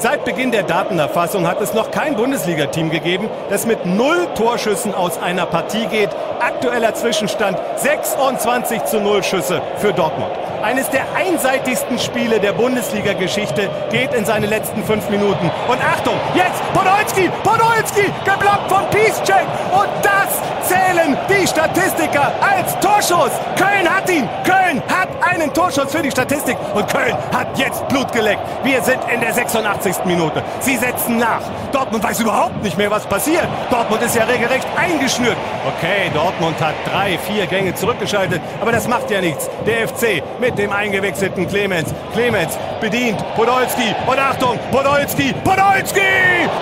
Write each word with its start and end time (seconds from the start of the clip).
Seit 0.00 0.24
Beginn 0.24 0.52
der 0.52 0.62
Datenerfassung 0.62 1.48
hat 1.48 1.60
es 1.60 1.74
noch 1.74 1.90
kein 1.90 2.14
Bundesliga-Team 2.14 2.90
gegeben, 2.90 3.28
das 3.50 3.66
mit 3.66 3.84
null 3.84 4.28
Torschüssen 4.36 4.94
aus 4.94 5.20
einer 5.20 5.44
Partie 5.44 5.86
geht. 5.86 6.10
Aktueller 6.38 6.94
Zwischenstand 6.94 7.58
26 7.74 8.84
zu 8.84 9.00
0 9.00 9.24
Schüsse 9.24 9.60
für 9.78 9.92
Dortmund. 9.92 10.30
Eines 10.62 10.90
der 10.90 11.04
einseitigsten 11.14 11.98
Spiele 11.98 12.40
der 12.40 12.52
Bundesliga-Geschichte 12.52 13.70
geht 13.90 14.12
in 14.12 14.24
seine 14.24 14.46
letzten 14.46 14.82
fünf 14.82 15.08
Minuten. 15.08 15.50
Und 15.68 15.78
Achtung, 15.84 16.14
jetzt 16.34 16.60
Podolski, 16.72 17.30
Podolski, 17.44 18.10
geblockt 18.24 18.68
von 18.68 18.84
Peacecheck. 18.90 19.46
Und 19.72 19.88
das 20.02 20.68
zählen 20.68 21.16
die 21.28 21.46
Statistiker 21.46 22.32
als 22.40 22.78
Torschuss. 22.80 23.30
Köln 23.56 23.88
hat 23.88 24.10
ihn. 24.10 24.28
Köln 24.44 24.82
hat 24.88 25.08
einen 25.20 25.52
Torschuss 25.54 25.92
für 25.92 26.02
die 26.02 26.10
Statistik. 26.10 26.56
Und 26.74 26.88
Köln 26.88 27.16
hat 27.32 27.56
jetzt 27.58 27.86
Blut 27.88 28.12
geleckt. 28.12 28.42
Wir 28.64 28.82
sind 28.82 28.98
in 29.12 29.20
der 29.20 29.32
86. 29.32 30.04
Minute. 30.04 30.42
Sie 30.60 30.76
setzen 30.76 31.18
nach. 31.18 31.42
Dortmund 31.72 32.02
weiß 32.02 32.20
überhaupt 32.20 32.62
nicht 32.62 32.76
mehr, 32.76 32.90
was 32.90 33.06
passiert. 33.06 33.46
Dortmund 33.70 34.02
ist 34.02 34.16
ja 34.16 34.24
regelrecht 34.24 34.66
eingeschnürt. 34.76 35.36
Okay, 35.66 36.10
Dortmund 36.12 36.60
hat 36.60 36.74
drei, 36.90 37.18
vier 37.18 37.46
Gänge 37.46 37.74
zurückgeschaltet. 37.74 38.40
Aber 38.60 38.72
das 38.72 38.88
macht 38.88 39.10
ja 39.10 39.20
nichts. 39.20 39.48
Der 39.66 39.86
FC 39.88 40.22
mit 40.40 40.47
mit 40.48 40.58
dem 40.58 40.72
eingewechselten 40.72 41.46
Clemens. 41.46 41.94
Clemens 42.14 42.58
bedient 42.80 43.18
Podolski 43.36 43.94
und 44.06 44.18
Achtung, 44.18 44.58
Podolski, 44.70 45.34
Podolski! 45.44 46.00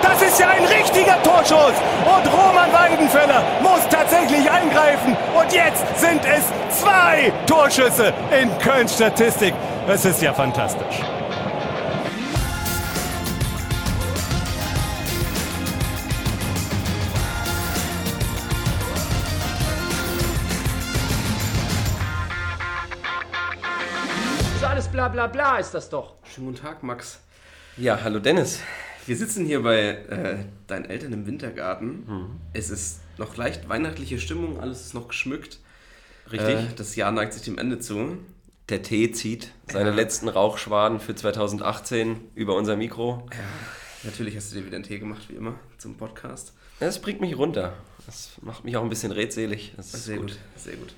Das 0.01 0.21
ist 0.21 0.37
ja 0.39 0.49
ein 0.49 0.65
richtiger 0.65 1.21
Torschuss! 1.23 1.73
Und 2.03 2.33
Roman 2.33 2.71
Weidenfeller 2.73 3.43
muss 3.61 3.87
tatsächlich 3.89 4.51
eingreifen. 4.51 5.15
Und 5.33 5.53
jetzt 5.53 5.85
sind 5.97 6.19
es 6.25 6.81
zwei 6.81 7.31
Torschüsse 7.45 8.13
in 8.41 8.49
Kölns 8.59 8.95
Statistik. 8.95 9.53
Das 9.87 10.03
ist 10.03 10.21
ja 10.21 10.33
fantastisch. 10.33 11.16
Bla 24.97 25.09
bla 25.09 25.27
bla 25.27 25.57
ist 25.59 25.75
das 25.75 25.91
doch. 25.91 26.15
Schönen 26.23 26.47
guten 26.47 26.59
Tag, 26.59 26.81
Max. 26.81 27.19
Ja, 27.77 27.99
hallo 28.03 28.17
Dennis. 28.17 28.61
Wir 29.05 29.15
sitzen 29.15 29.45
hier 29.45 29.61
bei 29.61 29.89
äh, 29.89 30.37
deinen 30.65 30.85
Eltern 30.85 31.13
im 31.13 31.27
Wintergarten. 31.27 32.03
Mhm. 32.07 32.41
Es 32.53 32.71
ist 32.71 33.01
noch 33.19 33.37
leicht 33.37 33.69
weihnachtliche 33.69 34.19
Stimmung, 34.19 34.59
alles 34.59 34.81
ist 34.81 34.95
noch 34.95 35.07
geschmückt. 35.07 35.59
Richtig. 36.31 36.55
Äh, 36.55 36.73
das 36.75 36.95
Jahr 36.95 37.11
neigt 37.11 37.33
sich 37.33 37.43
dem 37.43 37.59
Ende 37.59 37.77
zu. 37.77 38.17
Der 38.69 38.81
Tee 38.81 39.11
zieht 39.11 39.51
seine 39.71 39.91
ja. 39.91 39.95
letzten 39.95 40.29
Rauchschwaden 40.29 40.99
für 40.99 41.13
2018 41.13 42.19
über 42.33 42.55
unser 42.55 42.75
Mikro. 42.75 43.23
Ja, 43.31 43.37
natürlich 44.01 44.35
hast 44.35 44.51
du 44.51 44.55
dir 44.55 44.65
wieder 44.65 44.77
einen 44.77 44.83
Tee 44.83 44.97
gemacht, 44.97 45.29
wie 45.29 45.35
immer, 45.35 45.59
zum 45.77 45.95
Podcast. 45.95 46.53
Das 46.79 46.99
bringt 46.99 47.21
mich 47.21 47.37
runter. 47.37 47.73
Das 48.07 48.31
macht 48.41 48.65
mich 48.65 48.75
auch 48.77 48.83
ein 48.83 48.89
bisschen 48.89 49.11
redselig. 49.11 49.73
Das 49.77 49.93
ist 49.93 50.05
sehr 50.05 50.17
gut. 50.17 50.31
gut. 50.31 50.39
Sehr 50.55 50.75
gut. 50.75 50.95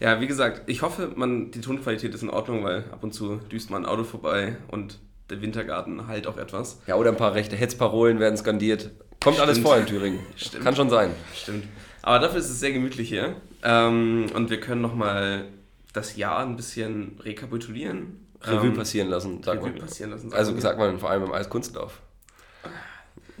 Ja, 0.00 0.20
wie 0.20 0.26
gesagt, 0.26 0.62
ich 0.66 0.82
hoffe, 0.82 1.12
man, 1.14 1.50
die 1.50 1.60
Tonqualität 1.60 2.14
ist 2.14 2.22
in 2.22 2.30
Ordnung, 2.30 2.64
weil 2.64 2.84
ab 2.90 3.04
und 3.04 3.12
zu 3.12 3.36
düst 3.52 3.70
mal 3.70 3.76
ein 3.76 3.86
Auto 3.86 4.04
vorbei 4.04 4.56
und 4.68 4.98
der 5.28 5.42
Wintergarten 5.42 6.06
halt 6.08 6.26
auch 6.26 6.38
etwas. 6.38 6.80
Ja, 6.86 6.96
oder 6.96 7.10
ein 7.10 7.16
paar 7.16 7.34
rechte 7.34 7.54
Hetzparolen 7.54 8.18
werden 8.18 8.36
skandiert. 8.36 8.90
Kommt 9.20 9.36
Stimmt. 9.36 9.48
alles 9.48 9.58
vor 9.58 9.76
in 9.76 9.86
Thüringen. 9.86 10.20
Stimmt. 10.36 10.64
Kann 10.64 10.74
schon 10.74 10.88
sein. 10.88 11.10
Stimmt. 11.34 11.64
Aber 12.02 12.18
dafür 12.18 12.40
ist 12.40 12.48
es 12.48 12.58
sehr 12.58 12.72
gemütlich 12.72 13.10
hier. 13.10 13.36
Ähm, 13.62 14.26
und 14.34 14.48
wir 14.48 14.58
können 14.58 14.80
nochmal 14.80 15.44
das 15.92 16.16
Jahr 16.16 16.38
ein 16.38 16.56
bisschen 16.56 17.18
rekapitulieren. 17.22 18.26
Revue 18.42 18.68
ähm, 18.68 18.74
passieren 18.74 19.08
lassen, 19.08 19.42
sagt 19.42 19.58
Revue 19.58 19.72
man. 19.72 19.80
Passieren 19.80 20.12
lassen, 20.12 20.32
also 20.32 20.58
sagt 20.58 20.78
man 20.78 20.98
vor 20.98 21.10
allem 21.10 21.24
im 21.24 21.32
Eiskunstlauf. 21.32 22.00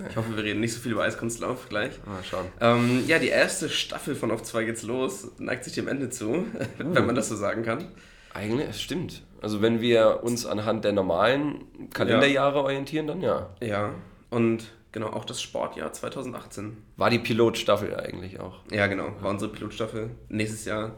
Ich 0.08 0.16
hoffe, 0.16 0.36
wir 0.36 0.44
reden 0.44 0.60
nicht 0.60 0.72
so 0.72 0.80
viel 0.80 0.92
über 0.92 1.02
Eiskunstlauf 1.02 1.68
gleich. 1.68 1.92
Mal 2.06 2.22
schauen. 2.24 2.46
Ähm, 2.60 3.04
ja, 3.06 3.18
die 3.18 3.28
erste 3.28 3.68
Staffel 3.68 4.14
von 4.14 4.30
Auf 4.30 4.42
2 4.42 4.64
geht's 4.64 4.82
los 4.82 5.28
neigt 5.38 5.64
sich 5.64 5.74
dem 5.74 5.88
Ende 5.88 6.10
zu, 6.10 6.46
wenn 6.78 7.06
man 7.06 7.14
das 7.14 7.28
so 7.28 7.36
sagen 7.36 7.62
kann. 7.62 7.88
Eigentlich, 8.32 8.68
es 8.68 8.80
stimmt. 8.80 9.22
Also 9.42 9.62
wenn 9.62 9.80
wir 9.80 10.20
uns 10.22 10.46
anhand 10.46 10.84
der 10.84 10.92
normalen 10.92 11.90
Kalenderjahre 11.92 12.58
ja. 12.58 12.62
orientieren, 12.62 13.06
dann 13.06 13.22
ja. 13.22 13.50
Ja, 13.60 13.94
und 14.30 14.64
genau, 14.92 15.08
auch 15.08 15.24
das 15.24 15.42
Sportjahr 15.42 15.92
2018. 15.92 16.76
War 16.96 17.10
die 17.10 17.18
Pilotstaffel 17.18 17.96
eigentlich 17.96 18.38
auch. 18.38 18.60
Ja, 18.70 18.86
genau, 18.86 19.12
war 19.20 19.30
unsere 19.30 19.50
Pilotstaffel. 19.50 20.10
Nächstes 20.28 20.64
Jahr 20.64 20.92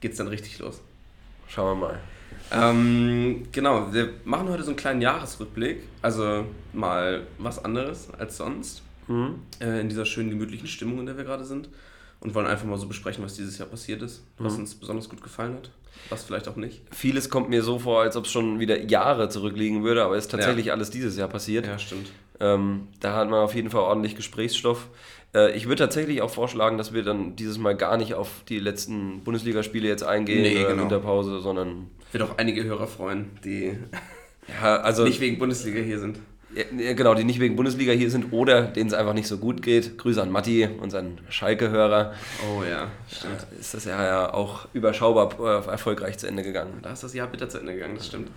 geht's 0.00 0.18
dann 0.18 0.28
richtig 0.28 0.58
los. 0.58 0.80
Schauen 1.48 1.80
wir 1.80 1.88
mal. 1.88 2.00
Ähm, 2.50 3.46
genau, 3.52 3.92
wir 3.92 4.10
machen 4.24 4.48
heute 4.48 4.62
so 4.62 4.70
einen 4.70 4.76
kleinen 4.76 5.02
Jahresrückblick. 5.02 5.82
Also 6.02 6.44
mal 6.72 7.26
was 7.38 7.64
anderes 7.64 8.08
als 8.18 8.36
sonst. 8.36 8.82
Mhm. 9.06 9.40
Äh, 9.60 9.80
in 9.80 9.88
dieser 9.88 10.04
schönen, 10.04 10.30
gemütlichen 10.30 10.68
Stimmung, 10.68 11.00
in 11.00 11.06
der 11.06 11.16
wir 11.16 11.24
gerade 11.24 11.44
sind. 11.44 11.68
Und 12.20 12.34
wollen 12.34 12.46
einfach 12.46 12.66
mal 12.66 12.78
so 12.78 12.88
besprechen, 12.88 13.24
was 13.24 13.34
dieses 13.34 13.58
Jahr 13.58 13.68
passiert 13.68 14.02
ist, 14.02 14.24
was 14.38 14.54
mhm. 14.54 14.60
uns 14.60 14.74
besonders 14.74 15.08
gut 15.08 15.22
gefallen 15.22 15.54
hat, 15.54 15.70
was 16.10 16.24
vielleicht 16.24 16.48
auch 16.48 16.56
nicht. 16.56 16.82
Vieles 16.90 17.30
kommt 17.30 17.48
mir 17.48 17.62
so 17.62 17.78
vor, 17.78 18.00
als 18.02 18.16
ob 18.16 18.24
es 18.24 18.32
schon 18.32 18.58
wieder 18.58 18.76
Jahre 18.76 19.28
zurückliegen 19.28 19.84
würde, 19.84 20.02
aber 20.02 20.16
es 20.16 20.24
ist 20.24 20.32
tatsächlich 20.32 20.66
ja. 20.66 20.72
alles 20.72 20.90
dieses 20.90 21.16
Jahr 21.16 21.28
passiert. 21.28 21.66
Ja, 21.66 21.78
stimmt. 21.78 22.10
Ähm, 22.40 22.88
da 22.98 23.14
hat 23.14 23.30
man 23.30 23.38
auf 23.38 23.54
jeden 23.54 23.70
Fall 23.70 23.82
ordentlich 23.82 24.16
Gesprächsstoff. 24.16 24.88
Äh, 25.32 25.56
ich 25.56 25.66
würde 25.66 25.84
tatsächlich 25.84 26.20
auch 26.20 26.30
vorschlagen, 26.30 26.76
dass 26.76 26.92
wir 26.92 27.04
dann 27.04 27.36
dieses 27.36 27.56
Mal 27.56 27.76
gar 27.76 27.96
nicht 27.96 28.14
auf 28.14 28.28
die 28.48 28.58
letzten 28.58 29.20
Bundesligaspiele 29.22 29.86
jetzt 29.86 30.02
eingehen 30.02 30.42
nee, 30.42 30.64
genau. 30.64 30.82
in 30.82 30.88
der 30.88 30.98
Pause, 30.98 31.38
sondern 31.38 31.88
wird 32.12 32.22
auch 32.22 32.38
einige 32.38 32.64
Hörer 32.64 32.86
freuen, 32.86 33.30
die 33.44 33.76
ja, 34.62 34.76
also, 34.80 35.04
nicht 35.04 35.20
wegen 35.20 35.38
Bundesliga 35.38 35.80
hier 35.80 35.98
sind. 35.98 36.18
Ja, 36.54 36.94
genau, 36.94 37.14
die 37.14 37.24
nicht 37.24 37.40
wegen 37.40 37.56
Bundesliga 37.56 37.92
hier 37.92 38.10
sind 38.10 38.32
oder 38.32 38.62
denen 38.62 38.88
es 38.88 38.94
einfach 38.94 39.12
nicht 39.12 39.28
so 39.28 39.36
gut 39.36 39.62
geht. 39.62 39.98
Grüße 39.98 40.20
an 40.20 40.30
Matti, 40.30 40.66
unseren 40.80 41.20
Schalke-Hörer. 41.28 42.14
Oh 42.42 42.64
ja, 42.64 42.88
stimmt. 43.06 43.46
Ja, 43.52 43.58
ist 43.60 43.74
das 43.74 43.84
Jahr 43.84 44.04
ja 44.04 44.34
auch 44.34 44.66
überschaubar 44.72 45.38
äh, 45.38 45.70
erfolgreich 45.70 46.18
zu 46.18 46.26
Ende 46.26 46.42
gegangen. 46.42 46.78
Da 46.82 46.92
ist 46.92 47.02
das 47.02 47.12
Jahr 47.12 47.26
bitter 47.26 47.50
zu 47.50 47.58
Ende 47.58 47.74
gegangen, 47.74 47.96
das 47.96 48.06
stimmt. 48.06 48.30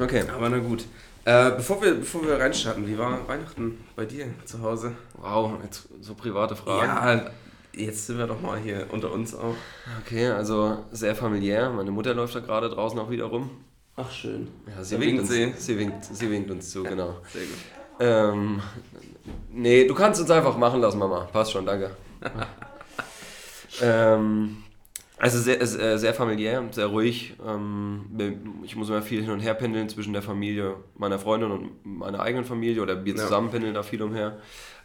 Okay. 0.00 0.24
Aber 0.34 0.48
na 0.48 0.58
gut. 0.58 0.86
Äh, 1.26 1.52
bevor, 1.52 1.82
wir, 1.82 1.94
bevor 1.94 2.26
wir 2.26 2.38
reinstarten, 2.38 2.86
wie 2.86 2.98
war 2.98 3.26
Weihnachten 3.28 3.78
bei 3.96 4.06
dir 4.06 4.26
zu 4.44 4.62
Hause? 4.62 4.92
Wow, 5.14 5.52
jetzt 5.62 5.88
so 6.00 6.14
private 6.14 6.56
Fragen. 6.56 6.86
Ja, 6.86 7.30
Jetzt 7.76 8.06
sind 8.06 8.18
wir 8.18 8.26
doch 8.26 8.40
mal 8.40 8.58
hier 8.58 8.86
unter 8.92 9.12
uns 9.12 9.34
auch. 9.34 9.54
Okay, 10.04 10.28
also 10.28 10.84
sehr 10.92 11.14
familiär. 11.14 11.70
Meine 11.70 11.90
Mutter 11.90 12.14
läuft 12.14 12.34
da 12.34 12.40
gerade 12.40 12.68
draußen 12.68 12.98
auch 12.98 13.10
wieder 13.10 13.24
rum. 13.24 13.50
Ach, 13.96 14.10
schön. 14.10 14.48
Ja, 14.66 14.82
sie, 14.82 14.98
winkt 15.00 15.20
uns, 15.20 15.30
sie. 15.30 15.52
Sie, 15.56 15.78
winkt, 15.78 16.04
sie 16.04 16.30
winkt 16.30 16.50
uns 16.50 16.70
zu, 16.70 16.82
genau. 16.82 17.16
Sehr 17.32 17.42
gut. 17.42 17.58
Ähm, 18.00 18.60
nee, 19.50 19.86
du 19.86 19.94
kannst 19.94 20.20
uns 20.20 20.30
einfach 20.30 20.56
machen 20.56 20.80
lassen, 20.80 20.98
Mama. 20.98 21.28
Passt 21.32 21.52
schon, 21.52 21.64
danke. 21.64 21.90
ähm, 23.82 24.56
also 25.16 25.38
sehr, 25.38 25.60
äh, 25.60 25.98
sehr 25.98 26.12
familiär, 26.12 26.64
sehr 26.72 26.86
ruhig. 26.86 27.34
Ähm, 27.46 28.06
ich 28.64 28.74
muss 28.74 28.88
immer 28.88 29.02
viel 29.02 29.22
hin 29.22 29.30
und 29.30 29.40
her 29.40 29.54
pendeln 29.54 29.88
zwischen 29.88 30.12
der 30.12 30.22
Familie 30.22 30.76
meiner 30.96 31.20
Freundin 31.20 31.52
und 31.52 31.86
meiner 31.86 32.20
eigenen 32.20 32.44
Familie 32.44 32.82
oder 32.82 33.04
wir 33.04 33.14
zusammen 33.14 33.50
pendeln 33.50 33.74
da 33.74 33.84
viel 33.84 34.02
umher. 34.02 34.38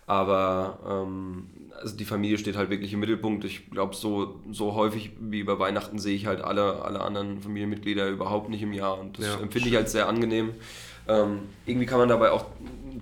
Aber 0.09 0.79
ähm, 0.89 1.51
also 1.79 1.95
die 1.95 2.03
Familie 2.03 2.39
steht 2.39 2.57
halt 2.57 2.71
wirklich 2.71 2.91
im 2.93 2.99
Mittelpunkt. 2.99 3.45
Ich 3.45 3.69
glaube, 3.69 3.95
so, 3.95 4.39
so 4.51 4.73
häufig 4.73 5.11
wie 5.19 5.39
über 5.39 5.59
Weihnachten 5.59 5.99
sehe 5.99 6.15
ich 6.15 6.25
halt 6.25 6.41
alle, 6.41 6.81
alle 6.81 7.01
anderen 7.01 7.41
Familienmitglieder 7.41 8.07
überhaupt 8.07 8.49
nicht 8.49 8.63
im 8.63 8.73
Jahr. 8.73 8.99
Und 8.99 9.19
das 9.19 9.27
ja, 9.27 9.39
empfinde 9.39 9.69
ich 9.69 9.77
als 9.77 9.91
sehr 9.91 10.09
angenehm. 10.09 10.55
Ähm, 11.07 11.41
irgendwie 11.67 11.85
kann 11.85 11.99
man 11.99 12.09
dabei 12.09 12.31
auch, 12.31 12.45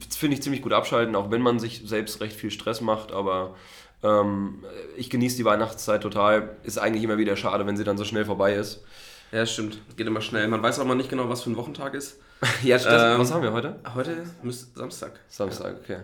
finde 0.09 0.35
ich, 0.35 0.43
ziemlich 0.43 0.61
gut 0.61 0.73
abschalten, 0.73 1.15
auch 1.15 1.31
wenn 1.31 1.41
man 1.41 1.59
sich 1.59 1.81
selbst 1.85 2.19
recht 2.19 2.35
viel 2.35 2.51
Stress 2.51 2.81
macht. 2.81 3.13
Aber 3.13 3.55
ähm, 4.03 4.65
ich 4.97 5.09
genieße 5.09 5.37
die 5.37 5.45
Weihnachtszeit 5.45 6.03
total. 6.03 6.57
Ist 6.63 6.77
eigentlich 6.77 7.05
immer 7.05 7.17
wieder 7.17 7.37
schade, 7.37 7.65
wenn 7.65 7.77
sie 7.77 7.85
dann 7.85 7.97
so 7.97 8.03
schnell 8.03 8.25
vorbei 8.25 8.53
ist. 8.53 8.83
Ja, 9.31 9.45
stimmt. 9.45 9.79
Geht 9.95 10.07
immer 10.07 10.19
schnell. 10.19 10.45
Man 10.49 10.61
weiß 10.61 10.77
auch 10.79 10.85
mal 10.85 10.95
nicht 10.95 11.09
genau, 11.09 11.29
was 11.29 11.41
für 11.41 11.51
ein 11.51 11.55
Wochentag 11.55 11.93
ist. 11.93 12.19
ja, 12.63 12.77
stimmt. 12.77 12.97
Ähm, 12.99 13.19
was 13.19 13.31
haben 13.31 13.43
wir 13.43 13.53
heute? 13.53 13.79
Heute 13.95 14.11
ist 14.43 14.75
Samstag. 14.75 15.21
Samstag, 15.29 15.77
okay. 15.81 15.99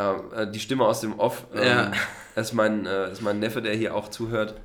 Ähm, 0.00 0.32
äh, 0.34 0.50
die 0.50 0.60
Stimme 0.60 0.86
aus 0.86 1.00
dem 1.02 1.18
Off 1.18 1.44
ähm, 1.54 1.62
ja. 1.62 1.92
ist, 2.40 2.54
mein, 2.54 2.86
äh, 2.86 3.12
ist 3.12 3.20
mein 3.20 3.38
Neffe, 3.38 3.60
der 3.60 3.74
hier 3.74 3.94
auch 3.94 4.08
zuhört. 4.08 4.54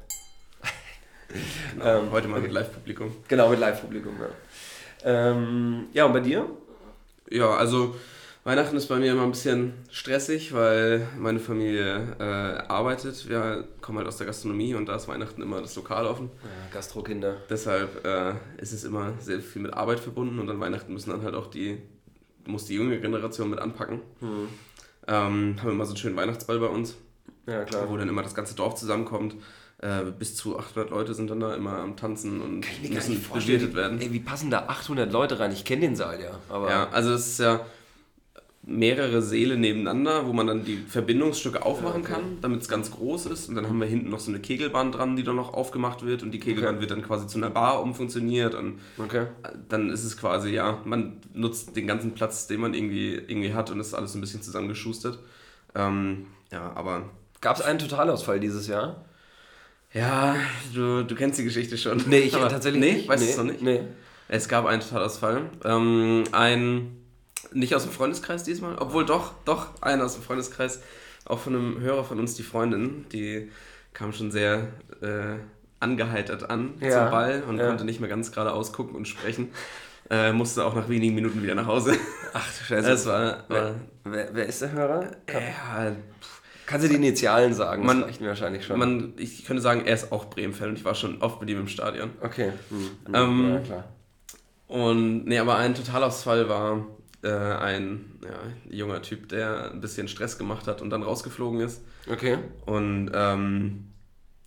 Genau, 1.73 2.03
ähm, 2.03 2.11
heute 2.11 2.29
mal 2.29 2.39
mit 2.39 2.51
Live-Publikum. 2.51 3.13
Genau, 3.27 3.49
mit 3.49 3.59
Live-Publikum, 3.59 4.13
ja. 4.21 4.29
Ähm, 5.03 5.87
ja, 5.91 6.05
und 6.05 6.13
bei 6.13 6.21
dir? 6.21 6.45
Ja, 7.29 7.49
also 7.55 7.95
Weihnachten 8.45 8.77
ist 8.77 8.87
bei 8.87 8.97
mir 8.97 9.11
immer 9.11 9.23
ein 9.23 9.31
bisschen 9.31 9.73
stressig, 9.89 10.53
weil 10.53 11.05
meine 11.17 11.39
Familie 11.39 12.15
äh, 12.19 12.23
arbeitet. 12.23 13.27
Wir 13.27 13.67
kommen 13.81 13.97
halt 13.97 14.07
aus 14.07 14.17
der 14.17 14.27
Gastronomie 14.27 14.75
und 14.75 14.85
da 14.85 14.95
ist 14.95 15.09
Weihnachten 15.09 15.41
immer 15.41 15.61
das 15.61 15.75
Lokal 15.75 16.05
offen. 16.05 16.29
Ja, 16.43 16.49
Gastrokinder. 16.71 17.37
Deshalb 17.49 18.05
äh, 18.05 18.33
ist 18.57 18.71
es 18.71 18.85
immer 18.85 19.13
sehr 19.19 19.41
viel 19.41 19.63
mit 19.63 19.73
Arbeit 19.73 19.99
verbunden 19.99 20.39
und 20.39 20.49
an 20.49 20.59
Weihnachten 20.61 20.93
müssen 20.93 21.09
dann 21.09 21.23
halt 21.23 21.35
auch 21.35 21.47
die, 21.47 21.81
muss 22.45 22.65
die 22.65 22.75
junge 22.75 23.01
Generation 23.01 23.49
mit 23.49 23.59
anpacken. 23.59 24.01
Hm. 24.19 24.47
Ähm, 25.07 25.55
haben 25.57 25.65
wir 25.65 25.71
immer 25.71 25.85
so 25.85 25.91
einen 25.91 25.97
schönen 25.97 26.15
Weihnachtsball 26.15 26.59
bei 26.59 26.67
uns. 26.67 26.95
Ja, 27.47 27.63
klar. 27.63 27.89
Wo 27.89 27.97
dann 27.97 28.09
immer 28.09 28.23
das 28.23 28.35
ganze 28.35 28.55
Dorf 28.55 28.75
zusammenkommt. 28.75 29.35
Äh, 29.79 30.05
bis 30.17 30.35
zu 30.35 30.57
800 30.57 30.89
Leute 30.89 31.13
sind 31.13 31.29
dann 31.29 31.41
da 31.41 31.53
immer 31.53 31.79
am 31.79 31.97
Tanzen 31.97 32.41
und 32.41 32.65
müssen 32.89 33.21
bewirtet 33.31 33.75
werden. 33.75 33.99
Ey, 33.99 34.13
wie 34.13 34.19
passen 34.19 34.49
da 34.49 34.67
800 34.67 35.11
Leute 35.11 35.39
rein? 35.39 35.51
Ich 35.51 35.65
kenne 35.65 35.81
den 35.81 35.95
Saal 35.95 36.21
ja. 36.21 36.39
Aber 36.49 36.69
ja, 36.69 36.89
also 36.89 37.13
es 37.13 37.27
ist 37.27 37.39
ja 37.39 37.65
mehrere 38.67 39.21
Säle 39.21 39.57
nebeneinander, 39.57 40.25
wo 40.25 40.33
man 40.33 40.47
dann 40.47 40.65
die 40.65 40.77
Verbindungsstücke 40.77 41.63
aufmachen 41.63 42.01
okay. 42.01 42.13
kann, 42.13 42.37
damit 42.41 42.61
es 42.63 42.67
ganz 42.67 42.89
groß 42.91 43.27
ist. 43.27 43.47
Und 43.47 43.55
dann 43.55 43.67
haben 43.67 43.79
wir 43.79 43.87
hinten 43.87 44.09
noch 44.09 44.19
so 44.19 44.31
eine 44.31 44.39
Kegelbahn 44.39 44.91
dran, 44.91 45.15
die 45.15 45.23
dann 45.23 45.35
noch 45.35 45.53
aufgemacht 45.53 46.03
wird. 46.03 46.23
Und 46.23 46.31
die 46.31 46.39
Kegelbahn 46.39 46.75
okay. 46.75 46.81
wird 46.81 46.91
dann 46.91 47.03
quasi 47.03 47.27
zu 47.27 47.37
einer 47.37 47.51
Bar 47.51 47.81
umfunktioniert. 47.83 48.55
Und 48.55 48.79
okay. 48.97 49.27
dann 49.69 49.91
ist 49.91 50.03
es 50.03 50.17
quasi, 50.17 50.49
ja, 50.49 50.79
man 50.83 51.17
nutzt 51.33 51.75
den 51.75 51.85
ganzen 51.85 52.13
Platz, 52.13 52.47
den 52.47 52.59
man 52.59 52.73
irgendwie, 52.73 53.13
irgendwie 53.13 53.53
hat 53.53 53.69
und 53.69 53.79
ist 53.79 53.93
alles 53.93 54.15
ein 54.15 54.21
bisschen 54.21 54.41
zusammengeschustert. 54.41 55.19
Ähm, 55.75 56.25
ja, 56.51 56.71
aber. 56.73 57.03
Gab 57.41 57.57
es 57.57 57.61
einen 57.61 57.77
Totalausfall 57.77 58.39
dieses 58.39 58.67
Jahr? 58.67 59.05
Ja, 59.93 60.35
du, 60.73 61.03
du 61.03 61.15
kennst 61.15 61.37
die 61.39 61.43
Geschichte 61.43 61.77
schon. 61.77 62.03
Nee, 62.07 62.19
ich 62.19 62.35
aber, 62.35 62.49
tatsächlich 62.49 62.81
nee, 62.81 62.93
nicht. 62.93 63.07
Weißt 63.07 63.23
du 63.23 63.29
es 63.29 63.37
noch 63.37 63.43
nicht? 63.43 63.61
Nee. 63.61 63.81
Es 64.27 64.49
gab 64.49 64.65
einen 64.65 64.81
Totalausfall. 64.81 65.51
Ähm, 65.63 66.23
ein 66.31 67.04
nicht 67.55 67.73
aus 67.75 67.83
dem 67.83 67.91
Freundeskreis 67.91 68.43
diesmal, 68.43 68.77
obwohl 68.77 69.05
doch, 69.05 69.33
doch, 69.45 69.81
einer 69.81 70.05
aus 70.05 70.13
dem 70.13 70.23
Freundeskreis, 70.23 70.81
auch 71.25 71.39
von 71.39 71.55
einem 71.55 71.79
Hörer 71.79 72.03
von 72.03 72.19
uns, 72.19 72.35
die 72.35 72.43
Freundin, 72.43 73.05
die 73.11 73.51
kam 73.93 74.13
schon 74.13 74.29
sehr 74.29 74.67
äh, 75.01 75.37
angeheitert 75.79 76.49
an 76.49 76.75
ja, 76.79 76.91
zum 76.91 77.11
Ball 77.11 77.43
und 77.47 77.57
ja. 77.57 77.67
konnte 77.67 77.85
nicht 77.85 77.99
mehr 77.99 78.09
ganz 78.09 78.31
gerade 78.31 78.53
ausgucken 78.53 78.95
und 78.95 79.07
sprechen. 79.07 79.51
Äh, 80.09 80.33
musste 80.33 80.63
auch 80.65 80.75
nach 80.75 80.87
wenigen 80.87 81.15
Minuten 81.15 81.41
wieder 81.41 81.55
nach 81.55 81.65
Hause. 81.65 81.97
Ach 82.33 82.45
du 82.45 82.65
Scheiße. 82.65 82.87
Das 82.87 83.05
war, 83.07 83.49
war 83.49 83.75
wer, 84.03 84.29
wer, 84.33 84.45
ist 84.45 84.61
der 84.61 84.71
Hörer? 84.71 85.11
Kann, 85.25 85.41
ja, 85.41 85.91
Kannst 86.67 86.85
du 86.85 86.89
die 86.89 86.95
Initialen 86.95 87.53
sagen? 87.53 87.85
Man, 87.85 88.01
das 88.01 88.09
reicht 88.09 88.21
mir 88.21 88.27
wahrscheinlich 88.27 88.65
schon. 88.65 88.77
Man, 88.77 89.13
ich 89.17 89.45
könnte 89.45 89.61
sagen, 89.61 89.83
er 89.85 89.95
ist 89.95 90.11
auch 90.11 90.25
Bremen-Fan 90.25 90.69
und 90.69 90.77
ich 90.77 90.85
war 90.85 90.95
schon 90.95 91.21
oft 91.21 91.41
mit 91.41 91.49
ihm 91.49 91.59
im 91.59 91.67
Stadion. 91.67 92.11
Okay. 92.21 92.51
Hm. 92.69 93.13
Ähm, 93.13 93.49
ja, 93.49 93.59
klar. 93.59 93.83
Und 94.67 95.25
nee, 95.25 95.37
aber 95.37 95.57
ein 95.57 95.75
Totalausfall 95.75 96.49
war 96.49 96.85
äh, 97.25 97.29
ein 97.29 98.19
ja, 98.23 98.75
junger 98.77 99.01
Typ, 99.01 99.29
der 99.29 99.71
ein 99.71 99.81
bisschen 99.81 100.07
Stress 100.07 100.37
gemacht 100.37 100.67
hat 100.67 100.81
und 100.81 100.89
dann 100.89 101.03
rausgeflogen 101.03 101.59
ist. 101.59 101.83
Okay. 102.09 102.37
Und 102.65 103.11
ähm, 103.13 103.91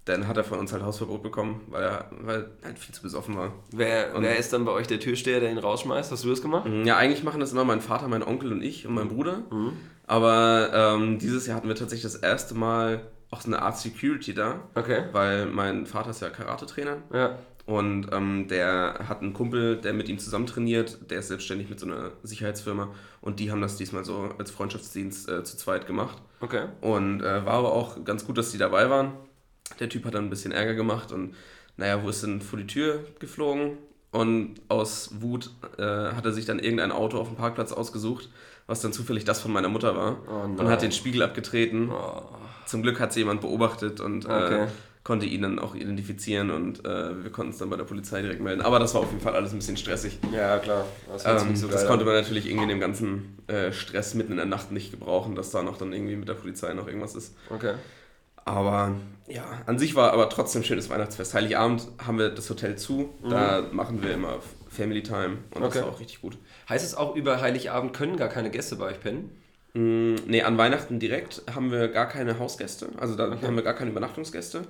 dann 0.04 0.26
hat 0.26 0.36
er 0.38 0.44
von 0.44 0.58
uns 0.58 0.72
halt 0.72 0.82
Hausverbot 0.82 1.22
bekommen, 1.22 1.60
weil 1.68 1.82
er, 1.82 2.10
weil 2.22 2.46
er 2.62 2.68
halt 2.68 2.78
viel 2.78 2.94
zu 2.94 3.02
besoffen 3.02 3.36
war. 3.36 3.52
Wer, 3.72 4.14
und, 4.14 4.22
wer 4.22 4.38
ist 4.38 4.52
dann 4.52 4.64
bei 4.64 4.72
euch 4.72 4.86
der 4.86 5.00
Türsteher, 5.00 5.40
der 5.40 5.50
ihn 5.50 5.58
rausschmeißt? 5.58 6.10
Hast 6.10 6.24
du 6.24 6.30
das 6.30 6.40
gemacht? 6.40 6.68
Ja, 6.84 6.96
eigentlich 6.96 7.24
machen 7.24 7.40
das 7.40 7.52
immer 7.52 7.64
mein 7.64 7.80
Vater, 7.80 8.08
mein 8.08 8.22
Onkel 8.22 8.52
und 8.52 8.62
ich 8.62 8.86
und 8.86 8.94
mein 8.94 9.08
Bruder. 9.08 9.42
Mhm. 9.50 9.72
Aber 10.06 10.70
ähm, 10.72 11.18
dieses 11.18 11.46
Jahr 11.46 11.56
hatten 11.56 11.68
wir 11.68 11.74
tatsächlich 11.74 12.10
das 12.10 12.14
erste 12.14 12.54
Mal 12.54 13.02
auch 13.30 13.42
so 13.42 13.48
eine 13.48 13.60
Art 13.60 13.76
Security 13.76 14.32
da. 14.32 14.60
Okay. 14.74 15.04
Weil 15.12 15.46
mein 15.46 15.84
Vater 15.84 16.10
ist 16.10 16.22
ja 16.22 16.30
Karate-Trainer. 16.30 16.96
Ja. 17.12 17.38
Und 17.68 18.06
ähm, 18.12 18.48
der 18.48 19.04
hat 19.08 19.20
einen 19.20 19.34
Kumpel, 19.34 19.76
der 19.76 19.92
mit 19.92 20.08
ihm 20.08 20.18
zusammen 20.18 20.46
trainiert, 20.46 21.10
der 21.10 21.18
ist 21.18 21.28
selbstständig 21.28 21.68
mit 21.68 21.78
so 21.78 21.84
einer 21.84 22.12
Sicherheitsfirma 22.22 22.94
und 23.20 23.40
die 23.40 23.50
haben 23.50 23.60
das 23.60 23.76
diesmal 23.76 24.06
so 24.06 24.30
als 24.38 24.50
Freundschaftsdienst 24.50 25.28
äh, 25.28 25.44
zu 25.44 25.58
zweit 25.58 25.86
gemacht. 25.86 26.16
Okay. 26.40 26.64
Und 26.80 27.20
äh, 27.20 27.44
war 27.44 27.52
aber 27.52 27.72
auch 27.72 28.02
ganz 28.06 28.24
gut, 28.24 28.38
dass 28.38 28.52
die 28.52 28.56
dabei 28.56 28.88
waren. 28.88 29.12
Der 29.80 29.90
Typ 29.90 30.06
hat 30.06 30.14
dann 30.14 30.24
ein 30.24 30.30
bisschen 30.30 30.50
Ärger 30.50 30.72
gemacht 30.72 31.12
und 31.12 31.34
naja, 31.76 32.02
wo 32.02 32.08
ist 32.08 32.22
denn 32.22 32.40
vor 32.40 32.58
die 32.58 32.66
Tür 32.66 33.04
geflogen? 33.18 33.76
Und 34.12 34.54
aus 34.68 35.20
Wut 35.20 35.50
äh, 35.76 35.82
hat 35.82 36.24
er 36.24 36.32
sich 36.32 36.46
dann 36.46 36.60
irgendein 36.60 36.90
Auto 36.90 37.18
auf 37.18 37.28
dem 37.28 37.36
Parkplatz 37.36 37.72
ausgesucht, 37.72 38.30
was 38.66 38.80
dann 38.80 38.94
zufällig 38.94 39.26
das 39.26 39.42
von 39.42 39.52
meiner 39.52 39.68
Mutter 39.68 39.94
war. 39.94 40.16
Oh 40.26 40.58
und 40.58 40.68
hat 40.70 40.80
den 40.80 40.92
Spiegel 40.92 41.22
abgetreten. 41.22 41.90
Oh. 41.90 42.22
Zum 42.64 42.82
Glück 42.82 42.98
hat 42.98 43.12
sie 43.12 43.20
jemand 43.20 43.42
beobachtet 43.42 44.00
und 44.00 44.24
äh, 44.24 44.28
okay 44.28 44.68
konnte 45.08 45.24
ihn 45.24 45.40
dann 45.40 45.58
auch 45.58 45.74
identifizieren 45.74 46.50
und 46.50 46.84
äh, 46.84 47.24
wir 47.24 47.32
konnten 47.32 47.52
es 47.52 47.58
dann 47.58 47.70
bei 47.70 47.78
der 47.78 47.84
Polizei 47.84 48.20
direkt 48.20 48.42
melden. 48.42 48.60
Aber 48.60 48.78
das 48.78 48.92
war 48.92 49.00
auf 49.00 49.08
jeden 49.08 49.22
Fall 49.22 49.34
alles 49.34 49.52
ein 49.52 49.56
bisschen 49.56 49.78
stressig. 49.78 50.18
Ja, 50.34 50.58
klar. 50.58 50.84
Das, 51.10 51.24
ähm, 51.24 51.56
so 51.56 51.66
das 51.66 51.86
konnte 51.86 52.04
man 52.04 52.12
natürlich 52.12 52.44
irgendwie 52.44 52.64
in 52.64 52.68
dem 52.68 52.80
ganzen 52.80 53.38
äh, 53.46 53.72
Stress 53.72 54.12
mitten 54.12 54.32
in 54.32 54.36
der 54.36 54.44
Nacht 54.44 54.70
nicht 54.70 54.90
gebrauchen, 54.90 55.34
dass 55.34 55.50
da 55.50 55.62
noch 55.62 55.78
dann 55.78 55.94
irgendwie 55.94 56.14
mit 56.14 56.28
der 56.28 56.34
Polizei 56.34 56.74
noch 56.74 56.86
irgendwas 56.86 57.14
ist. 57.14 57.34
Okay. 57.48 57.72
Aber 58.44 58.96
ja, 59.28 59.46
an 59.64 59.78
sich 59.78 59.94
war 59.94 60.12
aber 60.12 60.28
trotzdem 60.28 60.60
ein 60.60 60.64
schönes 60.66 60.90
Weihnachtsfest. 60.90 61.32
Heiligabend 61.32 61.88
haben 62.06 62.18
wir 62.18 62.28
das 62.28 62.50
Hotel 62.50 62.76
zu. 62.76 63.08
Mhm. 63.22 63.30
Da 63.30 63.62
machen 63.72 64.02
wir 64.02 64.12
immer 64.12 64.40
Family 64.68 65.02
Time 65.02 65.38
und 65.54 65.62
okay. 65.62 65.78
das 65.78 65.82
war 65.84 65.88
auch 65.88 66.00
richtig 66.00 66.20
gut. 66.20 66.36
Heißt 66.68 66.84
es 66.84 66.94
auch, 66.94 67.16
über 67.16 67.40
Heiligabend 67.40 67.94
können 67.94 68.18
gar 68.18 68.28
keine 68.28 68.50
Gäste 68.50 68.76
bei 68.76 68.84
euch 68.84 69.00
pennen? 69.00 69.30
Mm, 69.72 70.16
nee, 70.26 70.42
an 70.42 70.58
Weihnachten 70.58 70.98
direkt 70.98 71.44
haben 71.54 71.70
wir 71.70 71.88
gar 71.88 72.08
keine 72.08 72.38
Hausgäste. 72.38 72.90
Also 72.98 73.16
da 73.16 73.28
okay. 73.28 73.46
haben 73.46 73.56
wir 73.56 73.62
gar 73.62 73.72
keine 73.72 73.90
Übernachtungsgäste 73.90 74.64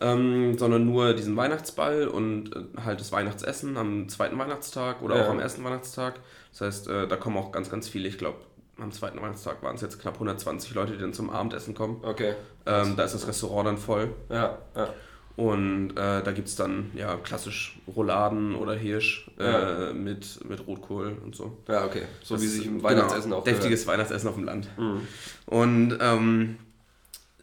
ähm, 0.00 0.58
sondern 0.58 0.86
nur 0.86 1.14
diesen 1.14 1.36
Weihnachtsball 1.36 2.08
und 2.08 2.54
äh, 2.54 2.80
halt 2.84 3.00
das 3.00 3.12
Weihnachtsessen 3.12 3.76
am 3.76 4.08
zweiten 4.08 4.38
Weihnachtstag 4.38 5.02
oder 5.02 5.16
ja. 5.16 5.24
auch 5.24 5.30
am 5.30 5.40
ersten 5.40 5.62
Weihnachtstag. 5.64 6.14
Das 6.50 6.60
heißt, 6.60 6.88
äh, 6.88 7.08
da 7.08 7.16
kommen 7.16 7.36
auch 7.36 7.52
ganz, 7.52 7.70
ganz 7.70 7.88
viele, 7.88 8.08
ich 8.08 8.18
glaube, 8.18 8.38
am 8.78 8.90
zweiten 8.90 9.20
Weihnachtstag 9.20 9.62
waren 9.62 9.76
es 9.76 9.80
jetzt 9.82 10.00
knapp 10.00 10.14
120 10.14 10.74
Leute, 10.74 10.92
die 10.94 10.98
dann 10.98 11.12
zum 11.12 11.30
Abendessen 11.30 11.74
kommen. 11.74 12.00
Okay. 12.02 12.34
Ähm, 12.66 12.96
da 12.96 13.04
ist 13.04 13.14
das 13.14 13.26
Restaurant 13.26 13.66
dann 13.68 13.78
voll. 13.78 14.14
Ja, 14.28 14.58
ja. 14.74 14.88
Und 15.36 15.92
äh, 15.92 16.22
da 16.22 16.32
gibt 16.32 16.48
es 16.48 16.56
dann 16.56 16.90
ja 16.94 17.16
klassisch 17.16 17.78
Rouladen 17.96 18.54
oder 18.54 18.74
Hirsch 18.74 19.30
äh, 19.38 19.86
ja. 19.86 19.92
mit, 19.92 20.46
mit 20.46 20.66
Rotkohl 20.66 21.16
und 21.24 21.34
so. 21.34 21.56
Ja, 21.68 21.86
okay. 21.86 22.02
So 22.22 22.34
das 22.34 22.42
wie 22.42 22.48
sich 22.48 22.66
im 22.66 22.82
Weihnachtsessen 22.82 23.30
genau, 23.30 23.38
auch 23.38 23.44
Deftiges 23.44 23.82
gehört. 23.82 23.98
Weihnachtsessen 23.98 24.28
auf 24.28 24.34
dem 24.34 24.44
Land. 24.44 24.68
Mhm. 24.76 25.06
Und 25.46 25.98
ähm, 26.00 26.58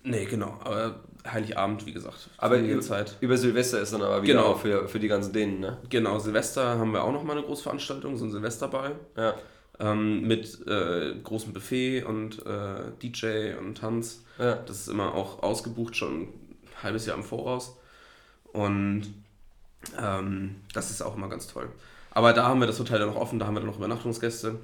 nee, 0.04 0.26
genau. 0.26 0.60
Aber 0.64 1.00
Heiligabend, 1.28 1.86
wie 1.86 1.94
gesagt. 1.94 2.30
Aber 2.38 2.58
Zeit. 2.82 3.18
über 3.20 3.38
Silvester 3.38 3.82
ist 3.82 3.94
dann 3.94 4.02
aber 4.02 4.24
wieder 4.24 4.36
genau. 4.36 4.56
für, 4.56 4.88
für 4.88 5.00
die 5.00 5.08
ganzen 5.08 5.34
Dänen, 5.34 5.60
ne? 5.60 5.78
Genau, 5.90 6.20
Silvester 6.20 6.78
haben 6.78 6.94
wir 6.94 7.04
auch 7.04 7.12
nochmal 7.12 7.38
eine 7.38 7.46
Großveranstaltung, 7.46 8.18
so 8.18 8.26
ein 8.26 8.32
Silvesterball. 8.32 8.96
Ja. 9.18 9.36
Ähm, 9.82 10.28
mit 10.28 10.68
äh, 10.68 11.16
großem 11.24 11.54
Buffet 11.54 12.04
und 12.04 12.46
äh, 12.46 12.92
DJ 13.02 13.58
und 13.58 13.78
Tanz. 13.78 14.24
Ja. 14.38 14.56
Das 14.56 14.82
ist 14.82 14.88
immer 14.88 15.14
auch 15.14 15.42
ausgebucht, 15.44 15.96
schon 15.96 16.22
ein 16.22 16.28
halbes 16.84 17.06
Jahr 17.06 17.18
im 17.18 17.24
Voraus. 17.24 17.78
Und 18.52 19.04
ähm, 20.02 20.56
das 20.74 20.92
ist 20.92 21.02
auch 21.02 21.16
immer 21.16 21.30
ganz 21.30 21.48
toll. 21.48 21.70
Aber 22.12 22.34
da 22.34 22.48
haben 22.48 22.60
wir 22.60 22.68
das 22.68 22.80
Hotel 22.80 23.00
dann 23.00 23.10
noch 23.10 23.16
offen, 23.16 23.40
da 23.40 23.46
haben 23.46 23.54
wir 23.54 23.62
dann 23.62 23.70
noch 23.70 23.78
Übernachtungsgäste. 23.78 24.56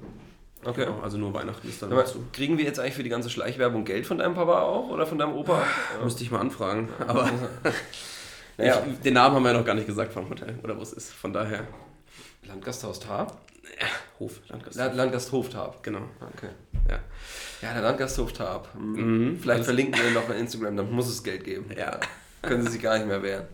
Okay. 0.64 0.84
Genau, 0.84 1.00
also 1.00 1.16
nur 1.18 1.32
Weihnachten 1.32 1.68
ist 1.68 1.82
dann 1.82 1.92
Aber 1.92 2.02
dazu. 2.02 2.24
Kriegen 2.32 2.58
wir 2.58 2.64
jetzt 2.64 2.80
eigentlich 2.80 2.94
für 2.94 3.02
die 3.02 3.08
ganze 3.08 3.30
Schleichwerbung 3.30 3.84
Geld 3.84 4.06
von 4.06 4.18
deinem 4.18 4.34
Papa 4.34 4.62
auch 4.62 4.88
oder 4.88 5.06
von 5.06 5.18
deinem 5.18 5.34
Opa? 5.34 5.62
Müsste 6.02 6.24
ich 6.24 6.30
mal 6.30 6.40
anfragen. 6.40 6.88
Aber 7.06 7.30
naja. 8.56 8.82
ich, 8.90 8.98
den 9.00 9.14
Namen 9.14 9.36
haben 9.36 9.42
wir 9.44 9.52
ja 9.52 9.58
noch 9.58 9.64
gar 9.66 9.74
nicht 9.74 9.86
gesagt 9.86 10.12
vom 10.12 10.28
Hotel 10.28 10.58
oder 10.62 10.76
wo 10.76 10.82
es 10.82 10.92
ist. 10.92 11.12
Von 11.12 11.32
daher. 11.32 11.66
Landgasthaus 12.48 13.00
Tab? 13.00 13.40
Ja, 13.80 13.86
Hof. 14.18 14.40
Landgasthof. 14.48 14.94
Landgasthof 14.94 15.48
Tab. 15.50 15.82
Genau. 15.82 16.02
Okay. 16.34 16.48
Ja. 16.88 17.00
Ja, 17.62 17.72
der 17.74 17.82
Landgasthof 17.82 18.32
Tab. 18.32 18.68
Mhm. 18.74 19.38
Vielleicht 19.40 19.56
Alles 19.56 19.66
verlinken 19.66 20.02
wir 20.02 20.10
noch 20.10 20.24
bei 20.24 20.36
Instagram, 20.36 20.76
dann 20.76 20.90
muss 20.90 21.08
es 21.08 21.22
Geld 21.22 21.44
geben. 21.44 21.70
Ja. 21.76 22.00
Können 22.42 22.62
sie 22.62 22.72
sich 22.72 22.82
gar 22.82 22.96
nicht 22.96 23.08
mehr 23.08 23.22
wehren. 23.22 23.46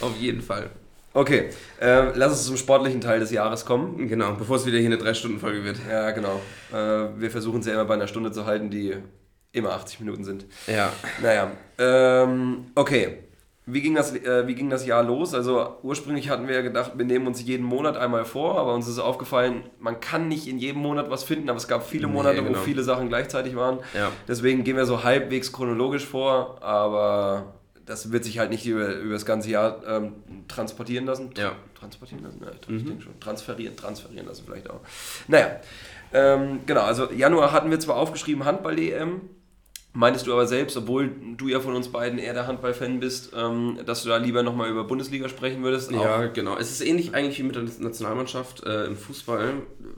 Auf 0.00 0.16
jeden 0.16 0.42
Fall. 0.42 0.70
Okay, 1.16 1.50
äh, 1.80 2.10
lass 2.14 2.32
uns 2.32 2.44
zum 2.44 2.56
sportlichen 2.56 3.00
Teil 3.00 3.20
des 3.20 3.30
Jahres 3.30 3.64
kommen. 3.64 4.08
Genau, 4.08 4.32
bevor 4.32 4.56
es 4.56 4.66
wieder 4.66 4.78
hier 4.78 4.88
eine 4.88 4.96
3-Stunden-Folge 4.96 5.62
wird. 5.62 5.78
Ja, 5.88 6.10
genau. 6.10 6.40
Äh, 6.72 7.08
wir 7.16 7.30
versuchen 7.30 7.60
es 7.60 7.66
ja 7.66 7.74
immer 7.74 7.84
bei 7.84 7.94
einer 7.94 8.08
Stunde 8.08 8.32
zu 8.32 8.46
halten, 8.46 8.68
die 8.68 8.96
immer 9.52 9.70
80 9.74 10.00
Minuten 10.00 10.24
sind. 10.24 10.44
Ja. 10.66 10.92
Naja, 11.22 11.52
ähm, 11.78 12.66
okay. 12.74 13.18
Wie 13.66 13.80
ging, 13.80 13.94
das, 13.94 14.14
äh, 14.14 14.46
wie 14.46 14.56
ging 14.56 14.68
das 14.68 14.84
Jahr 14.84 15.02
los? 15.02 15.32
Also 15.32 15.76
ursprünglich 15.82 16.28
hatten 16.28 16.48
wir 16.48 16.56
ja 16.56 16.60
gedacht, 16.60 16.92
wir 16.96 17.04
nehmen 17.06 17.26
uns 17.26 17.42
jeden 17.42 17.64
Monat 17.64 17.96
einmal 17.96 18.26
vor, 18.26 18.58
aber 18.58 18.74
uns 18.74 18.86
ist 18.86 18.98
aufgefallen, 18.98 19.62
man 19.78 20.00
kann 20.00 20.28
nicht 20.28 20.48
in 20.48 20.58
jedem 20.58 20.82
Monat 20.82 21.08
was 21.10 21.24
finden, 21.24 21.48
aber 21.48 21.56
es 21.56 21.66
gab 21.66 21.86
viele 21.86 22.06
Monate, 22.06 22.42
nee, 22.42 22.48
genau. 22.48 22.58
wo 22.58 22.62
viele 22.62 22.82
Sachen 22.82 23.08
gleichzeitig 23.08 23.56
waren. 23.56 23.78
Ja. 23.94 24.10
Deswegen 24.28 24.64
gehen 24.64 24.76
wir 24.76 24.84
so 24.84 25.02
halbwegs 25.02 25.50
chronologisch 25.50 26.04
vor, 26.04 26.62
aber 26.62 27.54
das 27.86 28.12
wird 28.12 28.24
sich 28.24 28.38
halt 28.38 28.50
nicht 28.50 28.66
über, 28.66 28.94
über 28.96 29.12
das 29.12 29.26
ganze 29.26 29.50
Jahr 29.50 29.82
ähm, 29.86 30.12
transportieren 30.48 31.06
lassen. 31.06 31.30
Ja. 31.36 31.56
Transportieren 31.78 32.24
lassen? 32.24 32.40
Ja, 32.42 32.50
ich 32.50 32.68
mhm. 32.68 32.86
denke 32.86 33.02
schon. 33.02 33.20
Transferieren, 33.20 33.76
transferieren 33.76 34.26
lassen 34.26 34.44
vielleicht 34.46 34.70
auch. 34.70 34.80
Naja, 35.28 35.60
ähm, 36.12 36.60
genau, 36.66 36.82
also 36.82 37.10
Januar 37.12 37.52
hatten 37.52 37.70
wir 37.70 37.80
zwar 37.80 37.96
aufgeschrieben 37.96 38.44
Handball-EM, 38.44 39.22
Meintest 39.96 40.26
du 40.26 40.32
aber 40.32 40.48
selbst, 40.48 40.76
obwohl 40.76 41.08
du 41.36 41.46
ja 41.46 41.60
von 41.60 41.76
uns 41.76 41.86
beiden 41.86 42.18
eher 42.18 42.34
der 42.34 42.48
Handball-Fan 42.48 42.98
bist, 42.98 43.30
ähm, 43.32 43.78
dass 43.86 44.02
du 44.02 44.08
da 44.08 44.16
lieber 44.16 44.42
nochmal 44.42 44.68
über 44.68 44.82
Bundesliga 44.82 45.28
sprechen 45.28 45.62
würdest? 45.62 45.92
Ja, 45.92 46.26
genau. 46.26 46.56
Es 46.56 46.72
ist 46.72 46.80
ähnlich 46.80 47.14
eigentlich 47.14 47.38
wie 47.38 47.44
mit 47.44 47.54
der 47.54 47.62
Nationalmannschaft 47.62 48.64
äh, 48.64 48.86
im 48.86 48.96
Fußball. 48.96 49.52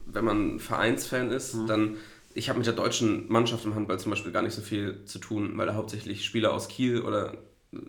Wenn 0.05 0.25
man 0.25 0.59
Vereinsfan 0.61 1.31
ist, 1.31 1.55
mhm. 1.55 1.67
dann. 1.67 1.97
Ich 2.35 2.51
habe 2.51 2.59
mit 2.59 2.67
der 2.67 2.75
deutschen 2.75 3.33
Mannschaft 3.33 3.65
im 3.65 3.75
Handball 3.75 3.99
zum 3.99 4.11
Beispiel 4.11 4.31
gar 4.31 4.43
nicht 4.43 4.53
so 4.53 4.61
viel 4.61 5.03
zu 5.07 5.19
tun, 5.19 5.53
weil 5.57 5.67
da 5.67 5.75
hauptsächlich 5.75 6.27
Spieler 6.27 6.53
aus 6.53 6.69
Kiel 6.69 7.01
oder 7.01 7.33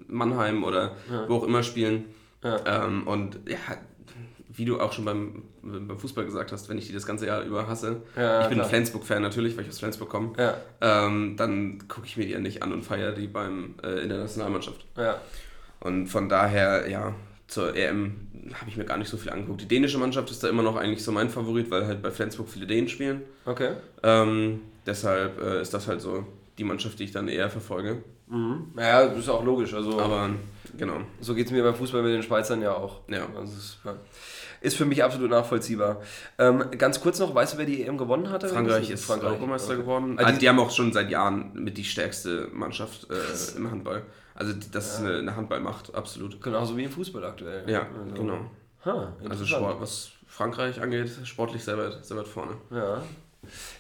Mannheim 0.08 0.64
oder 0.64 0.96
ja. 1.12 1.28
wo 1.28 1.36
auch 1.36 1.44
immer 1.44 1.64
spielen. 1.64 2.06
Ja. 2.44 2.86
Ähm, 2.86 3.08
und 3.08 3.40
ja, 3.48 3.58
wie 4.50 4.66
du 4.66 4.80
auch 4.80 4.92
schon 4.92 5.06
beim, 5.06 5.44
beim 5.62 6.00
Fußball 6.00 6.26
gesagt 6.26 6.52
hast, 6.52 6.68
wenn 6.70 6.78
ich 6.78 6.88
die 6.88 6.94
das 6.94 7.06
ganze 7.06 7.28
Jahr 7.28 7.44
über 7.44 7.68
hasse, 7.68 8.02
ja, 8.16 8.42
ich 8.42 8.48
bin 8.48 8.58
klar. 8.58 8.70
Flensburg-Fan 8.70 9.22
natürlich, 9.22 9.56
weil 9.56 9.64
ich 9.64 9.70
aus 9.70 9.80
Flensburg 9.80 10.10
komme, 10.10 10.34
ähm, 10.82 11.36
dann 11.38 11.88
gucke 11.88 12.08
ich 12.08 12.18
mir 12.18 12.26
die 12.26 12.32
ja 12.32 12.40
nicht 12.40 12.64
an 12.64 12.74
und 12.74 12.84
feiere 12.84 13.12
die 13.12 13.28
beim, 13.28 13.76
äh, 13.84 14.02
in 14.02 14.10
der 14.10 14.20
Nationalmannschaft. 14.20 14.86
Und 15.80 16.08
von 16.08 16.28
daher, 16.28 16.90
ja, 16.90 17.14
zur 17.48 17.76
EM 17.76 18.16
habe 18.54 18.70
ich 18.70 18.78
mir 18.78 18.86
gar 18.86 18.98
nicht 18.98 19.10
so 19.10 19.18
viel 19.18 19.32
angeguckt. 19.32 19.62
Die 19.62 19.68
dänische 19.68 19.98
Mannschaft 19.98 20.32
ist 20.32 20.44
da 20.44 20.50
immer 20.50 20.64
noch 20.64 20.76
eigentlich 20.76 21.04
so 21.04 21.12
mein 21.12 21.30
Favorit, 21.30 21.70
weil 21.70 21.86
halt 21.86 22.02
bei 22.02 22.12
Flensburg 22.12 22.50
viele 22.50 22.66
Dänen 22.66 22.90
spielen. 22.90 23.22
Okay. 23.46 23.72
Ähm, 24.04 24.62
deshalb 24.86 25.42
äh, 25.42 25.62
ist 25.62 25.74
das 25.74 25.88
halt 25.88 26.02
so 26.02 26.26
die 26.58 26.64
Mannschaft, 26.64 27.00
die 27.00 27.04
ich 27.04 27.12
dann 27.12 27.28
eher 27.28 27.50
verfolge. 27.50 28.04
Mhm. 28.30 28.72
Naja, 28.76 29.08
das 29.08 29.20
ist 29.20 29.30
auch 29.30 29.44
logisch. 29.44 29.74
Also, 29.74 30.00
Aber 30.00 30.30
genau. 30.78 30.98
so 31.22 31.34
geht 31.36 31.46
es 31.48 31.52
mir 31.52 31.64
beim 31.64 31.76
Fußball 31.76 32.02
mit 32.04 32.14
den 32.14 32.24
Schweizern 32.24 32.62
ja 32.62 32.74
auch. 32.74 33.02
Ja. 33.08 33.26
Also 33.38 33.54
ist, 33.58 33.78
ist 34.62 34.76
für 34.76 34.86
mich 34.86 35.04
absolut 35.04 35.30
nachvollziehbar. 35.30 36.02
Ähm, 36.38 36.64
ganz 36.78 37.00
kurz 37.00 37.20
noch, 37.20 37.34
weißt 37.34 37.54
du, 37.54 37.58
wer 37.60 37.66
die 37.66 37.84
EM 37.86 37.98
gewonnen 37.98 38.30
hatte? 38.30 38.50
Frankreich 38.50 38.90
ist 38.90 39.06
Frankreich. 39.06 39.30
Europameister 39.30 39.74
Okay. 39.74 39.82
geworden. 39.82 40.18
Die- 40.18 40.24
Also 40.24 40.40
die 40.40 40.50
haben 40.50 40.60
auch 40.60 40.72
schon 40.72 40.92
seit 40.94 41.10
Jahren 41.10 41.52
mit 41.54 41.78
die 41.78 41.84
stärkste 41.86 42.50
Mannschaft 42.54 43.08
äh, 43.12 43.58
im 43.58 43.70
Handball. 43.72 44.04
Also 44.36 44.54
die- 44.54 44.70
das 44.72 44.94
ist 44.96 45.00
eine, 45.06 45.18
eine 45.20 45.36
Handballmacht, 45.36 45.96
absolut. 45.96 46.42
Genauso 46.42 46.76
wie 46.78 46.84
im 46.84 46.92
Fußball 46.92 47.24
aktuell. 47.26 47.70
Ja, 47.70 47.88
also, 47.98 48.14
genau. 48.22 48.40
Ha, 48.86 49.14
Also. 49.30 49.46
Sport, 49.46 49.80
was 49.82 50.10
Frankreich 50.28 50.82
angeht, 50.82 51.10
sportlich 51.24 51.64
sehr 51.64 51.78
weit, 51.78 52.04
sehr 52.06 52.18
weit 52.18 52.28
vorne. 52.28 52.54
Ja. 52.72 53.02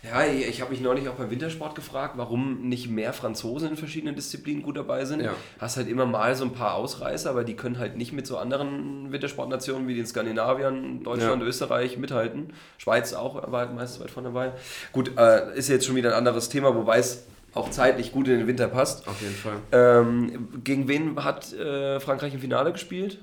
Ja, 0.03 0.25
ich 0.25 0.61
habe 0.61 0.71
mich 0.71 0.81
neulich 0.81 1.09
auch 1.09 1.15
beim 1.15 1.29
Wintersport 1.29 1.75
gefragt, 1.75 2.13
warum 2.17 2.67
nicht 2.67 2.89
mehr 2.89 3.13
Franzosen 3.13 3.69
in 3.69 3.77
verschiedenen 3.77 4.15
Disziplinen 4.15 4.63
gut 4.63 4.77
dabei 4.77 5.05
sind. 5.05 5.21
Ja. 5.21 5.33
Hast 5.59 5.77
halt 5.77 5.87
immer 5.87 6.05
mal 6.05 6.35
so 6.35 6.45
ein 6.45 6.53
paar 6.53 6.75
Ausreißer, 6.75 7.29
aber 7.29 7.43
die 7.43 7.55
können 7.55 7.77
halt 7.79 7.97
nicht 7.97 8.13
mit 8.13 8.27
so 8.27 8.37
anderen 8.37 9.11
Wintersportnationen 9.11 9.87
wie 9.87 9.95
den 9.95 10.05
Skandinaviern, 10.05 11.03
Deutschland, 11.03 11.41
Ja. 11.41 11.47
Österreich 11.47 11.97
mithalten. 11.97 12.53
Schweiz 12.77 13.13
auch, 13.13 13.51
war 13.51 13.61
halt 13.61 13.75
meistens 13.75 14.01
weit 14.03 14.11
vorne 14.11 14.29
dabei. 14.29 14.51
Gut, 14.91 15.11
äh, 15.17 15.57
ist 15.57 15.69
jetzt 15.69 15.85
schon 15.85 15.95
wieder 15.95 16.09
ein 16.11 16.15
anderes 16.15 16.49
Thema, 16.49 16.75
wobei 16.75 16.99
es 16.99 17.25
auch 17.53 17.69
zeitlich 17.71 18.11
gut 18.11 18.27
in 18.27 18.37
den 18.39 18.47
Winter 18.47 18.67
passt. 18.67 19.07
Auf 19.07 19.21
jeden 19.21 19.33
Fall. 19.33 19.55
Ähm, 19.71 20.49
gegen 20.63 20.87
wen 20.87 21.23
hat 21.23 21.51
äh, 21.53 21.99
Frankreich 21.99 22.33
im 22.33 22.39
Finale 22.39 22.71
gespielt? 22.71 23.19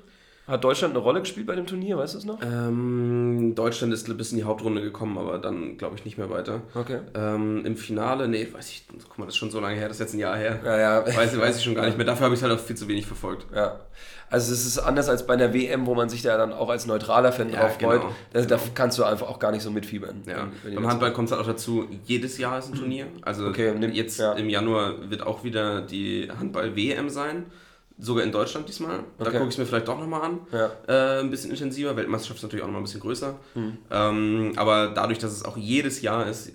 Hat 0.46 0.62
Deutschland 0.62 0.92
eine 0.94 1.02
Rolle 1.02 1.20
gespielt 1.20 1.46
bei 1.46 1.54
dem 1.54 1.66
Turnier, 1.66 1.96
weißt 1.96 2.14
du 2.14 2.18
es 2.18 2.24
noch? 2.26 2.38
Ähm, 2.42 3.54
Deutschland 3.54 3.94
ist 3.94 4.14
bis 4.18 4.30
in 4.32 4.38
die 4.38 4.44
Hauptrunde 4.44 4.82
gekommen, 4.82 5.16
aber 5.16 5.38
dann 5.38 5.78
glaube 5.78 5.96
ich 5.96 6.04
nicht 6.04 6.18
mehr 6.18 6.28
weiter. 6.28 6.60
Okay. 6.74 6.98
Ähm, 7.14 7.64
Im 7.64 7.76
Finale, 7.76 8.28
nee, 8.28 8.46
weiß 8.52 8.68
ich, 8.70 8.86
guck 9.08 9.18
mal, 9.18 9.24
das 9.24 9.34
ist 9.34 9.38
schon 9.38 9.50
so 9.50 9.58
lange 9.60 9.76
her, 9.76 9.88
das 9.88 9.96
ist 9.96 10.00
jetzt 10.00 10.14
ein 10.14 10.18
Jahr 10.18 10.36
her. 10.36 10.60
Ja, 10.62 10.78
ja. 10.78 11.06
Weiß, 11.06 11.38
weiß 11.38 11.56
ich 11.56 11.64
schon 11.64 11.74
gar 11.74 11.86
nicht 11.86 11.96
mehr. 11.96 12.04
Dafür 12.06 12.24
habe 12.26 12.34
ich 12.34 12.40
es 12.40 12.44
halt 12.48 12.52
auch 12.58 12.62
viel 12.62 12.76
zu 12.76 12.88
wenig 12.88 13.06
verfolgt. 13.06 13.46
Ja. 13.54 13.80
Also 14.28 14.52
es 14.52 14.66
ist 14.66 14.78
anders 14.78 15.08
als 15.08 15.26
bei 15.26 15.32
einer 15.34 15.54
WM, 15.54 15.86
wo 15.86 15.94
man 15.94 16.10
sich 16.10 16.20
da 16.20 16.36
dann 16.36 16.52
auch 16.52 16.68
als 16.68 16.86
neutraler 16.86 17.32
Fan 17.32 17.50
Ja, 17.50 17.60
drauf 17.60 17.78
genau, 17.78 17.92
freut. 18.00 18.02
Da, 18.34 18.40
da 18.42 18.58
kannst 18.74 18.98
du 18.98 19.04
einfach 19.04 19.28
auch 19.28 19.38
gar 19.38 19.50
nicht 19.52 19.62
so 19.62 19.70
mitfiebern. 19.70 20.22
Ja. 20.26 20.48
wenn- 20.62 20.72
wenn 20.72 20.74
Beim 20.74 20.88
Handball 20.90 21.12
kommt 21.14 21.28
es 21.28 21.32
halt 21.32 21.42
auch 21.42 21.46
dazu, 21.46 21.86
jedes 22.04 22.36
Jahr 22.36 22.58
ist 22.58 22.68
ein 22.70 22.74
Turnier. 22.78 23.06
Also 23.22 23.46
Okay, 23.46 23.72
jetzt 23.92 24.18
ja. 24.18 24.32
im 24.34 24.50
Januar 24.50 25.08
wird 25.10 25.22
auch 25.26 25.42
wieder 25.44 25.80
die 25.80 26.28
Handball-WM 26.38 27.08
sein. 27.08 27.46
Sogar 27.98 28.24
in 28.24 28.32
Deutschland 28.32 28.68
diesmal. 28.68 29.00
Da 29.18 29.26
Okay. 29.26 29.32
gucke 29.38 29.44
ich 29.44 29.54
es 29.54 29.58
mir 29.58 29.66
vielleicht 29.66 29.86
doch 29.88 29.98
nochmal 29.98 30.22
an. 30.22 30.40
Ja. 30.52 30.70
Äh, 30.88 31.20
ein 31.20 31.30
bisschen 31.30 31.50
intensiver. 31.50 31.96
Weltmeisterschaft 31.96 32.38
ist 32.38 32.42
natürlich 32.42 32.62
auch 32.62 32.66
nochmal 32.66 32.82
ein 32.82 32.84
bisschen 32.84 33.00
größer. 33.00 33.36
Hm. 33.54 33.78
Ähm, 33.90 34.52
aber 34.56 34.88
dadurch, 34.88 35.18
dass 35.18 35.30
es 35.32 35.44
auch 35.44 35.56
jedes 35.56 36.02
Jahr 36.02 36.26
ist, 36.26 36.52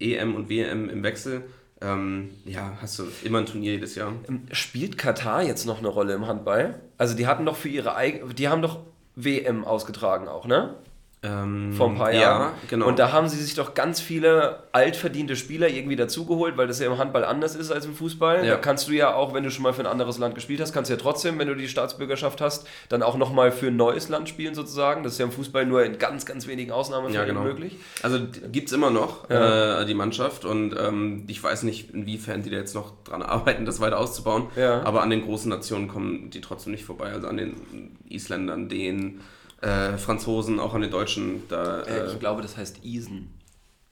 EM 0.00 0.34
und 0.34 0.48
WM 0.48 0.88
im 0.88 1.02
Wechsel, 1.04 1.42
ähm, 1.80 2.30
ja, 2.44 2.76
hast 2.82 2.98
du 2.98 3.04
immer 3.22 3.38
ein 3.38 3.46
Turnier 3.46 3.72
jedes 3.72 3.94
Jahr. 3.94 4.12
Spielt 4.52 4.98
Katar 4.98 5.42
jetzt 5.44 5.64
noch 5.64 5.78
eine 5.78 5.88
Rolle 5.88 6.12
im 6.14 6.26
Handball? 6.26 6.80
Also 6.98 7.14
die 7.14 7.26
hatten 7.26 7.46
doch 7.46 7.56
für 7.56 7.68
ihre 7.68 7.94
eigene, 7.94 8.34
die 8.34 8.48
haben 8.48 8.60
doch 8.60 8.80
WM 9.14 9.64
ausgetragen 9.64 10.26
auch, 10.28 10.46
ne? 10.46 10.74
Ähm, 11.22 11.74
Vor 11.74 11.90
ein 11.90 11.96
paar 11.96 12.12
Jahren. 12.14 12.40
Ja, 12.40 12.52
genau. 12.70 12.86
Und 12.86 12.98
da 12.98 13.12
haben 13.12 13.28
sie 13.28 13.36
sich 13.36 13.54
doch 13.54 13.74
ganz 13.74 14.00
viele 14.00 14.62
altverdiente 14.72 15.36
Spieler 15.36 15.68
irgendwie 15.68 15.96
dazugeholt, 15.96 16.56
weil 16.56 16.66
das 16.66 16.80
ja 16.80 16.86
im 16.86 16.96
Handball 16.96 17.26
anders 17.26 17.54
ist 17.54 17.70
als 17.70 17.84
im 17.84 17.94
Fußball. 17.94 18.42
Ja. 18.46 18.52
Da 18.52 18.56
kannst 18.56 18.88
du 18.88 18.92
ja 18.92 19.14
auch, 19.14 19.34
wenn 19.34 19.44
du 19.44 19.50
schon 19.50 19.62
mal 19.62 19.74
für 19.74 19.82
ein 19.82 19.86
anderes 19.86 20.16
Land 20.16 20.34
gespielt 20.34 20.60
hast, 20.62 20.72
kannst 20.72 20.88
du 20.88 20.94
ja 20.94 20.98
trotzdem, 20.98 21.38
wenn 21.38 21.46
du 21.46 21.54
die 21.54 21.68
Staatsbürgerschaft 21.68 22.40
hast, 22.40 22.66
dann 22.88 23.02
auch 23.02 23.18
nochmal 23.18 23.52
für 23.52 23.66
ein 23.66 23.76
neues 23.76 24.08
Land 24.08 24.30
spielen 24.30 24.54
sozusagen. 24.54 25.02
Das 25.02 25.12
ist 25.12 25.18
ja 25.18 25.26
im 25.26 25.32
Fußball 25.32 25.66
nur 25.66 25.84
in 25.84 25.98
ganz, 25.98 26.24
ganz 26.24 26.46
wenigen 26.46 26.72
Ausnahmefällen 26.72 27.14
Ja, 27.20 27.26
genau. 27.26 27.42
möglich. 27.44 27.76
Also 28.02 28.18
gibt 28.50 28.68
es 28.68 28.72
immer 28.72 28.90
noch, 28.90 29.28
Ja. 29.28 29.82
äh, 29.82 29.84
die 29.86 29.94
Mannschaft. 29.94 30.46
Und 30.46 30.74
ähm, 30.78 31.24
ich 31.26 31.42
weiß 31.42 31.64
nicht, 31.64 31.90
inwiefern 31.90 32.42
die 32.42 32.48
da 32.48 32.56
jetzt 32.56 32.74
noch 32.74 32.94
dran 33.04 33.20
arbeiten, 33.20 33.66
das 33.66 33.78
weiter 33.80 33.98
auszubauen. 33.98 34.46
Aber 34.56 35.02
an 35.02 35.10
den 35.10 35.22
großen 35.26 35.50
Nationen 35.50 35.86
kommen 35.86 36.30
die 36.30 36.40
trotzdem 36.40 36.72
nicht 36.72 36.84
vorbei. 36.86 37.12
Also 37.12 37.28
an 37.28 37.36
den 37.36 37.98
Isländern, 38.08 38.70
den 38.70 39.20
äh, 39.60 39.96
Franzosen, 39.98 40.58
auch 40.60 40.74
an 40.74 40.80
den 40.82 40.90
Deutschen. 40.90 41.42
Da, 41.48 41.82
Äh, 41.82 42.00
äh, 42.00 42.12
ich 42.12 42.18
glaube, 42.18 42.42
das 42.42 42.56
heißt 42.56 42.84
Isen. 42.84 43.34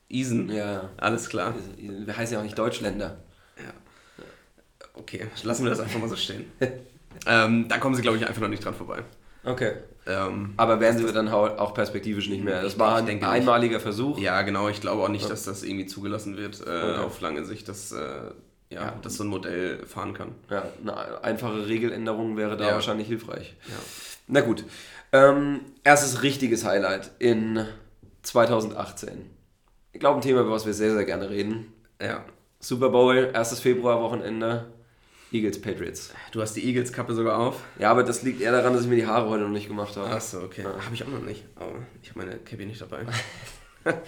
Isen. 0.09 0.49
Ja. 0.51 0.89
Alles 0.97 1.29
klar. 1.29 1.55
Wir 1.77 2.17
heißen 2.17 2.33
ja 2.35 2.41
auch 2.41 2.45
nicht 2.45 2.59
Deutschländer. 2.59 3.19
Okay, 4.95 5.27
lassen 5.45 5.63
wir 5.65 5.71
das 5.71 5.81
einfach 5.81 6.01
mal 6.01 6.09
so 6.09 6.17
stehen. 6.17 6.51
ähm, 7.27 7.69
da 7.69 7.79
kommen 7.79 7.95
sie, 7.95 8.03
glaube 8.03 8.17
ich, 8.17 8.27
einfach 8.27 8.41
noch 8.43 8.49
nicht 8.49 8.65
dran 8.65 8.75
vorbei. 8.75 9.05
Okay. 9.45 9.75
Ähm, 10.07 10.55
Aber 10.57 10.81
werden 10.81 10.99
sie 11.07 11.13
dann 11.13 11.29
auch 11.29 11.73
perspektivisch 11.75 12.29
nicht 12.29 12.43
mehr. 12.43 12.63
Das 12.63 12.79
war 12.79 12.97
ein 12.97 13.07
denke 13.07 13.25
nicht. 13.27 13.33
einmaliger 13.35 13.79
Versuch. 13.79 14.19
ja, 14.19 14.43
genau. 14.43 14.69
Ich 14.69 14.81
glaube 14.81 15.03
auch 15.03 15.09
nicht, 15.09 15.29
dass 15.31 15.45
das 15.45 15.63
irgendwie 15.63 15.87
zugelassen 15.87 16.37
wird 16.37 16.61
äh, 16.61 16.65
Okay. 16.65 16.99
auf 17.05 17.21
lange 17.21 17.45
Sicht, 17.45 17.69
dass, 17.69 17.93
äh, 17.93 17.97
ja, 18.71 18.81
Ja. 18.87 18.95
dass 19.03 19.17
so 19.17 19.25
ein 19.25 19.29
Modell 19.29 19.87
fahren 19.87 20.15
kann. 20.15 20.35
Ja, 20.51 20.65
eine 20.83 21.23
einfache 21.23 21.67
Regeländerung 21.67 22.37
wäre 22.37 22.57
da 22.57 22.69
Ja. 22.69 22.75
wahrscheinlich 22.75 23.07
hilfreich. 23.07 23.55
Ja. 23.69 23.75
Na 24.27 24.41
gut. 24.41 24.65
Ähm, 25.12 25.61
erstes 25.85 26.23
richtiges 26.23 26.65
Highlight 26.65 27.11
in 27.19 27.67
2018. 28.23 29.31
Ich 29.93 30.00
glaube, 30.00 30.19
ein 30.19 30.23
Thema, 30.23 30.41
über 30.41 30.50
was 30.50 30.67
wir 30.67 30.75
sehr, 30.75 30.93
sehr 30.93 31.05
gerne 31.05 31.31
reden. 31.31 31.73
Ja. 32.00 32.25
Super 32.61 32.91
Bowl, 32.91 33.31
erstes 33.33 33.61
Februarwochenende. 33.61 34.67
Eagles 35.31 35.61
Patriots. 35.61 36.15
Du 36.33 36.41
hast 36.41 36.55
die 36.55 36.65
Eagles-Kappe 36.65 37.15
sogar 37.15 37.38
auf. 37.38 37.61
Ja, 37.79 37.91
aber 37.91 38.03
das 38.03 38.23
liegt 38.23 38.41
eher 38.41 38.53
daran, 38.53 38.73
dass 38.73 38.83
ich 38.83 38.88
mir 38.88 38.97
die 38.97 39.07
Haare 39.07 39.29
heute 39.29 39.43
noch 39.43 39.50
nicht 39.50 39.69
gemacht 39.69 39.95
habe. 39.97 40.09
Achso, 40.09 40.41
okay. 40.41 40.65
Habe 40.65 40.95
ich 40.95 41.05
auch 41.05 41.09
noch 41.09 41.21
nicht, 41.21 41.45
aber 41.55 41.73
ich 42.03 42.11
habe 42.11 42.21
meine 42.21 42.38
Cappy 42.38 42.65
nicht 42.65 42.81
dabei. 42.81 43.05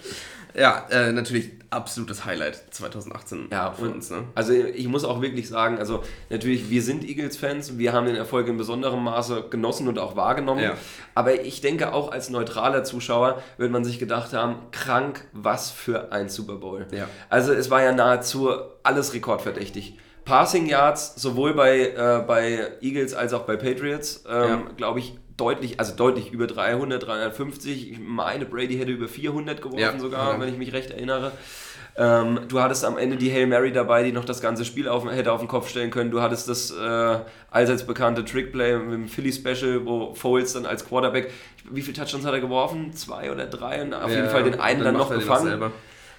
ja, 0.55 0.87
äh, 0.89 1.11
natürlich 1.11 1.51
absolutes 1.71 2.25
Highlight 2.25 2.61
2018 2.71 3.47
Ja, 3.51 3.71
für 3.71 3.89
uns. 3.89 4.09
Ne? 4.11 4.25
Also 4.35 4.53
ich 4.53 4.87
muss 4.87 5.03
auch 5.05 5.21
wirklich 5.21 5.47
sagen, 5.49 5.79
also 5.79 6.03
natürlich, 6.29 6.69
wir 6.69 6.81
sind 6.83 7.03
Eagles-Fans, 7.03 7.77
wir 7.77 7.93
haben 7.93 8.05
den 8.05 8.15
Erfolg 8.17 8.47
in 8.47 8.57
besonderem 8.57 9.03
Maße 9.03 9.45
genossen 9.49 9.87
und 9.87 9.97
auch 9.97 10.15
wahrgenommen. 10.15 10.61
Ja. 10.61 10.73
Aber 11.15 11.41
ich 11.41 11.61
denke 11.61 11.93
auch 11.93 12.11
als 12.11 12.29
neutraler 12.29 12.83
Zuschauer 12.83 13.41
wird 13.57 13.71
man 13.71 13.83
sich 13.85 13.99
gedacht 13.99 14.33
haben, 14.33 14.57
krank, 14.71 15.25
was 15.31 15.71
für 15.71 16.11
ein 16.11 16.29
Super 16.29 16.55
Bowl. 16.55 16.85
Ja. 16.91 17.07
Also 17.29 17.53
es 17.53 17.69
war 17.69 17.81
ja 17.81 17.93
nahezu 17.93 18.51
alles 18.83 19.13
rekordverdächtig. 19.13 19.97
Passing 20.25 20.67
Yards, 20.67 21.15
sowohl 21.15 21.53
bei, 21.55 21.79
äh, 21.89 22.23
bei 22.27 22.73
Eagles 22.81 23.13
als 23.13 23.33
auch 23.33 23.43
bei 23.43 23.55
Patriots, 23.55 24.23
ähm, 24.29 24.49
Ja. 24.49 24.61
glaube 24.77 24.99
ich, 24.99 25.17
deutlich, 25.41 25.79
also 25.79 25.95
deutlich 25.95 26.31
über 26.31 26.47
300, 26.47 27.05
350. 27.05 27.91
Ich 27.91 27.99
meine, 27.99 28.45
Brady 28.45 28.77
hätte 28.77 28.91
über 28.91 29.07
400 29.07 29.61
geworfen 29.61 29.79
Ja. 29.81 29.99
sogar, 29.99 30.33
Ja. 30.33 30.39
wenn 30.39 30.49
ich 30.49 30.57
mich 30.57 30.71
recht 30.73 30.91
erinnere. 30.91 31.31
Ähm, 31.97 32.39
du 32.47 32.61
hattest 32.61 32.85
am 32.85 32.97
Ende 32.97 33.17
die 33.17 33.29
Hail 33.31 33.47
Mary 33.47 33.71
dabei, 33.73 34.03
die 34.03 34.13
noch 34.13 34.23
das 34.23 34.39
ganze 34.39 34.63
Spiel 34.63 34.87
auf, 34.87 35.03
hätte 35.11 35.31
auf 35.33 35.41
den 35.41 35.49
Kopf 35.49 35.67
stellen 35.67 35.91
können. 35.91 36.09
Du 36.09 36.21
hattest 36.21 36.47
das 36.47 36.71
äh, 36.71 37.17
allseits 37.49 37.85
bekannte 37.85 38.23
Trickplay 38.23 38.77
mit 38.77 38.93
dem 38.93 39.07
Philly 39.09 39.33
Special, 39.33 39.85
wo 39.85 40.13
Foles 40.13 40.53
dann 40.53 40.65
als 40.65 40.87
Quarterback, 40.87 41.31
wie 41.69 41.81
viele 41.81 41.97
Touchdowns 41.97 42.25
hat 42.25 42.33
er 42.33 42.39
geworfen? 42.39 42.93
Zwei 42.93 43.29
oder 43.31 43.45
drei? 43.45 43.81
Und 43.81 43.93
auf 43.93 44.09
jeden 44.09 44.29
Fall 44.29 44.43
den 44.43 44.59
einen 44.59 44.83
dann, 44.83 44.95
macht 44.95 45.09
noch 45.09 45.17
gefangen. 45.19 45.71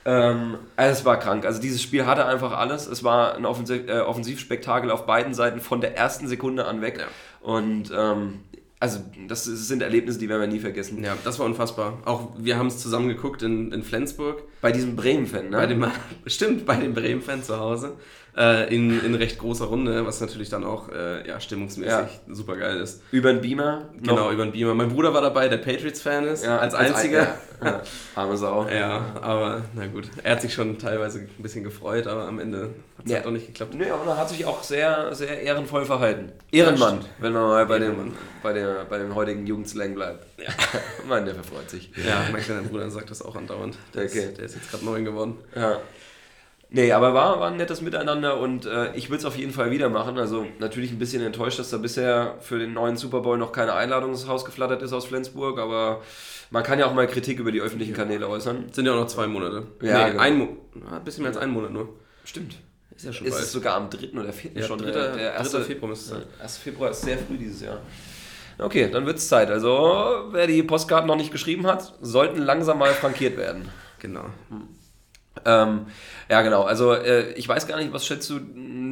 Ähm, 0.04 0.58
also 0.76 0.92
es 1.00 1.04
war 1.04 1.18
krank. 1.18 1.46
Also 1.46 1.60
dieses 1.62 1.80
Spiel 1.80 2.04
hatte 2.06 2.26
einfach 2.26 2.52
alles. 2.58 2.86
Es 2.88 3.02
war 3.04 3.34
ein 3.36 3.46
Offensiv 3.46 3.88
äh, 3.88 4.00
Offensivspektakel 4.00 4.90
auf 4.90 5.06
beiden 5.06 5.32
Seiten 5.32 5.60
von 5.60 5.80
der 5.80 5.96
ersten 5.96 6.26
Sekunde 6.26 6.66
an 6.66 6.82
weg. 6.82 6.98
Ja. 6.98 7.06
Und 7.40 7.90
ähm, 7.96 8.40
also 8.82 8.98
das 9.28 9.44
sind 9.44 9.80
Erlebnisse, 9.80 10.18
die 10.18 10.28
werden 10.28 10.40
wir 10.40 10.48
nie 10.48 10.58
vergessen. 10.58 11.04
Ja, 11.04 11.16
das 11.22 11.38
war 11.38 11.46
unfassbar. 11.46 12.02
Auch 12.04 12.30
wir 12.36 12.58
haben 12.58 12.66
es 12.66 12.78
zusammen 12.78 13.06
geguckt 13.06 13.40
in, 13.42 13.70
in 13.70 13.84
Flensburg. 13.84 14.42
Bei 14.60 14.72
diesem 14.72 14.96
Bremen-Fan, 14.96 15.50
ne? 15.50 15.56
Bei 15.56 15.66
dem, 15.66 15.86
stimmt, 16.26 16.66
bei 16.66 16.74
dem 16.74 16.92
Bremen-Fan 16.92 17.44
zu 17.44 17.60
Hause. 17.60 17.92
Äh, 18.34 18.74
in, 18.74 19.04
in 19.04 19.14
recht 19.14 19.38
großer 19.38 19.66
Runde, 19.66 20.06
was 20.06 20.22
natürlich 20.22 20.48
dann 20.48 20.64
auch 20.64 20.88
äh, 20.88 21.28
ja, 21.28 21.38
stimmungsmäßig 21.38 22.20
super 22.30 22.56
geil 22.56 22.78
ist. 22.78 23.02
Über 23.10 23.30
den 23.30 23.42
Beamer. 23.42 23.90
noch- 24.00 24.08
Genau, 24.16 24.30
über 24.30 24.44
den 24.46 24.52
Beamer. 24.52 24.74
Mein 24.74 24.88
Bruder 24.88 25.12
war 25.12 25.20
dabei, 25.20 25.48
der 25.50 25.58
Patriots-Fan 25.58 26.24
ist, 26.28 26.42
Ja, 26.42 26.56
als 26.56 26.72
einziger. 26.74 27.34
Ja, 27.62 27.66
ja. 27.66 27.82
Arme 28.14 28.38
Sau. 28.38 28.66
Ja, 28.72 29.04
aber 29.20 29.60
na 29.74 29.86
gut. 29.86 30.08
Er 30.22 30.32
hat 30.32 30.40
sich 30.40 30.54
schon 30.54 30.78
teilweise 30.78 31.18
ein 31.18 31.42
bisschen 31.42 31.62
gefreut, 31.62 32.06
aber 32.06 32.26
am 32.26 32.38
Ende 32.38 32.70
hat 32.96 33.04
es 33.04 33.10
Ja. 33.10 33.16
halt 33.18 33.26
doch 33.26 33.32
nicht 33.32 33.48
geklappt. 33.48 33.74
Nö, 33.74 33.84
aber 33.92 34.10
er 34.12 34.16
hat 34.16 34.30
sich 34.30 34.46
auch 34.46 34.62
sehr, 34.62 35.14
sehr 35.14 35.42
ehrenvoll 35.42 35.84
verhalten. 35.84 36.32
Ehrenmann, 36.50 37.00
wenn 37.18 37.34
man 37.34 37.42
mal 37.42 37.66
bei 37.66 37.80
dem, 37.80 37.88
Ehrenmann. 37.92 38.12
bei, 38.42 38.54
der, 38.54 38.86
bei 38.86 38.96
dem 38.96 39.14
heutigen 39.14 39.46
Jugendslang 39.46 39.94
bleibt. 39.94 40.24
Ja. 40.38 40.46
Mann, 41.06 41.26
der 41.26 41.34
verfreut 41.34 41.68
sich. 41.68 41.90
Ja, 41.96 42.24
mein 42.32 42.40
kleiner 42.42 42.62
Bruder 42.62 42.90
sagt 42.90 43.10
das 43.10 43.20
auch 43.20 43.36
andauernd. 43.36 43.76
Der, 43.94 44.04
Okay. 44.04 44.20
ist, 44.20 44.38
der 44.38 44.44
ist 44.46 44.54
jetzt 44.54 44.70
gerade 44.70 44.86
neun 44.86 45.04
geworden. 45.04 45.36
Ja. 45.54 45.76
Nee, 46.74 46.90
aber 46.92 47.12
war, 47.12 47.38
war 47.38 47.50
ein 47.50 47.58
nettes 47.58 47.82
Miteinander 47.82 48.40
und 48.40 48.64
äh, 48.64 48.94
ich 48.94 49.10
würde 49.10 49.18
es 49.18 49.24
auf 49.26 49.36
jeden 49.36 49.52
Fall 49.52 49.70
wieder 49.70 49.90
machen. 49.90 50.18
Also 50.18 50.46
natürlich 50.58 50.90
ein 50.90 50.98
bisschen 50.98 51.22
enttäuscht, 51.22 51.58
dass 51.58 51.68
da 51.68 51.76
bisher 51.76 52.36
für 52.40 52.58
den 52.58 52.72
neuen 52.72 52.96
Super 52.96 53.20
Bowl 53.20 53.36
noch 53.36 53.52
keine 53.52 53.74
Einladung 53.74 54.12
ins 54.12 54.26
Haus 54.26 54.46
geflattert 54.46 54.80
ist 54.80 54.94
aus 54.94 55.04
Flensburg, 55.04 55.58
aber 55.58 56.00
man 56.50 56.62
kann 56.62 56.78
ja 56.78 56.86
auch 56.86 56.94
mal 56.94 57.06
Kritik 57.06 57.38
über 57.38 57.52
die 57.52 57.60
öffentlichen 57.60 57.92
Kanäle 57.92 58.26
äußern. 58.26 58.72
Sind 58.72 58.86
ja 58.86 58.92
auch 58.92 59.00
noch 59.00 59.06
zwei 59.06 59.26
Monate. 59.26 59.66
Ja, 59.82 60.04
nee, 60.04 60.10
genau. 60.12 60.22
ein 60.22 60.38
Mo 60.38 60.48
ein 60.90 61.04
bisschen 61.04 61.24
mehr 61.24 61.32
als 61.32 61.38
einen 61.38 61.52
Monat 61.52 61.72
nur. 61.72 61.90
Stimmt. 62.24 62.56
Ist 62.96 63.04
ja 63.04 63.12
schon 63.12 63.26
ist 63.26 63.34
bald. 63.34 63.44
es 63.44 63.52
sogar 63.52 63.76
am 63.76 63.90
3. 63.90 64.18
oder 64.18 64.32
4. 64.32 64.52
Ja, 64.54 64.62
schon. 64.62 64.78
3. 64.78 64.90
Der, 64.90 65.16
der 65.16 65.40
1. 65.40 65.50
Februar 65.66 65.90
müsste 65.90 66.14
es 66.14 66.20
sein. 66.22 66.28
1. 66.40 66.56
Februar 66.56 66.90
ist 66.90 67.02
sehr 67.02 67.18
früh 67.18 67.36
dieses 67.36 67.60
Jahr. 67.60 67.80
Okay, 68.58 68.88
dann 68.90 69.04
wird 69.04 69.18
es 69.18 69.28
Zeit. 69.28 69.50
Also, 69.50 70.28
wer 70.30 70.46
die 70.46 70.62
Postkarten 70.62 71.06
noch 71.06 71.16
nicht 71.16 71.32
geschrieben 71.32 71.66
hat, 71.66 71.94
sollten 72.00 72.38
langsam 72.38 72.78
mal 72.78 72.92
frankiert 72.92 73.36
werden. 73.36 73.68
Genau. 73.98 74.24
Hm. 74.48 74.68
Ähm, 75.44 75.86
ja, 76.28 76.42
genau. 76.42 76.62
Also, 76.62 76.92
äh, 76.92 77.32
ich 77.32 77.48
weiß 77.48 77.66
gar 77.66 77.76
nicht, 77.76 77.92
was 77.92 78.06
schätzt 78.06 78.30
du 78.30 78.40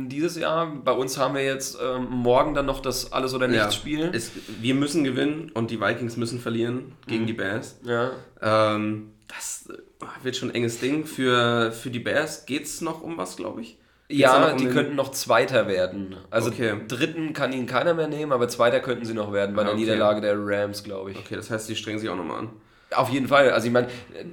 dieses 0.09 0.37
Jahr? 0.37 0.66
Bei 0.85 0.92
uns 0.92 1.19
haben 1.19 1.35
wir 1.35 1.45
jetzt 1.45 1.78
ähm, 1.83 2.07
morgen 2.11 2.54
dann 2.54 2.66
noch 2.66 2.80
das 2.80 3.12
Alles- 3.12 3.35
oder 3.35 3.49
Nichts-Spiel. 3.49 4.11
Ja, 4.12 4.21
wir 4.61 4.75
müssen 4.75 5.04
gewinnen 5.04 5.50
und 5.54 5.71
die 5.71 5.80
Vikings 5.80 6.16
müssen 6.16 6.40
verlieren 6.40 6.92
gegen 7.07 7.23
mhm. 7.23 7.26
die 7.26 7.33
Bears. 7.33 7.78
Ja. 7.85 8.11
Ähm, 8.42 9.12
das 9.28 9.69
äh, 9.71 10.25
wird 10.25 10.37
schon 10.37 10.50
ein 10.50 10.54
enges 10.54 10.80
Ding. 10.80 11.04
Für, 11.07 11.73
für 11.73 11.90
die 11.90 12.00
Bears 12.00 12.47
geht 12.47 12.64
es 12.64 12.80
noch 12.80 13.02
um 13.02 13.16
was, 13.16 13.37
glaube 13.37 13.62
ich. 13.62 13.78
Geht's 14.09 14.23
ja, 14.23 14.50
um 14.50 14.59
die 14.59 14.66
könnten 14.66 14.97
noch 14.97 15.12
Zweiter 15.12 15.69
werden. 15.69 16.16
Also 16.30 16.50
okay. 16.50 16.75
dritten 16.88 17.33
kann 17.33 17.52
ihnen 17.52 17.66
keiner 17.66 17.95
mehr 17.95 18.09
nehmen, 18.09 18.33
aber 18.33 18.49
Zweiter 18.49 18.80
könnten 18.80 19.04
sie 19.04 19.14
noch 19.14 19.33
werden 19.33 19.54
bei 19.54 19.62
der 19.62 19.73
okay. 19.73 19.83
Niederlage 19.83 20.21
der 20.21 20.35
Rams, 20.37 20.83
glaube 20.83 21.12
ich. 21.12 21.16
Okay, 21.16 21.37
das 21.37 21.49
heißt, 21.49 21.69
die 21.69 21.76
strengen 21.76 22.00
sich 22.00 22.09
auch 22.09 22.16
nochmal 22.16 22.40
an. 22.40 22.50
Auf 22.92 23.09
jeden 23.11 23.28
Fall. 23.28 23.50
Also 23.50 23.68
ich 23.68 23.73
meine, 23.73 23.87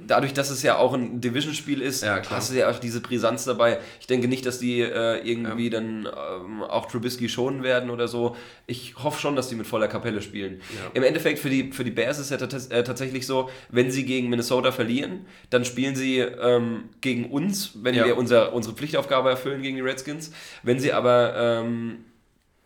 dadurch, 0.06 0.32
dass 0.32 0.50
es 0.50 0.64
ja 0.64 0.78
auch 0.78 0.92
ein 0.92 1.20
Division-Spiel 1.20 1.80
ist, 1.80 2.02
ja, 2.02 2.20
hast 2.28 2.50
du 2.50 2.56
ja 2.56 2.68
auch 2.68 2.80
diese 2.80 3.00
Brisanz 3.00 3.44
dabei. 3.44 3.78
Ich 4.00 4.08
denke 4.08 4.26
nicht, 4.26 4.44
dass 4.46 4.58
die 4.58 4.80
äh, 4.80 5.18
irgendwie 5.18 5.66
ja. 5.66 5.70
dann 5.70 6.06
ähm, 6.06 6.62
auch 6.62 6.86
Trubisky 6.86 7.28
schonen 7.28 7.62
werden 7.62 7.88
oder 7.88 8.08
so. 8.08 8.34
Ich 8.66 8.96
hoffe 8.96 9.20
schon, 9.20 9.36
dass 9.36 9.48
die 9.48 9.54
mit 9.54 9.68
voller 9.68 9.86
Kapelle 9.86 10.22
spielen. 10.22 10.60
Ja. 10.70 10.90
Im 10.94 11.04
Endeffekt 11.04 11.38
für 11.38 11.50
die, 11.50 11.70
für 11.72 11.84
die 11.84 11.92
Bears 11.92 12.18
ist 12.18 12.32
es 12.32 12.40
ja 12.40 12.76
äh, 12.76 12.82
tatsächlich 12.82 13.26
so, 13.26 13.48
wenn 13.68 13.92
sie 13.92 14.04
gegen 14.04 14.28
Minnesota 14.28 14.72
verlieren, 14.72 15.26
dann 15.50 15.64
spielen 15.64 15.94
sie 15.94 16.18
ähm, 16.18 16.88
gegen 17.00 17.30
uns, 17.30 17.72
wenn 17.82 17.94
wir 17.94 18.18
unser, 18.18 18.52
unsere 18.52 18.74
Pflichtaufgabe 18.74 19.30
erfüllen 19.30 19.62
gegen 19.62 19.76
die 19.76 19.82
Redskins. 19.82 20.32
Wenn 20.64 20.80
sie 20.80 20.92
aber 20.92 21.34
ähm, 21.36 22.04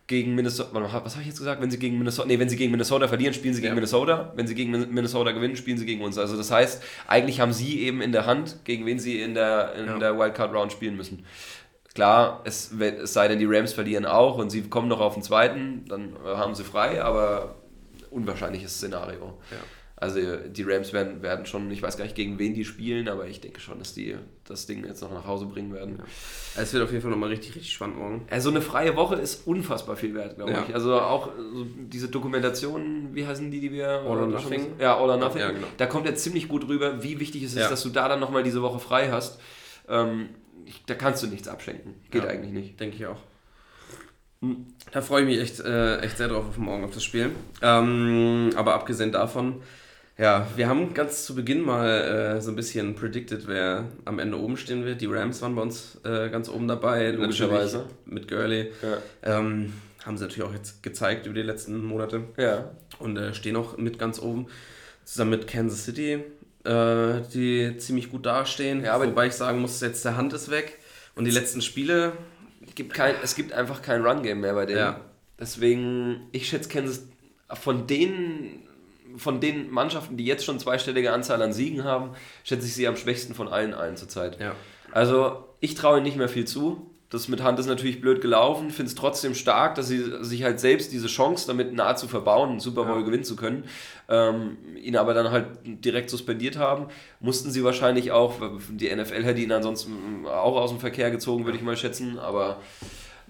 gegen 0.07 0.35
Minnesota, 0.35 0.69
was 0.73 1.13
habe 1.13 1.21
ich 1.21 1.27
jetzt 1.27 1.37
gesagt? 1.37 1.61
Wenn 1.61 1.71
sie 1.71 1.79
gegen 1.79 1.97
Minnesota, 1.97 2.27
nee, 2.27 2.37
wenn 2.37 2.49
sie 2.49 2.57
gegen 2.57 2.71
Minnesota 2.71 3.07
verlieren, 3.07 3.33
spielen 3.33 3.53
sie 3.53 3.61
gegen 3.61 3.71
ja. 3.71 3.75
Minnesota. 3.75 4.33
Wenn 4.35 4.47
sie 4.47 4.55
gegen 4.55 4.71
Minnesota 4.93 5.31
gewinnen, 5.31 5.55
spielen 5.55 5.77
sie 5.77 5.85
gegen 5.85 6.03
uns. 6.03 6.17
Also 6.17 6.35
das 6.35 6.51
heißt, 6.51 6.83
eigentlich 7.07 7.39
haben 7.39 7.53
sie 7.53 7.79
eben 7.81 8.01
in 8.01 8.11
der 8.11 8.25
Hand, 8.25 8.57
gegen 8.65 8.85
wen 8.85 8.99
sie 8.99 9.21
in 9.21 9.33
der, 9.33 9.75
in 9.75 9.85
ja. 9.85 9.97
der 9.99 10.17
Wildcard 10.17 10.53
Round 10.53 10.71
spielen 10.71 10.97
müssen. 10.97 11.25
Klar, 11.93 12.41
es, 12.43 12.71
es 12.71 13.13
sei 13.13 13.27
denn, 13.27 13.39
die 13.39 13.45
Rams 13.45 13.71
verlieren 13.71 14.05
auch 14.05 14.37
und 14.37 14.49
sie 14.49 14.63
kommen 14.63 14.87
noch 14.87 14.99
auf 14.99 15.13
den 15.13 15.23
zweiten, 15.23 15.85
dann 15.87 16.15
haben 16.25 16.55
sie 16.55 16.63
frei, 16.63 17.03
aber 17.03 17.55
unwahrscheinliches 18.09 18.75
Szenario. 18.75 19.37
Ja. 19.51 19.57
Also 20.03 20.19
die 20.19 20.63
Rams 20.63 20.91
werden, 20.91 21.21
werden 21.21 21.45
schon, 21.45 21.71
ich 21.71 21.81
weiß 21.81 21.95
gar 21.95 22.03
nicht, 22.03 22.15
gegen 22.15 22.37
wen 22.37 22.53
die 22.53 22.65
spielen, 22.65 23.07
aber 23.07 23.25
ich 23.27 23.39
denke 23.39 23.61
schon, 23.61 23.79
dass 23.79 23.93
die 23.93 24.17
das 24.43 24.65
Ding 24.65 24.85
jetzt 24.85 25.01
noch 25.01 25.13
nach 25.13 25.25
Hause 25.25 25.45
bringen 25.45 25.73
werden. 25.73 25.95
Ja. 25.97 26.61
Es 26.61 26.73
wird 26.73 26.83
auf 26.83 26.91
jeden 26.91 27.01
Fall 27.01 27.09
nochmal 27.09 27.29
richtig, 27.29 27.55
richtig 27.55 27.71
spannend 27.71 27.99
morgen. 27.99 28.27
Also 28.29 28.49
eine 28.49 28.59
freie 28.59 28.97
Woche 28.97 29.15
ist 29.15 29.47
unfassbar 29.47 29.95
viel 29.95 30.13
wert, 30.13 30.35
glaube 30.35 30.51
ja. 30.51 30.65
ich. 30.67 30.75
Also 30.75 30.99
auch 30.99 31.29
so 31.53 31.65
diese 31.77 32.09
Dokumentationen, 32.09 33.15
wie 33.15 33.25
heißen 33.25 33.49
die, 33.49 33.61
die 33.61 33.71
wir... 33.71 33.87
All 33.87 34.17
or 34.17 34.27
Nothing. 34.27 34.73
Ja, 34.77 34.97
All 34.97 35.09
or 35.09 35.15
Nothing. 35.15 35.39
Ja, 35.39 35.51
genau. 35.51 35.67
Da 35.77 35.85
kommt 35.85 36.05
jetzt 36.05 36.21
ziemlich 36.21 36.49
gut 36.49 36.67
rüber, 36.67 37.01
wie 37.01 37.21
wichtig 37.21 37.41
es 37.43 37.55
ist, 37.55 37.71
dass 37.71 37.81
du 37.81 37.89
da 37.89 38.09
dann 38.09 38.19
nochmal 38.19 38.43
diese 38.43 38.61
Woche 38.61 38.79
frei 38.79 39.09
hast. 39.09 39.39
Ähm, 39.87 40.31
da 40.85 40.95
kannst 40.95 41.23
du 41.23 41.27
nichts 41.27 41.47
abschenken. 41.47 41.93
Geht 42.11 42.25
eigentlich 42.25 42.51
nicht. 42.51 42.77
Denke 42.77 42.97
ich 42.97 43.05
auch. 43.05 43.19
Hm. 44.41 44.65
Da 44.91 45.01
freue 45.01 45.21
ich 45.21 45.27
mich 45.29 45.39
echt, 45.39 45.61
äh, 45.61 45.99
echt 45.99 46.17
sehr 46.17 46.27
drauf 46.27 46.49
auf 46.49 46.57
morgen 46.57 46.83
auf 46.83 46.91
das 46.93 47.05
Spiel. 47.05 47.31
Ähm, 47.61 48.49
aber 48.57 48.73
abgesehen 48.73 49.13
davon 49.13 49.61
ja, 50.17 50.47
wir 50.55 50.67
haben 50.67 50.93
ganz 50.93 51.25
zu 51.25 51.33
Beginn 51.33 51.61
mal 51.61 52.35
äh, 52.37 52.41
so 52.41 52.51
ein 52.51 52.55
bisschen 52.55 52.93
predicted, 52.93 53.47
wer 53.47 53.85
am 54.05 54.19
Ende 54.19 54.39
oben 54.39 54.57
stehen 54.57 54.85
wird. 54.85 55.01
Die 55.01 55.07
Rams 55.07 55.41
waren 55.41 55.55
bei 55.55 55.61
uns 55.63 55.99
äh, 56.03 56.29
ganz 56.29 56.49
oben 56.49 56.67
dabei, 56.67 57.09
logischerweise. 57.11 57.85
Mit 58.05 58.27
Gurley. 58.27 58.71
Ja. 58.81 59.39
Ähm, 59.39 59.73
haben 60.05 60.17
sie 60.17 60.25
natürlich 60.25 60.47
auch 60.47 60.53
jetzt 60.53 60.83
gezeigt 60.83 61.25
über 61.25 61.35
die 61.35 61.41
letzten 61.41 61.83
Monate. 61.83 62.25
Ja. 62.37 62.71
Und 62.99 63.17
äh, 63.17 63.33
stehen 63.33 63.55
auch 63.55 63.77
mit 63.77 63.97
ganz 63.97 64.19
oben. 64.19 64.47
Zusammen 65.03 65.31
mit 65.31 65.47
Kansas 65.47 65.83
City, 65.83 66.23
äh, 66.63 67.21
die 67.33 67.75
ziemlich 67.77 68.09
gut 68.09 68.25
dastehen. 68.25 68.83
Ja, 68.83 69.01
Wobei 69.01 69.27
ich 69.27 69.33
sagen 69.33 69.59
muss, 69.59 69.81
jetzt 69.81 70.05
der 70.05 70.15
Hand 70.15 70.31
ist 70.33 70.51
weg. 70.51 70.77
Und 71.15 71.25
die 71.25 71.31
letzten 71.31 71.61
Spiele. 71.61 72.13
Es 72.65 72.75
gibt, 72.75 72.93
kein, 72.93 73.15
es 73.21 73.35
gibt 73.35 73.51
einfach 73.51 73.81
kein 73.81 74.05
Run-Game 74.05 74.39
mehr 74.39 74.53
bei 74.53 74.65
denen. 74.65 74.79
Ja. 74.79 75.01
Deswegen, 75.39 76.27
ich 76.31 76.47
schätze 76.47 76.69
Kansas 76.69 77.07
von 77.53 77.87
denen 77.87 78.63
von 79.17 79.39
den 79.39 79.71
Mannschaften, 79.71 80.17
die 80.17 80.25
jetzt 80.25 80.45
schon 80.45 80.59
zweistellige 80.59 81.11
Anzahl 81.11 81.41
an 81.41 81.53
Siegen 81.53 81.83
haben, 81.83 82.11
schätze 82.43 82.65
ich 82.65 82.73
sie 82.73 82.87
am 82.87 82.95
schwächsten 82.95 83.33
von 83.33 83.47
allen 83.47 83.73
ein 83.73 83.97
zurzeit. 83.97 84.39
Ja. 84.39 84.55
Also 84.91 85.45
ich 85.59 85.75
traue 85.75 85.97
ihnen 85.97 86.05
nicht 86.05 86.17
mehr 86.17 86.29
viel 86.29 86.45
zu. 86.45 86.89
Das 87.09 87.27
mit 87.27 87.43
Hand 87.43 87.59
ist 87.59 87.67
natürlich 87.67 88.01
blöd 88.01 88.21
gelaufen, 88.21 88.71
finde 88.71 88.89
es 88.89 88.95
trotzdem 88.95 89.35
stark, 89.35 89.75
dass 89.75 89.87
sie 89.87 90.03
sich 90.21 90.41
halt 90.41 90.59
selbst 90.59 90.91
diese 90.91 91.05
Chance 91.05 91.45
damit 91.45 91.71
nahezu 91.71 92.07
verbauen, 92.07 92.49
einen 92.49 92.59
Super 92.59 92.85
Bowl 92.85 93.01
ja. 93.01 93.05
gewinnen 93.05 93.23
zu 93.23 93.35
können, 93.35 93.65
ähm, 94.09 94.57
ihn 94.81 94.97
aber 94.97 95.13
dann 95.13 95.29
halt 95.29 95.45
direkt 95.63 96.09
suspendiert 96.09 96.57
haben. 96.57 96.87
Mussten 97.19 97.51
sie 97.51 97.63
wahrscheinlich 97.63 98.11
auch, 98.11 98.37
die 98.71 98.93
NFL 98.93 99.23
hätte 99.23 99.41
ihn 99.41 99.51
ansonsten 99.51 100.25
auch 100.25 100.55
aus 100.55 100.71
dem 100.71 100.79
Verkehr 100.79 101.11
gezogen, 101.11 101.45
würde 101.45 101.59
ich 101.59 101.63
mal 101.63 101.77
schätzen, 101.77 102.17
aber 102.17 102.59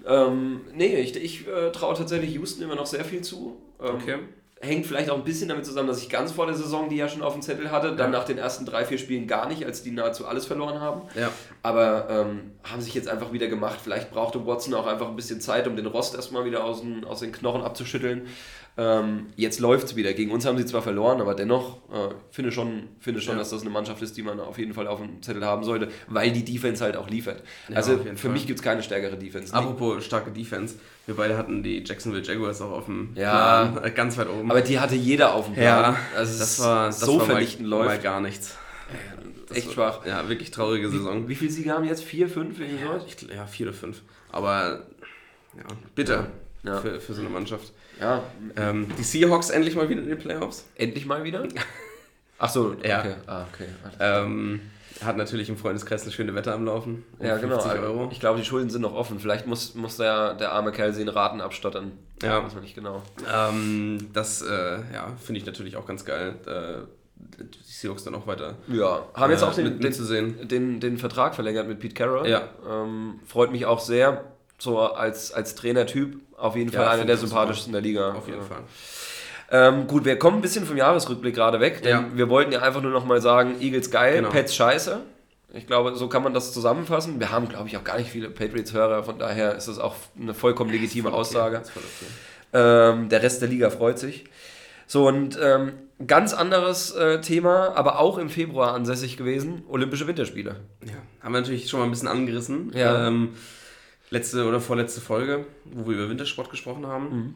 ähm, 0.06 0.62
nee, 0.74 0.96
ich, 0.96 1.14
ich 1.16 1.46
äh, 1.46 1.70
traue 1.70 1.94
tatsächlich 1.94 2.32
Houston 2.32 2.62
immer 2.62 2.76
noch 2.76 2.86
sehr 2.86 3.04
viel 3.04 3.20
zu. 3.20 3.60
Ähm, 3.82 3.96
okay 3.96 4.18
hängt 4.64 4.86
vielleicht 4.86 5.10
auch 5.10 5.16
ein 5.16 5.24
bisschen 5.24 5.48
damit 5.48 5.64
zusammen, 5.64 5.88
dass 5.88 6.02
ich 6.02 6.08
ganz 6.08 6.32
vor 6.32 6.46
der 6.46 6.54
Saison 6.54 6.88
die 6.88 6.96
ja 6.96 7.08
schon 7.08 7.22
auf 7.22 7.32
dem 7.34 7.42
Zettel 7.42 7.70
hatte, 7.70 7.94
dann 7.94 8.12
ja. 8.12 8.18
nach 8.18 8.24
den 8.24 8.38
ersten 8.38 8.66
drei, 8.66 8.84
vier 8.84 8.98
Spielen 8.98 9.26
gar 9.26 9.48
nicht, 9.48 9.64
als 9.64 9.82
die 9.82 9.90
nahezu 9.90 10.26
alles 10.26 10.46
verloren 10.46 10.80
haben. 10.80 11.02
Ja. 11.14 11.30
Aber 11.62 12.08
ähm, 12.10 12.52
haben 12.64 12.80
sich 12.80 12.94
jetzt 12.94 13.08
einfach 13.08 13.32
wieder 13.32 13.46
gemacht. 13.46 13.78
Vielleicht 13.82 14.10
brauchte 14.10 14.44
Watson 14.46 14.74
auch 14.74 14.86
einfach 14.86 15.08
ein 15.08 15.16
bisschen 15.16 15.40
Zeit, 15.40 15.68
um 15.68 15.76
den 15.76 15.86
Rost 15.86 16.14
erstmal 16.14 16.44
wieder 16.44 16.64
aus 16.64 16.80
den, 16.80 17.04
aus 17.04 17.20
den 17.20 17.32
Knochen 17.32 17.62
abzuschütteln. 17.62 18.26
Ähm, 18.76 19.26
jetzt 19.36 19.60
läuft 19.60 19.86
es 19.86 19.96
wieder. 19.96 20.12
Gegen 20.14 20.32
uns 20.32 20.44
haben 20.44 20.58
sie 20.58 20.66
zwar 20.66 20.82
verloren, 20.82 21.20
aber 21.20 21.34
dennoch 21.34 21.76
äh, 21.92 22.12
finde 22.32 22.50
schon, 22.50 22.88
finde 22.98 23.20
schon, 23.20 23.34
ja. 23.34 23.38
dass 23.38 23.50
das 23.50 23.60
eine 23.60 23.70
Mannschaft 23.70 24.02
ist, 24.02 24.16
die 24.16 24.22
man 24.22 24.40
auf 24.40 24.58
jeden 24.58 24.74
Fall 24.74 24.88
auf 24.88 25.00
dem 25.00 25.22
Zettel 25.22 25.44
haben 25.44 25.62
sollte, 25.62 25.88
weil 26.08 26.32
die 26.32 26.44
Defense 26.44 26.82
halt 26.82 26.96
auch 26.96 27.08
liefert. 27.08 27.44
Ja, 27.68 27.76
also 27.76 27.98
für 27.98 28.16
Fall. 28.16 28.30
mich 28.32 28.48
gibt 28.48 28.58
es 28.58 28.64
keine 28.64 28.82
stärkere 28.82 29.16
Defense. 29.16 29.54
Apropos 29.54 30.04
starke 30.04 30.32
Defense, 30.32 30.74
wir 31.06 31.14
beide 31.14 31.36
hatten 31.36 31.62
die 31.62 31.84
Jacksonville 31.84 32.24
Jaguars 32.24 32.60
auch 32.62 32.72
auf 32.72 32.86
dem 32.86 33.10
ja, 33.14 33.66
Plan, 33.66 33.84
äh, 33.84 33.90
ganz 33.92 34.18
weit 34.18 34.28
oben. 34.28 34.50
Aber 34.50 34.60
die 34.60 34.80
hatte 34.80 34.96
jeder 34.96 35.34
auf 35.34 35.44
dem 35.44 35.54
Plan. 35.54 35.94
Ja, 35.94 35.98
also 36.16 36.36
das 36.36 36.58
war 36.60 36.86
das 36.86 36.98
so 36.98 37.20
war 37.20 37.26
vernichtend 37.26 37.68
mal, 37.68 37.76
läuft. 37.76 37.90
Mal 37.90 38.00
gar 38.00 38.20
nichts. 38.20 38.58
Das 39.46 39.58
Echt 39.58 39.76
war, 39.76 39.92
schwach. 39.92 40.06
Ja, 40.06 40.28
wirklich 40.28 40.50
traurige 40.50 40.90
Saison. 40.90 41.24
Wie, 41.24 41.28
wie 41.28 41.34
viele 41.36 41.50
Siege 41.52 41.70
haben 41.70 41.84
jetzt? 41.84 42.02
Vier, 42.02 42.28
fünf? 42.28 42.58
Ja, 42.58 43.00
ich, 43.06 43.22
ja, 43.22 43.46
vier 43.46 43.68
oder 43.68 43.76
fünf. 43.76 44.02
Aber 44.32 44.86
ja, 45.56 45.64
bitter 45.94 46.26
ja. 46.64 46.80
Für, 46.80 47.00
für 47.00 47.14
so 47.14 47.20
eine 47.20 47.30
Mannschaft. 47.30 47.72
Ja. 48.00 48.22
Ähm, 48.56 48.88
die 48.98 49.02
Seahawks 49.02 49.50
endlich 49.50 49.76
mal 49.76 49.88
wieder 49.88 50.02
in 50.02 50.08
den 50.08 50.18
Playoffs. 50.18 50.66
Endlich 50.74 51.06
mal 51.06 51.24
wieder? 51.24 51.46
Ach 52.38 52.48
so, 52.48 52.74
ja. 52.82 53.00
Okay. 53.00 53.14
Ah, 53.26 53.44
okay. 53.52 53.68
Ähm, 54.00 54.60
hat 55.02 55.16
natürlich 55.16 55.48
im 55.48 55.56
Freundeskreis 55.56 56.02
eine 56.02 56.12
schöne 56.12 56.34
Wette 56.34 56.52
am 56.52 56.64
Laufen. 56.64 57.04
Um 57.18 57.26
ja, 57.26 57.36
genau. 57.36 57.64
Euro. 57.64 58.08
Ich 58.12 58.20
glaube, 58.20 58.38
die 58.38 58.44
Schulden 58.44 58.70
sind 58.70 58.82
noch 58.82 58.94
offen. 58.94 59.18
Vielleicht 59.18 59.46
muss, 59.46 59.74
muss 59.74 59.96
der, 59.96 60.34
der 60.34 60.52
arme 60.52 60.72
Kerl 60.72 60.94
in 60.98 61.08
Raten 61.08 61.40
abstottern. 61.40 61.92
Ja. 62.22 62.44
Weiß 62.44 62.54
man 62.54 62.62
nicht 62.62 62.74
genau. 62.74 63.02
Ähm, 63.32 64.08
das 64.12 64.42
äh, 64.42 64.78
ja, 64.92 65.12
finde 65.20 65.40
ich 65.40 65.46
natürlich 65.46 65.76
auch 65.76 65.86
ganz 65.86 66.04
geil. 66.04 66.34
Äh, 66.46 66.86
die 67.16 67.58
Seahawks 67.62 68.04
dann 68.04 68.14
auch 68.14 68.26
weiter. 68.26 68.56
Ja, 68.68 69.06
haben 69.14 69.30
jetzt 69.30 69.42
äh, 69.42 69.46
auch 69.46 69.54
den, 69.54 69.80
den, 69.80 70.48
den, 70.48 70.80
den, 70.80 70.98
Vertrag 70.98 71.34
verlängert 71.34 71.66
mit 71.66 71.80
Pete 71.80 71.94
Carroll. 71.94 72.28
Ja. 72.28 72.48
Ähm, 72.68 73.20
freut 73.26 73.50
mich 73.50 73.66
auch 73.66 73.80
sehr. 73.80 74.24
So 74.58 74.80
als, 74.80 75.32
als 75.32 75.54
Trainertyp 75.56 76.20
auf 76.38 76.56
jeden 76.56 76.70
Fall 76.70 76.84
ja, 76.84 76.90
einer 76.90 77.04
der 77.04 77.16
sympathischsten 77.16 77.72
der 77.72 77.82
Liga. 77.82 78.12
Auf 78.12 78.26
jeden 78.26 78.40
ja. 78.40 78.44
Fall. 78.44 78.62
Ähm, 79.50 79.86
gut, 79.86 80.04
wir 80.04 80.18
kommen 80.18 80.38
ein 80.38 80.42
bisschen 80.42 80.66
vom 80.66 80.76
Jahresrückblick 80.76 81.34
gerade 81.34 81.60
weg, 81.60 81.82
denn 81.82 81.90
ja. 81.90 82.06
wir 82.14 82.28
wollten 82.28 82.52
ja 82.52 82.62
einfach 82.62 82.82
nur 82.82 82.90
noch 82.90 83.04
mal 83.04 83.20
sagen, 83.20 83.60
Eagles 83.60 83.90
geil, 83.90 84.16
genau. 84.16 84.30
Pets 84.30 84.54
scheiße. 84.54 85.00
Ich 85.52 85.66
glaube, 85.66 85.94
so 85.94 86.08
kann 86.08 86.22
man 86.22 86.34
das 86.34 86.52
zusammenfassen. 86.52 87.20
Wir 87.20 87.30
haben, 87.30 87.48
glaube 87.48 87.68
ich, 87.68 87.76
auch 87.76 87.84
gar 87.84 87.98
nicht 87.98 88.10
viele 88.10 88.28
Patriots-Hörer, 88.30 89.04
von 89.04 89.18
daher 89.18 89.54
ist 89.54 89.68
das 89.68 89.78
auch 89.78 89.94
eine 90.20 90.34
vollkommen 90.34 90.70
legitime 90.70 91.08
okay. 91.08 91.16
Aussage. 91.16 91.58
Okay. 91.58 91.80
Ähm, 92.54 93.08
der 93.08 93.22
Rest 93.22 93.42
der 93.42 93.48
Liga 93.48 93.70
freut 93.70 93.98
sich. 93.98 94.24
So, 94.86 95.06
und 95.06 95.38
ähm, 95.40 95.72
ganz 96.06 96.34
anderes 96.34 96.90
äh, 96.92 97.20
Thema, 97.20 97.76
aber 97.76 98.00
auch 98.00 98.18
im 98.18 98.28
Februar 98.28 98.74
ansässig 98.74 99.16
gewesen, 99.16 99.62
Olympische 99.68 100.06
Winterspiele. 100.06 100.56
Ja, 100.84 100.94
haben 101.22 101.32
wir 101.32 101.40
natürlich 101.40 101.68
schon 101.68 101.80
mal 101.80 101.86
ein 101.86 101.90
bisschen 101.90 102.08
angerissen. 102.08 102.72
Ja. 102.74 103.06
Ähm, 103.06 103.30
letzte 104.14 104.46
oder 104.46 104.60
vorletzte 104.60 105.00
Folge, 105.00 105.46
wo 105.64 105.86
wir 105.86 105.96
über 105.96 106.08
Wintersport 106.08 106.50
gesprochen 106.50 106.86
haben. 106.86 107.04
Mhm. 107.04 107.34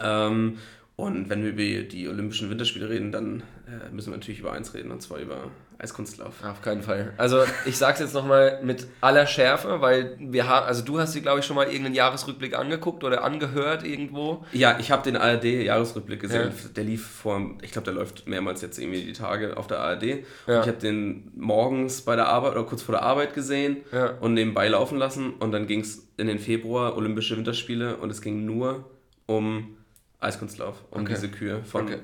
Ähm, 0.00 0.58
Und 0.96 1.28
wenn 1.28 1.42
wir 1.42 1.50
über 1.50 1.88
die 1.88 2.08
Olympischen 2.08 2.50
Winterspiele 2.50 2.88
reden, 2.88 3.10
dann 3.10 3.42
äh, 3.66 3.90
müssen 3.92 4.12
wir 4.12 4.16
natürlich 4.16 4.38
über 4.38 4.52
eins 4.52 4.74
reden, 4.74 4.92
und 4.92 5.02
zwar 5.02 5.18
über 5.18 5.50
Eiskunstlauf. 5.78 6.44
Auf 6.44 6.62
keinen 6.62 6.82
Fall. 6.82 7.12
Also 7.16 7.42
ich 7.66 7.76
sag's 7.76 8.00
jetzt 8.00 8.14
nochmal 8.14 8.60
mit 8.62 8.86
aller 9.00 9.26
Schärfe, 9.26 9.80
weil 9.80 10.16
wir 10.18 10.48
haben, 10.48 10.66
also 10.66 10.82
du 10.82 11.00
hast 11.00 11.14
dir, 11.14 11.20
glaube 11.20 11.40
ich, 11.40 11.46
schon 11.46 11.56
mal 11.56 11.66
irgendeinen 11.66 11.94
Jahresrückblick 11.94 12.56
angeguckt 12.56 13.02
oder 13.04 13.24
angehört 13.24 13.84
irgendwo. 13.84 14.44
Ja, 14.52 14.78
ich 14.78 14.90
habe 14.90 15.02
den 15.02 15.16
ARD-Jahresrückblick 15.16 16.20
gesehen. 16.20 16.52
Ja. 16.56 16.68
Der 16.76 16.84
lief 16.84 17.06
vor, 17.06 17.40
ich 17.62 17.72
glaube, 17.72 17.86
der 17.86 17.94
läuft 17.94 18.28
mehrmals 18.28 18.62
jetzt 18.62 18.78
irgendwie 18.78 19.02
die 19.04 19.12
Tage 19.12 19.56
auf 19.56 19.66
der 19.66 19.80
ARD. 19.80 20.04
Ja. 20.46 20.60
ich 20.60 20.68
habe 20.68 20.78
den 20.78 21.32
morgens 21.34 22.02
bei 22.02 22.16
der 22.16 22.28
Arbeit 22.28 22.52
oder 22.52 22.64
kurz 22.64 22.82
vor 22.82 22.94
der 22.94 23.02
Arbeit 23.02 23.34
gesehen 23.34 23.78
ja. 23.92 24.12
und 24.20 24.34
nebenbei 24.34 24.68
laufen 24.68 24.98
lassen. 24.98 25.34
Und 25.34 25.52
dann 25.52 25.66
ging 25.66 25.80
es 25.80 26.06
in 26.16 26.28
den 26.28 26.38
Februar, 26.38 26.96
Olympische 26.96 27.36
Winterspiele, 27.36 27.96
und 27.96 28.10
es 28.10 28.20
ging 28.20 28.44
nur 28.44 28.84
um 29.26 29.76
Eiskunstlauf, 30.20 30.76
um 30.90 31.02
okay. 31.02 31.14
diese 31.14 31.28
Kühe 31.28 31.62
von 31.64 31.84
okay. 31.84 31.98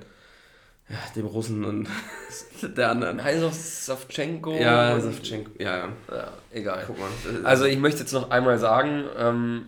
Ja, 0.91 0.99
dem 1.15 1.27
Russen 1.27 1.65
und 1.65 1.89
der 2.77 2.91
anderen. 2.91 3.23
Heißt 3.23 3.87
Savchenko? 3.87 4.55
Ja, 4.55 5.01
Savchenko, 5.01 5.53
ja, 5.59 5.79
ja. 5.79 5.89
ja 6.11 6.33
egal. 6.53 6.85
Guck 6.87 6.99
mal. 6.99 7.09
Also 7.45 7.65
ich 7.65 7.79
möchte 7.79 8.01
jetzt 8.01 8.13
noch 8.13 8.31
einmal 8.31 8.59
sagen, 8.59 9.05
ähm, 9.17 9.67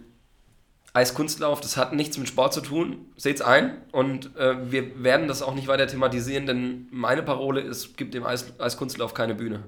Eiskunstlauf, 0.95 1.61
das 1.61 1.77
hat 1.77 1.95
nichts 1.95 2.19
mit 2.19 2.29
Sport 2.29 2.53
zu 2.53 2.61
tun, 2.61 3.07
seht's 3.17 3.41
ein 3.41 3.81
und 3.93 4.37
äh, 4.37 4.71
wir 4.71 5.03
werden 5.03 5.27
das 5.27 5.43
auch 5.43 5.55
nicht 5.55 5.69
weiter 5.69 5.87
thematisieren, 5.87 6.45
denn 6.47 6.89
meine 6.91 7.23
Parole 7.23 7.61
ist, 7.61 7.97
gibt 7.97 8.15
dem 8.15 8.27
Eis, 8.27 8.53
Eiskunstlauf 8.59 9.15
keine 9.15 9.35
Bühne. 9.35 9.63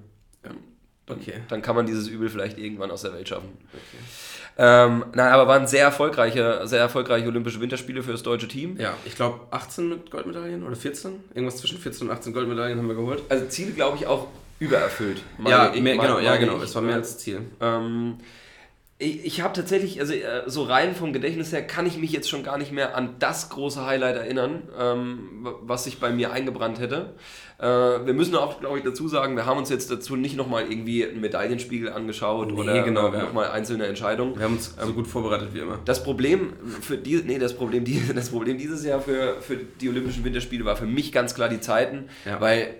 Ja. 0.44 0.50
Okay. 1.08 1.40
Dann 1.48 1.62
kann 1.62 1.76
man 1.76 1.86
dieses 1.86 2.08
Übel 2.08 2.28
vielleicht 2.28 2.58
irgendwann 2.58 2.90
aus 2.90 3.02
der 3.02 3.14
Welt 3.14 3.28
schaffen. 3.28 3.50
Okay. 3.72 4.02
Ähm, 4.56 5.04
nein, 5.14 5.32
aber 5.32 5.48
waren 5.48 5.66
sehr 5.66 5.82
erfolgreiche, 5.82 6.60
sehr 6.64 6.80
erfolgreiche 6.80 7.26
Olympische 7.26 7.60
Winterspiele 7.60 8.02
für 8.02 8.12
das 8.12 8.22
deutsche 8.22 8.46
Team. 8.46 8.78
Ja, 8.78 8.94
ich 9.04 9.16
glaube 9.16 9.40
18 9.50 9.88
mit 9.88 10.10
Goldmedaillen 10.10 10.64
oder 10.64 10.76
14. 10.76 11.12
Irgendwas 11.34 11.56
zwischen 11.56 11.78
14 11.78 12.08
und 12.08 12.12
18 12.12 12.32
Goldmedaillen 12.32 12.78
haben 12.78 12.86
wir 12.88 12.94
geholt. 12.94 13.22
Also 13.28 13.46
Ziel, 13.46 13.72
glaube 13.72 13.96
ich, 13.96 14.06
auch 14.06 14.28
übererfüllt. 14.60 15.22
ja, 15.44 15.72
mehr, 15.80 15.96
genau, 15.96 16.18
ja, 16.20 16.36
genau. 16.36 16.60
Es 16.62 16.74
war 16.74 16.82
mehr 16.82 16.96
als 16.96 17.18
Ziel. 17.18 17.40
Ähm, 17.60 18.18
ich, 18.98 19.24
ich 19.24 19.40
habe 19.40 19.52
tatsächlich, 19.52 20.00
also 20.00 20.12
äh, 20.12 20.42
so 20.46 20.62
rein 20.62 20.94
vom 20.94 21.12
Gedächtnis 21.12 21.52
her, 21.52 21.66
kann 21.66 21.84
ich 21.84 21.98
mich 21.98 22.12
jetzt 22.12 22.28
schon 22.28 22.44
gar 22.44 22.58
nicht 22.58 22.70
mehr 22.70 22.96
an 22.96 23.16
das 23.18 23.48
große 23.48 23.84
Highlight 23.84 24.16
erinnern, 24.16 24.62
ähm, 24.78 25.48
was 25.62 25.84
sich 25.84 25.98
bei 25.98 26.10
mir 26.10 26.32
eingebrannt 26.32 26.78
hätte. 26.78 27.14
Äh, 27.58 27.66
wir 27.66 28.14
müssen 28.14 28.36
auch, 28.36 28.60
glaube 28.60 28.78
ich, 28.78 28.84
dazu 28.84 29.08
sagen, 29.08 29.34
wir 29.34 29.46
haben 29.46 29.58
uns 29.58 29.68
jetzt 29.68 29.90
dazu 29.90 30.14
nicht 30.14 30.36
nochmal 30.36 30.70
irgendwie 30.70 31.04
einen 31.04 31.20
Medaillenspiegel 31.20 31.92
angeschaut 31.92 32.52
nee, 32.52 32.60
oder 32.60 32.82
genau, 32.84 33.12
äh, 33.12 33.18
nochmal 33.18 33.50
einzelne 33.50 33.86
Entscheidungen. 33.86 34.36
Wir 34.36 34.44
haben 34.44 34.54
uns 34.54 34.76
ähm, 34.80 34.86
so 34.86 34.92
gut 34.92 35.08
vorbereitet 35.08 35.48
wie 35.54 35.58
immer. 35.58 35.80
Das 35.84 36.04
Problem 36.04 36.52
für 36.80 36.96
die, 36.96 37.16
nee, 37.16 37.38
das 37.38 37.54
Problem, 37.54 37.84
die, 37.84 38.00
das 38.14 38.28
Problem 38.28 38.58
dieses 38.58 38.84
Jahr 38.84 39.00
für, 39.00 39.40
für 39.40 39.56
die 39.56 39.88
Olympischen 39.88 40.24
Winterspiele 40.24 40.64
war 40.64 40.76
für 40.76 40.86
mich 40.86 41.10
ganz 41.10 41.34
klar 41.34 41.48
die 41.48 41.60
Zeiten, 41.60 42.10
ja. 42.24 42.40
weil 42.40 42.76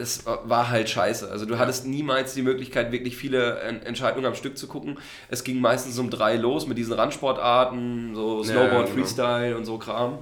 das 0.00 0.24
war 0.24 0.70
halt 0.70 0.88
scheiße. 0.88 1.30
Also 1.30 1.44
du 1.44 1.58
hattest 1.58 1.86
niemals 1.86 2.32
die 2.32 2.40
Möglichkeit, 2.40 2.90
wirklich 2.90 3.16
viele 3.16 3.58
Entscheidungen 3.58 4.24
am 4.24 4.34
Stück 4.34 4.56
zu 4.56 4.66
gucken. 4.66 4.98
Es 5.28 5.44
ging 5.44 5.60
meistens 5.60 5.98
um 5.98 6.08
drei 6.08 6.36
los 6.36 6.66
mit 6.66 6.78
diesen 6.78 6.94
Randsportarten, 6.94 8.14
so 8.14 8.42
Snowboard, 8.42 8.72
ja, 8.72 8.80
genau. 8.80 8.94
Freestyle 8.94 9.56
und 9.58 9.66
so 9.66 9.76
Kram. 9.76 10.18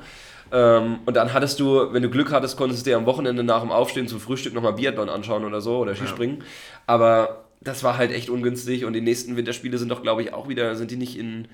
Ähm, 0.50 0.98
und 1.06 1.14
dann 1.14 1.32
hattest 1.32 1.60
du, 1.60 1.92
wenn 1.92 2.02
du 2.02 2.10
Glück 2.10 2.32
hattest, 2.32 2.56
konntest 2.56 2.84
du 2.84 2.90
dir 2.90 2.96
am 2.96 3.06
Wochenende 3.06 3.44
nach 3.44 3.60
dem 3.60 3.70
Aufstehen 3.70 4.08
zum 4.08 4.18
Frühstück 4.18 4.52
nochmal 4.52 4.72
Biathlon 4.72 5.08
anschauen 5.08 5.44
oder 5.44 5.60
so 5.60 5.78
oder 5.78 5.94
Skispringen. 5.94 6.38
Ja. 6.38 6.44
Aber 6.86 7.44
das 7.60 7.84
war 7.84 7.96
halt 7.96 8.10
echt 8.10 8.30
ungünstig 8.30 8.84
und 8.84 8.94
die 8.94 9.00
nächsten 9.00 9.36
Winterspiele 9.36 9.78
sind 9.78 9.90
doch, 9.90 10.02
glaube 10.02 10.22
ich, 10.22 10.32
auch 10.32 10.48
wieder, 10.48 10.74
sind 10.74 10.90
die 10.90 10.96
nicht 10.96 11.16
in, 11.16 11.46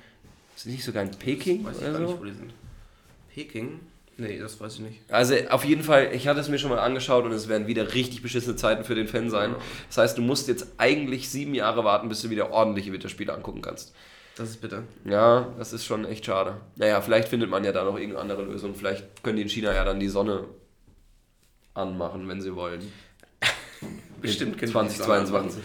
sind 0.56 0.70
die 0.70 0.76
nicht 0.76 0.84
sogar 0.84 1.02
in 1.02 1.10
Peking? 1.10 1.64
Weiß 1.66 1.76
ich 1.76 1.88
oder 1.88 1.98
so? 1.98 2.06
nicht, 2.06 2.20
wo 2.20 2.24
die 2.24 2.32
sind. 2.32 2.54
Peking? 3.34 3.80
Nee, 4.16 4.38
das 4.38 4.60
weiß 4.60 4.74
ich 4.74 4.80
nicht. 4.80 5.00
Also 5.08 5.34
auf 5.50 5.64
jeden 5.64 5.82
Fall, 5.82 6.10
ich 6.12 6.28
hatte 6.28 6.38
es 6.38 6.48
mir 6.48 6.58
schon 6.58 6.70
mal 6.70 6.78
angeschaut 6.78 7.24
und 7.24 7.32
es 7.32 7.48
werden 7.48 7.66
wieder 7.66 7.94
richtig 7.94 8.22
beschissene 8.22 8.54
Zeiten 8.54 8.84
für 8.84 8.94
den 8.94 9.08
Fan 9.08 9.28
sein. 9.28 9.56
Das 9.88 9.98
heißt, 9.98 10.18
du 10.18 10.22
musst 10.22 10.46
jetzt 10.46 10.66
eigentlich 10.78 11.28
sieben 11.28 11.54
Jahre 11.54 11.84
warten, 11.84 12.08
bis 12.08 12.22
du 12.22 12.30
wieder 12.30 12.52
ordentliche 12.52 12.92
Winterspiele 12.92 13.32
angucken 13.32 13.60
kannst. 13.60 13.92
Das 14.36 14.50
ist 14.50 14.60
bitter. 14.60 14.82
Ja, 15.04 15.52
das 15.58 15.72
ist 15.72 15.84
schon 15.84 16.04
echt 16.04 16.26
schade. 16.26 16.60
Naja, 16.76 17.00
vielleicht 17.00 17.28
findet 17.28 17.50
man 17.50 17.64
ja 17.64 17.72
da 17.72 17.84
noch 17.84 17.96
irgendeine 17.96 18.20
andere 18.20 18.42
Lösung. 18.42 18.74
Vielleicht 18.74 19.22
können 19.22 19.36
die 19.36 19.42
in 19.42 19.48
China 19.48 19.72
ja 19.72 19.84
dann 19.84 20.00
die 20.00 20.08
Sonne 20.08 20.44
anmachen, 21.74 22.28
wenn 22.28 22.40
sie 22.40 22.54
wollen. 22.54 22.80
Bestimmt 24.20 24.58
2022. 24.58 25.62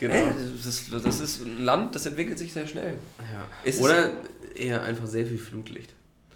Genau. 0.00 0.14
Hey, 0.14 0.32
das, 0.64 0.90
das, 0.90 1.20
ist 1.20 1.44
ein 1.44 1.64
Land, 1.64 1.94
das 1.94 2.06
entwickelt 2.06 2.38
sich 2.38 2.52
sehr 2.52 2.66
schnell. 2.66 2.98
Ja. 3.64 3.80
Oder 3.80 4.12
eher 4.54 4.82
einfach 4.82 5.06
sehr 5.06 5.26
viel 5.26 5.38
Flutlicht. 5.38 5.92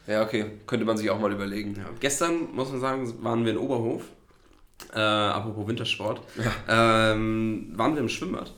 Ja, 0.07 0.23
okay. 0.23 0.47
Könnte 0.67 0.85
man 0.85 0.97
sich 0.97 1.11
auch 1.11 1.19
mal 1.19 1.33
überlegen. 1.33 1.75
Ja. 1.77 1.85
Gestern, 2.01 2.53
muss 2.55 2.71
man 2.71 2.81
sagen, 2.81 3.25
waren 3.25 3.45
wir 3.45 3.53
in 3.53 3.59
Oberhof. 3.59 4.05
Äh, 4.93 4.99
apropos 4.99 5.67
Wintersport. 5.69 6.21
Ja. 6.37 7.12
Ähm, 7.12 7.73
waren 7.75 7.95
wir 7.95 8.01
im 8.01 8.09
Schwimmbad. 8.09 8.53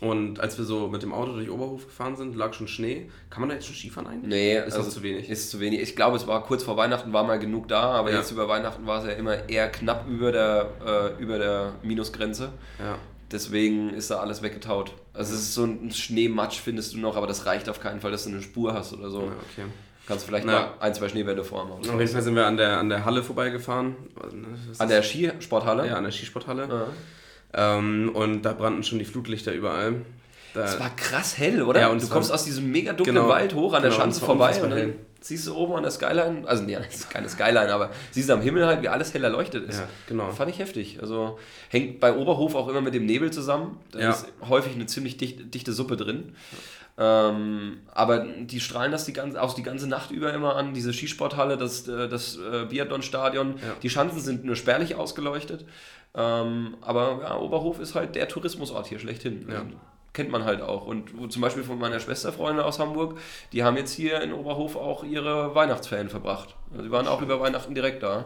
Und 0.00 0.38
als 0.38 0.58
wir 0.58 0.64
so 0.64 0.86
mit 0.88 1.02
dem 1.02 1.12
Auto 1.12 1.32
durch 1.32 1.50
Oberhof 1.50 1.86
gefahren 1.86 2.16
sind, 2.16 2.36
lag 2.36 2.54
schon 2.54 2.68
Schnee. 2.68 3.10
Kann 3.30 3.40
man 3.40 3.48
da 3.48 3.56
jetzt 3.56 3.66
schon 3.66 3.74
Skifahren 3.74 4.06
eigentlich? 4.06 4.28
Nee, 4.28 4.58
ist 4.58 4.76
also 4.76 4.90
zu 4.90 5.02
wenig. 5.02 5.28
Ist 5.28 5.50
zu 5.50 5.58
wenig. 5.58 5.80
Ich 5.80 5.96
glaube, 5.96 6.16
es 6.16 6.26
war 6.26 6.44
kurz 6.44 6.62
vor 6.62 6.76
Weihnachten 6.76 7.12
war 7.12 7.24
mal 7.24 7.38
genug 7.38 7.66
da, 7.66 7.80
aber 7.92 8.12
ja. 8.12 8.18
jetzt 8.18 8.30
über 8.30 8.48
Weihnachten 8.48 8.86
war 8.86 9.00
es 9.00 9.06
ja 9.06 9.12
immer 9.12 9.48
eher 9.48 9.68
knapp 9.70 10.06
über 10.08 10.30
der, 10.30 10.70
äh, 11.18 11.22
über 11.22 11.38
der 11.38 11.74
Minusgrenze. 11.82 12.52
Ja. 12.78 12.96
Deswegen 13.32 13.90
ist 13.90 14.10
da 14.10 14.20
alles 14.20 14.40
weggetaut. 14.40 14.94
Also 15.12 15.34
es 15.34 15.40
ist 15.40 15.54
so 15.54 15.64
ein 15.64 15.90
Schneematsch 15.90 16.60
findest 16.60 16.94
du 16.94 16.98
noch, 16.98 17.16
aber 17.16 17.26
das 17.26 17.44
reicht 17.46 17.68
auf 17.68 17.80
keinen 17.80 18.00
Fall, 18.00 18.12
dass 18.12 18.24
du 18.24 18.30
eine 18.30 18.40
Spur 18.40 18.74
hast 18.74 18.92
oder 18.92 19.10
so. 19.10 19.22
Ja, 19.22 19.32
okay. 19.50 19.68
Kannst 20.08 20.24
du 20.24 20.28
vielleicht 20.28 20.46
Na, 20.46 20.52
mal 20.52 20.74
ein, 20.80 20.94
zwei 20.94 21.08
Schneewände 21.10 21.44
vorhaben. 21.44 21.72
Auf 21.72 21.84
jeden 21.84 22.08
Fall 22.08 22.22
sind 22.22 22.34
wir 22.34 22.46
an 22.46 22.56
der, 22.56 22.78
an 22.78 22.88
der 22.88 23.04
Halle 23.04 23.22
vorbeigefahren. 23.22 23.94
An 24.78 24.88
der 24.88 25.02
Skisporthalle? 25.02 25.86
Ja, 25.86 25.96
an 25.96 26.04
der 26.04 26.12
Skisporthalle. 26.12 26.66
Ja. 27.54 27.76
Ähm, 27.76 28.10
und 28.14 28.42
da 28.42 28.54
brannten 28.54 28.82
schon 28.82 28.98
die 28.98 29.04
Flutlichter 29.04 29.52
überall. 29.52 30.02
Das 30.54 30.80
war 30.80 30.96
krass 30.96 31.36
hell, 31.36 31.62
oder? 31.62 31.80
Ja, 31.80 31.88
und 31.88 32.02
du 32.02 32.08
kommst 32.08 32.32
aus 32.32 32.44
diesem 32.44 32.72
mega 32.72 32.94
dunklen 32.94 33.16
genau, 33.16 33.28
Wald 33.28 33.54
hoch 33.54 33.74
an 33.74 33.82
der 33.82 33.90
genau, 33.90 34.02
Schanze 34.02 34.24
vorbei 34.24 34.60
und 34.62 34.70
dann 34.70 34.94
siehst 35.20 35.46
du 35.46 35.54
oben 35.54 35.74
an 35.74 35.82
der 35.82 35.92
Skyline, 35.92 36.46
also 36.46 36.62
nee, 36.62 36.74
das 36.76 36.94
ist 36.94 37.10
keine 37.10 37.28
Skyline, 37.28 37.72
aber 37.72 37.90
siehst 38.10 38.30
du 38.30 38.32
am 38.32 38.40
Himmel 38.40 38.66
halt, 38.66 38.82
wie 38.82 38.88
alles 38.88 39.12
hell 39.12 39.22
erleuchtet 39.22 39.68
ist. 39.68 39.80
Ja, 39.80 39.88
genau. 40.06 40.30
Fand 40.30 40.50
ich 40.50 40.58
heftig. 40.58 40.98
Also 41.02 41.38
hängt 41.68 42.00
bei 42.00 42.16
Oberhof 42.16 42.54
auch 42.54 42.68
immer 42.68 42.80
mit 42.80 42.94
dem 42.94 43.04
Nebel 43.04 43.30
zusammen. 43.30 43.78
Da 43.92 43.98
ja. 43.98 44.10
ist 44.10 44.26
häufig 44.48 44.74
eine 44.74 44.86
ziemlich 44.86 45.18
dicht, 45.18 45.54
dichte 45.54 45.72
Suppe 45.72 45.96
drin. 45.96 46.34
Ähm, 47.00 47.78
aber 47.94 48.18
die 48.18 48.60
strahlen 48.60 48.90
das 48.90 49.04
die 49.04 49.12
ganze, 49.12 49.40
auch 49.40 49.54
die 49.54 49.62
ganze 49.62 49.88
Nacht 49.88 50.10
über 50.10 50.32
immer 50.34 50.56
an. 50.56 50.74
Diese 50.74 50.92
Skisporthalle, 50.92 51.56
das, 51.56 51.86
äh, 51.86 52.08
das 52.08 52.36
äh, 52.36 52.66
Biathlon-Stadion. 52.68 53.54
Ja. 53.56 53.74
Die 53.82 53.88
Schanzen 53.88 54.20
sind 54.20 54.44
nur 54.44 54.56
spärlich 54.56 54.96
ausgeleuchtet. 54.96 55.64
Ähm, 56.14 56.76
aber 56.80 57.20
ja, 57.22 57.38
Oberhof 57.38 57.78
ist 57.78 57.94
halt 57.94 58.16
der 58.16 58.26
Tourismusort 58.26 58.88
hier 58.88 58.98
schlechthin. 58.98 59.46
Ja. 59.48 59.58
Also, 59.58 59.66
kennt 60.12 60.30
man 60.32 60.44
halt 60.44 60.62
auch. 60.62 60.86
Und 60.86 61.32
zum 61.32 61.42
Beispiel 61.42 61.62
von 61.62 61.78
meiner 61.78 62.00
Schwesterfreunde 62.00 62.64
aus 62.64 62.80
Hamburg, 62.80 63.18
die 63.52 63.62
haben 63.62 63.76
jetzt 63.76 63.92
hier 63.92 64.20
in 64.20 64.32
Oberhof 64.32 64.74
auch 64.74 65.04
ihre 65.04 65.54
Weihnachtsferien 65.54 66.08
verbracht. 66.08 66.56
Also 66.72 66.82
sie 66.82 66.90
waren 66.90 67.06
auch 67.06 67.22
über 67.22 67.38
Weihnachten 67.38 67.74
direkt 67.76 68.02
da. 68.02 68.24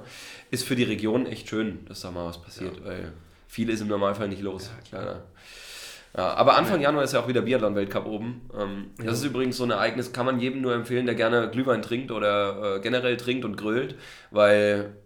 Ist 0.51 0.65
für 0.65 0.77
die 0.77 0.85
Region 0.85 1.27
echt 1.27 1.51
schön, 1.51 1.85
dass 1.87 2.01
da 2.01 2.11
mal 2.11 2.25
was 2.25 2.41
passiert, 2.41 2.79
ja. 2.79 2.85
weil 2.87 3.13
viel 3.47 3.69
ist 3.69 3.83
im 3.83 3.89
Normalfall 3.89 4.29
nicht 4.29 4.41
los. 4.41 4.71
Ja, 4.91 5.03
klar. 5.03 5.23
Ja, 6.17 6.35
aber 6.35 6.57
Anfang 6.57 6.81
Januar 6.81 7.05
ist 7.05 7.15
ja 7.15 7.21
auch 7.21 7.29
wieder 7.29 7.43
Biathlon-Weltcup 7.43 8.07
oben. 8.07 8.43
Ähm. 8.59 8.91
Das 9.05 9.19
ist 9.19 9.25
übrigens 9.25 9.57
so 9.57 9.65
ein 9.65 9.71
Ereignis, 9.71 10.13
kann 10.13 10.27
man 10.27 10.41
jedem 10.41 10.61
nur 10.61 10.75
empfehlen, 10.75 11.07
der 11.07 11.15
gerne 11.15 11.51
Glühwein 11.51 11.83
trinkt 11.83 12.11
oder 12.11 12.77
äh, 12.77 12.81
generell 12.81 13.17
trinkt 13.17 13.45
und 13.45 13.57
grillt, 13.57 13.95
weil 14.31 14.97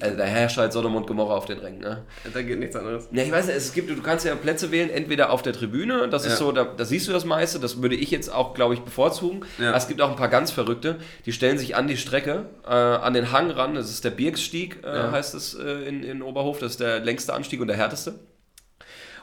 also 0.00 0.16
da 0.16 0.24
herrscht 0.24 0.56
halt 0.56 0.72
Sodom 0.72 0.96
und 0.96 1.06
Gomorra 1.06 1.34
auf 1.34 1.44
den 1.44 1.58
Rängen, 1.58 1.80
ne? 1.80 2.04
Da 2.32 2.40
geht 2.40 2.58
nichts 2.58 2.74
anderes. 2.74 3.08
Ja, 3.12 3.22
ich 3.22 3.30
weiß 3.30 3.46
nicht, 3.46 3.56
es 3.56 3.74
gibt, 3.74 3.90
du 3.90 4.00
kannst 4.00 4.24
ja 4.24 4.34
Plätze 4.34 4.70
wählen, 4.70 4.88
entweder 4.88 5.30
auf 5.30 5.42
der 5.42 5.52
Tribüne, 5.52 6.08
das 6.08 6.24
ja. 6.24 6.32
ist 6.32 6.38
so, 6.38 6.52
da, 6.52 6.64
da, 6.64 6.86
siehst 6.86 7.06
du 7.06 7.12
das 7.12 7.26
meiste, 7.26 7.60
das 7.60 7.82
würde 7.82 7.94
ich 7.94 8.10
jetzt 8.10 8.32
auch, 8.32 8.54
glaube 8.54 8.72
ich, 8.72 8.80
bevorzugen. 8.80 9.44
Ja. 9.58 9.76
Es 9.76 9.86
gibt 9.86 10.00
auch 10.00 10.08
ein 10.08 10.16
paar 10.16 10.28
ganz 10.28 10.50
Verrückte, 10.50 10.96
die 11.26 11.32
stellen 11.32 11.58
sich 11.58 11.76
an 11.76 11.86
die 11.86 11.98
Strecke, 11.98 12.46
äh, 12.64 12.70
an 12.70 13.12
den 13.12 13.30
Hang 13.30 13.50
ran, 13.50 13.74
das 13.74 13.90
ist 13.90 14.04
der 14.04 14.10
Birksstieg, 14.10 14.82
äh, 14.84 14.96
ja. 14.96 15.12
heißt 15.12 15.34
es 15.34 15.54
äh, 15.54 15.86
in, 15.86 16.02
in 16.02 16.22
Oberhof, 16.22 16.60
das 16.60 16.72
ist 16.72 16.80
der 16.80 17.00
längste 17.00 17.34
Anstieg 17.34 17.60
und 17.60 17.68
der 17.68 17.76
härteste. 17.76 18.14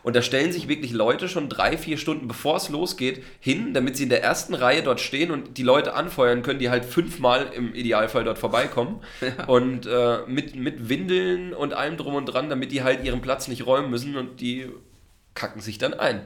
Und 0.03 0.15
da 0.15 0.21
stellen 0.21 0.51
sich 0.51 0.67
wirklich 0.67 0.91
Leute 0.91 1.29
schon 1.29 1.47
drei, 1.49 1.77
vier 1.77 1.97
Stunden 1.97 2.27
bevor 2.27 2.57
es 2.57 2.69
losgeht 2.69 3.23
hin, 3.39 3.73
damit 3.73 3.97
sie 3.97 4.03
in 4.03 4.09
der 4.09 4.23
ersten 4.23 4.53
Reihe 4.53 4.81
dort 4.83 4.99
stehen 4.99 5.31
und 5.31 5.57
die 5.57 5.63
Leute 5.63 5.93
anfeuern 5.93 6.41
können, 6.41 6.59
die 6.59 6.69
halt 6.69 6.85
fünfmal 6.85 7.51
im 7.53 7.73
Idealfall 7.73 8.23
dort 8.23 8.37
vorbeikommen. 8.37 9.01
Ja. 9.21 9.45
Und 9.45 9.85
äh, 9.85 10.19
mit, 10.27 10.55
mit 10.55 10.89
Windeln 10.89 11.53
und 11.53 11.73
allem 11.73 11.95
drum 11.95 12.15
und 12.15 12.25
dran, 12.25 12.49
damit 12.49 12.71
die 12.71 12.81
halt 12.81 13.03
ihren 13.03 13.21
Platz 13.21 13.47
nicht 13.47 13.65
räumen 13.65 13.89
müssen 13.91 14.17
und 14.17 14.41
die 14.41 14.67
kacken 15.35 15.61
sich 15.61 15.77
dann 15.77 15.93
ein. 15.93 16.21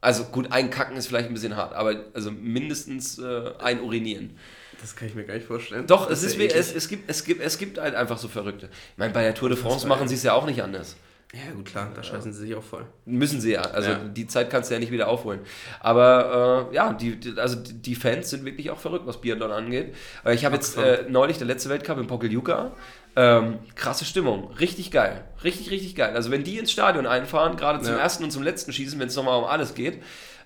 Also 0.00 0.24
gut, 0.24 0.52
ein 0.52 0.70
Kacken 0.70 0.96
ist 0.96 1.06
vielleicht 1.06 1.28
ein 1.28 1.34
bisschen 1.34 1.56
hart, 1.56 1.74
aber 1.74 2.04
also 2.12 2.30
mindestens 2.30 3.18
äh, 3.18 3.52
ein 3.58 3.80
Urinieren. 3.80 4.36
Das 4.80 4.94
kann 4.94 5.08
ich 5.08 5.14
mir 5.14 5.24
gar 5.24 5.34
nicht 5.34 5.46
vorstellen. 5.46 5.86
Doch, 5.86 6.08
es, 6.10 6.22
ist, 6.22 6.38
es, 6.38 6.72
es, 6.72 6.88
gibt, 6.88 7.10
es, 7.10 7.24
gibt, 7.24 7.42
es 7.42 7.58
gibt 7.58 7.78
halt 7.78 7.94
einfach 7.94 8.18
so 8.18 8.28
Verrückte. 8.28 8.66
Ich 8.66 8.98
meine, 8.98 9.12
bei 9.12 9.22
der 9.22 9.34
Tour 9.34 9.48
de 9.48 9.58
France 9.58 9.86
machen 9.86 10.06
sie 10.06 10.14
es 10.14 10.22
ja 10.22 10.34
auch 10.34 10.46
nicht 10.46 10.62
anders. 10.62 10.96
Ja, 11.34 11.52
gut, 11.54 11.66
klar, 11.66 11.90
da 11.94 12.02
scheißen 12.02 12.32
sie 12.32 12.40
sich 12.40 12.54
auch 12.54 12.62
voll. 12.62 12.86
Müssen 13.04 13.42
sie 13.42 13.52
ja. 13.52 13.60
Also 13.60 13.90
ja. 13.90 13.98
die 13.98 14.26
Zeit 14.26 14.48
kannst 14.48 14.70
du 14.70 14.74
ja 14.74 14.80
nicht 14.80 14.92
wieder 14.92 15.08
aufholen. 15.08 15.40
Aber 15.78 16.68
äh, 16.70 16.74
ja, 16.74 16.94
die, 16.94 17.18
also 17.36 17.56
die 17.56 17.94
Fans 17.94 18.30
sind 18.30 18.46
wirklich 18.46 18.70
auch 18.70 18.78
verrückt, 18.78 19.06
was 19.06 19.20
Biathlon 19.20 19.50
angeht. 19.50 19.94
Ich 20.30 20.46
habe 20.46 20.54
jetzt 20.54 20.78
äh, 20.78 21.04
neulich 21.08 21.36
der 21.36 21.46
letzte 21.46 21.68
Weltcup 21.68 21.98
in 21.98 22.06
Pokeljuka. 22.06 22.72
Ähm, 23.14 23.58
krasse 23.74 24.06
Stimmung. 24.06 24.52
Richtig 24.54 24.90
geil. 24.90 25.22
Richtig, 25.44 25.70
richtig 25.70 25.94
geil. 25.96 26.14
Also 26.14 26.30
wenn 26.30 26.44
die 26.44 26.56
ins 26.56 26.72
Stadion 26.72 27.06
einfahren, 27.06 27.56
gerade 27.56 27.82
zum 27.82 27.94
ja. 27.94 28.00
ersten 28.00 28.24
und 28.24 28.30
zum 28.30 28.42
letzten 28.42 28.72
Schießen, 28.72 28.98
wenn 28.98 29.08
es 29.08 29.16
nochmal 29.16 29.38
um 29.38 29.44
alles 29.44 29.74
geht, 29.74 30.02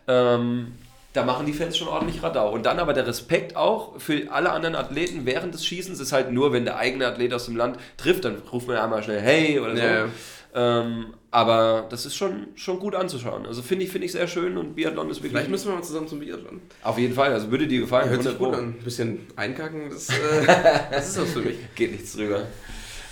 ähm, 0.08 0.72
da 1.12 1.24
machen 1.24 1.46
die 1.46 1.52
Fans 1.52 1.76
schon 1.76 1.88
ordentlich 1.88 2.22
Radau. 2.22 2.50
Und 2.50 2.64
dann 2.64 2.78
aber 2.78 2.94
der 2.94 3.06
Respekt 3.06 3.54
auch 3.54 4.00
für 4.00 4.32
alle 4.32 4.50
anderen 4.50 4.74
Athleten 4.74 5.26
während 5.26 5.54
des 5.54 5.64
Schießens 5.64 6.00
ist 6.00 6.12
halt 6.12 6.32
nur, 6.32 6.52
wenn 6.52 6.64
der 6.64 6.78
eigene 6.78 7.06
Athlet 7.06 7.34
aus 7.34 7.44
dem 7.44 7.56
Land 7.56 7.78
trifft, 7.98 8.24
dann 8.24 8.38
ruft 8.50 8.66
man 8.66 8.78
einmal 8.78 9.02
schnell 9.02 9.20
Hey 9.20 9.60
oder 9.60 9.76
so. 9.76 9.82
Ja. 9.82 10.06
Ähm, 10.54 11.14
aber 11.30 11.86
das 11.88 12.04
ist 12.04 12.14
schon, 12.14 12.48
schon 12.56 12.78
gut 12.78 12.94
anzuschauen. 12.94 13.46
Also 13.46 13.62
finde 13.62 13.84
ich, 13.84 13.90
find 13.90 14.04
ich 14.04 14.12
sehr 14.12 14.28
schön 14.28 14.58
und 14.58 14.74
Biathlon 14.74 15.08
ist 15.08 15.18
wirklich. 15.18 15.32
Vielleicht 15.32 15.50
müssen 15.50 15.68
wir 15.68 15.76
mal 15.76 15.82
zusammen 15.82 16.08
zum 16.08 16.20
Biathlon. 16.20 16.60
Auf 16.82 16.98
jeden 16.98 17.14
Fall, 17.14 17.32
also 17.32 17.50
würde 17.50 17.66
dir 17.66 17.80
gefallen. 17.80 18.10
Hört 18.10 18.22
sich 18.22 18.36
gut 18.36 18.54
an. 18.54 18.64
Ein 18.78 18.84
bisschen 18.84 19.20
einkacken, 19.36 19.88
das, 19.88 20.10
äh, 20.10 20.46
das 20.90 21.08
ist 21.08 21.20
was 21.20 21.30
für 21.30 21.40
mich. 21.40 21.56
Geht 21.74 21.92
nichts 21.92 22.12
drüber. 22.12 22.46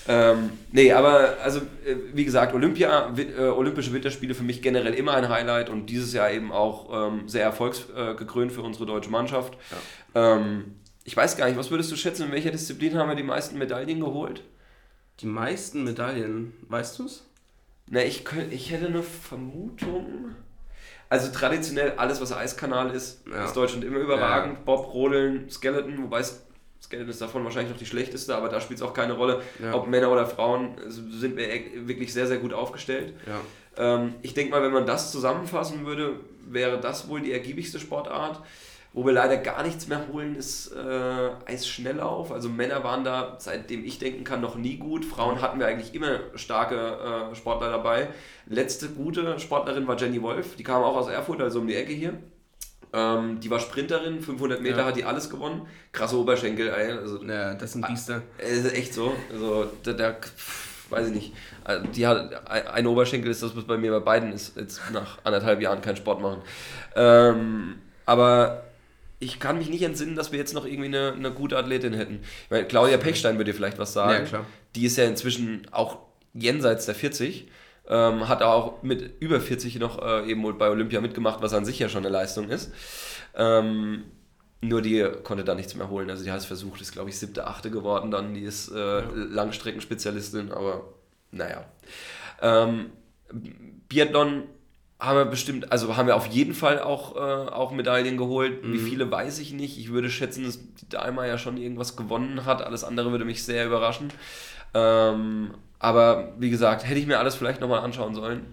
Ähm, 0.07 0.50
nee, 0.72 0.92
aber 0.92 1.37
also 1.42 1.61
äh, 1.61 1.96
wie 2.12 2.24
gesagt, 2.24 2.53
Olympia, 2.55 3.14
äh, 3.16 3.42
Olympische 3.44 3.92
Winterspiele 3.92 4.35
für 4.35 4.42
mich 4.42 4.61
generell 4.61 4.94
immer 4.94 5.14
ein 5.14 5.29
Highlight 5.29 5.70
und 5.70 5.87
dieses 5.87 6.12
Jahr 6.12 6.31
eben 6.31 6.53
auch 6.53 7.09
ähm, 7.09 7.29
sehr 7.29 7.44
erfolgsgekrönt 7.44 8.53
für 8.53 8.62
unsere 8.62 8.87
deutsche 8.87 9.11
Mannschaft. 9.11 9.57
Ja. 10.14 10.37
Ähm, 10.37 10.74
ich 11.05 11.16
weiß 11.16 11.37
gar 11.37 11.46
nicht, 11.46 11.57
was 11.57 11.70
würdest 11.70 11.90
du 11.90 11.96
schätzen, 11.96 12.26
in 12.26 12.33
welcher 12.33 12.50
Disziplin 12.50 12.96
haben 12.96 13.09
wir 13.09 13.16
die 13.16 13.22
meisten 13.22 13.57
Medaillen 13.57 14.00
geholt? 14.00 14.42
Die 15.20 15.26
meisten 15.26 15.85
Medaillen, 15.85 16.55
weißt 16.68 16.98
du 16.98 17.05
es? 17.05 17.30
Na, 17.90 18.03
ich, 18.03 18.24
könnt, 18.24 18.53
ich 18.53 18.70
hätte 18.70 18.87
eine 18.87 19.03
Vermutung. 19.03 20.37
Also 21.09 21.33
traditionell 21.33 21.94
alles, 21.96 22.20
was 22.20 22.33
Eiskanal 22.33 22.90
ist, 22.94 23.26
ja. 23.29 23.44
ist 23.44 23.55
Deutschland 23.55 23.85
immer 23.85 23.98
überragend. 23.98 24.59
Ja. 24.59 24.64
Bob, 24.64 24.94
Rodeln, 24.94 25.50
Skeleton, 25.50 26.00
wobei 26.05 26.22
Skeleton 26.81 27.11
ist 27.11 27.20
davon 27.20 27.42
wahrscheinlich 27.42 27.72
noch 27.72 27.79
die 27.79 27.87
schlechteste, 27.87 28.37
aber 28.37 28.48
da 28.48 28.61
spielt 28.61 28.79
es 28.79 28.87
auch 28.87 28.94
keine 28.94 29.14
Rolle, 29.14 29.42
ja. 29.61 29.74
ob 29.74 29.88
Männer 29.88 30.11
oder 30.11 30.24
Frauen, 30.24 30.76
sind 30.88 31.37
wir 31.37 31.53
e- 31.53 31.88
wirklich 31.88 32.12
sehr, 32.12 32.29
sehr 32.29 32.38
gut 32.38 32.53
aufgestellt. 32.53 33.14
Ähm, 33.76 34.14
ich 34.22 34.35
denke 34.35 34.53
mal, 34.53 34.62
wenn 34.62 34.72
man 34.72 34.87
das 34.87 35.11
zusammenfassen 35.11 35.85
würde, 35.85 36.20
wäre 36.48 36.81
das 36.81 37.09
wohl 37.09 37.20
die 37.20 37.33
ergiebigste 37.33 37.81
Sportart. 37.81 38.40
Wo 38.92 39.07
wir 39.07 39.12
leider 39.12 39.37
gar 39.37 39.62
nichts 39.62 39.87
mehr 39.87 40.09
holen, 40.12 40.35
ist 40.35 40.72
äh, 40.74 41.31
Eisschnelllauf. 41.46 42.33
Also 42.33 42.48
Männer 42.48 42.83
waren 42.83 43.05
da, 43.05 43.37
seitdem 43.38 43.85
ich 43.85 44.00
denken 44.00 44.24
kann, 44.24 44.40
noch 44.40 44.57
nie 44.57 44.79
gut. 44.79 45.05
Frauen 45.05 45.40
hatten 45.40 45.61
wir 45.61 45.68
eigentlich 45.68 45.94
immer 45.94 46.18
starke 46.35 47.31
äh, 47.31 47.35
Sportler 47.37 47.70
dabei. 47.70 48.09
Letzte 48.46 48.88
gute 48.88 49.38
Sportlerin 49.38 49.87
war 49.87 49.96
Jenny 49.96 50.20
Wolf. 50.22 50.57
Die 50.57 50.64
kam 50.64 50.83
auch 50.83 50.96
aus 50.96 51.09
Erfurt, 51.09 51.40
also 51.40 51.61
um 51.61 51.68
die 51.68 51.76
Ecke 51.76 51.92
hier. 51.92 52.14
Ähm, 52.92 53.38
die 53.38 53.48
war 53.48 53.61
Sprinterin, 53.61 54.20
500 54.20 54.61
Meter 54.61 54.79
ja. 54.79 54.85
hat 54.87 54.96
die 54.96 55.05
alles 55.05 55.31
gewonnen. 55.31 55.68
Krasse 55.92 56.18
Oberschenkel. 56.18 56.70
Also, 56.70 57.22
ja, 57.22 57.55
das 57.55 57.72
sind 57.72 57.87
Biester. 57.87 58.22
Äh, 58.38 58.70
echt 58.70 58.92
so. 58.92 59.14
Also, 59.33 59.66
der, 59.87 59.94
der 59.94 60.16
weiß 60.88 61.07
ich 61.09 61.14
nicht. 61.14 61.33
Äh, 61.64 61.81
die 61.94 62.09
hat 62.09 62.48
ein 62.48 62.87
Oberschenkel 62.88 63.31
ist 63.31 63.44
das, 63.44 63.57
was 63.57 63.62
bei 63.62 63.76
mir 63.76 63.92
bei 63.92 64.00
beiden 64.00 64.33
ist. 64.33 64.57
Jetzt 64.57 64.81
nach 64.92 65.18
anderthalb 65.22 65.61
Jahren 65.61 65.81
keinen 65.81 65.96
Sport 65.96 66.20
machen. 66.20 66.42
Ähm, 66.96 67.76
aber 68.05 68.64
ich 69.20 69.38
kann 69.38 69.59
mich 69.59 69.68
nicht 69.68 69.83
entsinnen, 69.83 70.16
dass 70.16 70.33
wir 70.33 70.38
jetzt 70.38 70.54
noch 70.54 70.64
irgendwie 70.64 70.87
eine, 70.87 71.12
eine 71.12 71.30
gute 71.30 71.56
Athletin 71.56 71.92
hätten. 71.92 72.20
Ich 72.44 72.50
meine, 72.50 72.66
Claudia 72.66 72.96
Pechstein 72.96 73.37
würde 73.37 73.52
dir 73.52 73.54
vielleicht 73.54 73.78
was 73.78 73.92
sagen. 73.92 74.24
Ja, 74.24 74.28
klar. 74.28 74.46
Die 74.74 74.87
ist 74.87 74.96
ja 74.96 75.04
inzwischen 75.04 75.66
auch 75.70 75.98
jenseits 76.33 76.87
der 76.87 76.94
40. 76.94 77.48
Ähm, 77.88 78.28
hat 78.28 78.42
auch 78.42 78.83
mit 78.83 79.20
über 79.20 79.40
40 79.40 79.78
noch 79.78 80.00
äh, 80.02 80.30
eben 80.30 80.42
bei 80.59 80.70
Olympia 80.70 81.00
mitgemacht, 81.00 81.42
was 81.42 81.52
an 81.52 81.64
sich 81.64 81.78
ja 81.78 81.88
schon 81.88 82.04
eine 82.04 82.12
Leistung 82.12 82.48
ist. 82.48 82.72
Ähm, 83.35 84.04
nur 84.62 84.80
die 84.80 85.06
konnte 85.22 85.44
da 85.44 85.54
nichts 85.54 85.74
mehr 85.74 85.90
holen. 85.90 86.09
Also 86.09 86.24
die 86.24 86.30
hat 86.30 86.38
es 86.38 86.46
versucht, 86.46 86.80
ist 86.80 86.92
glaube 86.92 87.11
ich 87.11 87.18
siebte, 87.18 87.46
achte 87.46 87.70
geworden 87.70 88.11
dann. 88.11 88.33
Die 88.35 88.42
ist 88.42 88.70
äh, 88.70 89.00
ja. 89.00 89.11
Langstreckenspezialistin, 89.14 90.50
aber 90.52 90.94
naja. 91.30 91.66
Ähm, 92.40 92.90
Biathlon 93.88 94.44
haben 95.01 95.17
wir 95.17 95.25
bestimmt, 95.25 95.73
also 95.73 95.97
haben 95.97 96.07
wir 96.07 96.15
auf 96.15 96.27
jeden 96.27 96.55
Fall 96.55 96.79
auch, 96.79 97.17
äh, 97.17 97.19
auch 97.19 97.73
Medaillen 97.73 98.19
geholt. 98.19 98.63
Mhm. 98.63 98.73
Wie 98.73 98.79
viele 98.79 99.11
weiß 99.11 99.39
ich 99.39 99.53
nicht. 99.53 99.79
Ich 99.79 99.91
würde 99.91 100.11
schätzen, 100.11 100.45
dass 100.45 100.59
die 100.59 100.89
Daima 100.89 101.27
ja 101.27 101.39
schon 101.39 101.57
irgendwas 101.57 101.97
gewonnen 101.97 102.45
hat. 102.45 102.63
Alles 102.63 102.85
andere 102.85 103.11
würde 103.11 103.25
mich 103.25 103.43
sehr 103.43 103.67
überraschen. 103.67 104.13
Ähm, 104.75 105.53
aber 105.79 106.35
wie 106.39 106.51
gesagt, 106.51 106.87
hätte 106.87 107.01
ich 107.01 107.07
mir 107.07 107.19
alles 107.19 107.35
vielleicht 107.35 107.61
nochmal 107.61 107.81
anschauen 107.81 108.15
sollen. 108.15 108.45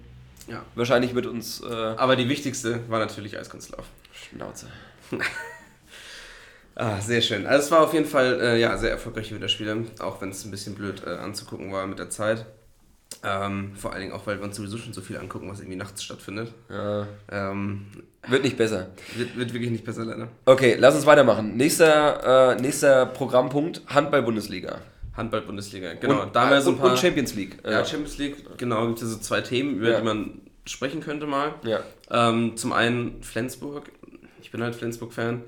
Ja. 0.48 0.64
Wahrscheinlich 0.76 1.14
wird 1.14 1.26
uns. 1.26 1.62
Äh, 1.62 1.74
aber 1.74 2.16
die 2.16 2.30
wichtigste 2.30 2.90
war 2.90 3.00
natürlich 3.00 3.38
Eiskunstlauf. 3.38 3.86
Schnauze. 4.14 4.68
ah, 6.76 7.02
sehr 7.02 7.22
schön. 7.22 7.46
Also 7.46 7.66
es 7.66 7.72
war 7.72 7.82
auf 7.82 7.94
jeden 7.94 8.06
Fall 8.06 8.40
äh, 8.42 8.60
ja, 8.60 8.78
sehr 8.78 8.92
erfolgreiche 8.92 9.36
Winterspiele, 9.36 9.86
auch 10.00 10.22
wenn 10.22 10.30
es 10.30 10.46
ein 10.46 10.52
bisschen 10.52 10.76
blöd 10.76 11.04
äh, 11.06 11.10
anzugucken 11.10 11.74
war 11.74 11.86
mit 11.86 12.00
der 12.00 12.10
Zeit. 12.10 12.46
Ähm, 13.28 13.72
vor 13.76 13.92
allen 13.92 14.02
Dingen 14.02 14.13
auch, 14.13 14.26
weil 14.26 14.38
wir 14.38 14.46
uns 14.46 14.56
sowieso 14.56 14.78
schon 14.78 14.94
so 14.94 15.02
viel 15.02 15.18
angucken, 15.18 15.50
was 15.50 15.60
irgendwie 15.60 15.78
nachts 15.78 16.04
stattfindet. 16.04 16.54
Ja. 16.70 17.08
Ähm, 17.30 17.88
wird 18.28 18.44
nicht 18.44 18.58
besser. 18.58 18.88
Wird, 19.16 19.36
wird 19.38 19.54
wirklich 19.54 19.72
nicht 19.72 19.84
besser, 19.84 20.06
leider. 20.06 20.30
Okay, 20.46 20.76
lass 20.80 20.96
uns 20.96 21.06
weitermachen. 21.06 21.58
Nächster, 21.58 22.56
äh, 22.56 22.62
nächster 22.62 23.06
Programmpunkt: 23.06 23.82
Handball-Bundesliga. 23.88 24.80
Handball-Bundesliga, 25.16 25.96
genau. 25.96 26.24
Und, 26.24 26.36
da 26.36 26.62
so 26.62 26.72
und, 26.72 26.80
paar, 26.80 26.92
und 26.92 27.00
Champions 27.00 27.34
League. 27.34 27.58
Ja, 27.66 27.84
Champions 27.84 28.18
League, 28.18 28.58
genau. 28.58 28.88
Gibt 28.88 29.02
es 29.02 29.10
so 29.10 29.18
zwei 29.18 29.42
Themen, 29.42 29.78
über 29.78 29.90
ja. 29.90 30.00
die 30.00 30.06
man 30.06 30.42
sprechen 30.66 31.02
könnte 31.02 31.26
mal. 31.26 31.56
Ja. 31.63 31.80
Ähm, 32.12 32.56
zum 32.56 32.72
einen 32.72 33.24
Flensburg. 33.24 33.92
Ich 34.42 34.52
bin 34.52 34.62
halt 34.62 34.76
Flensburg-Fan. 34.76 35.44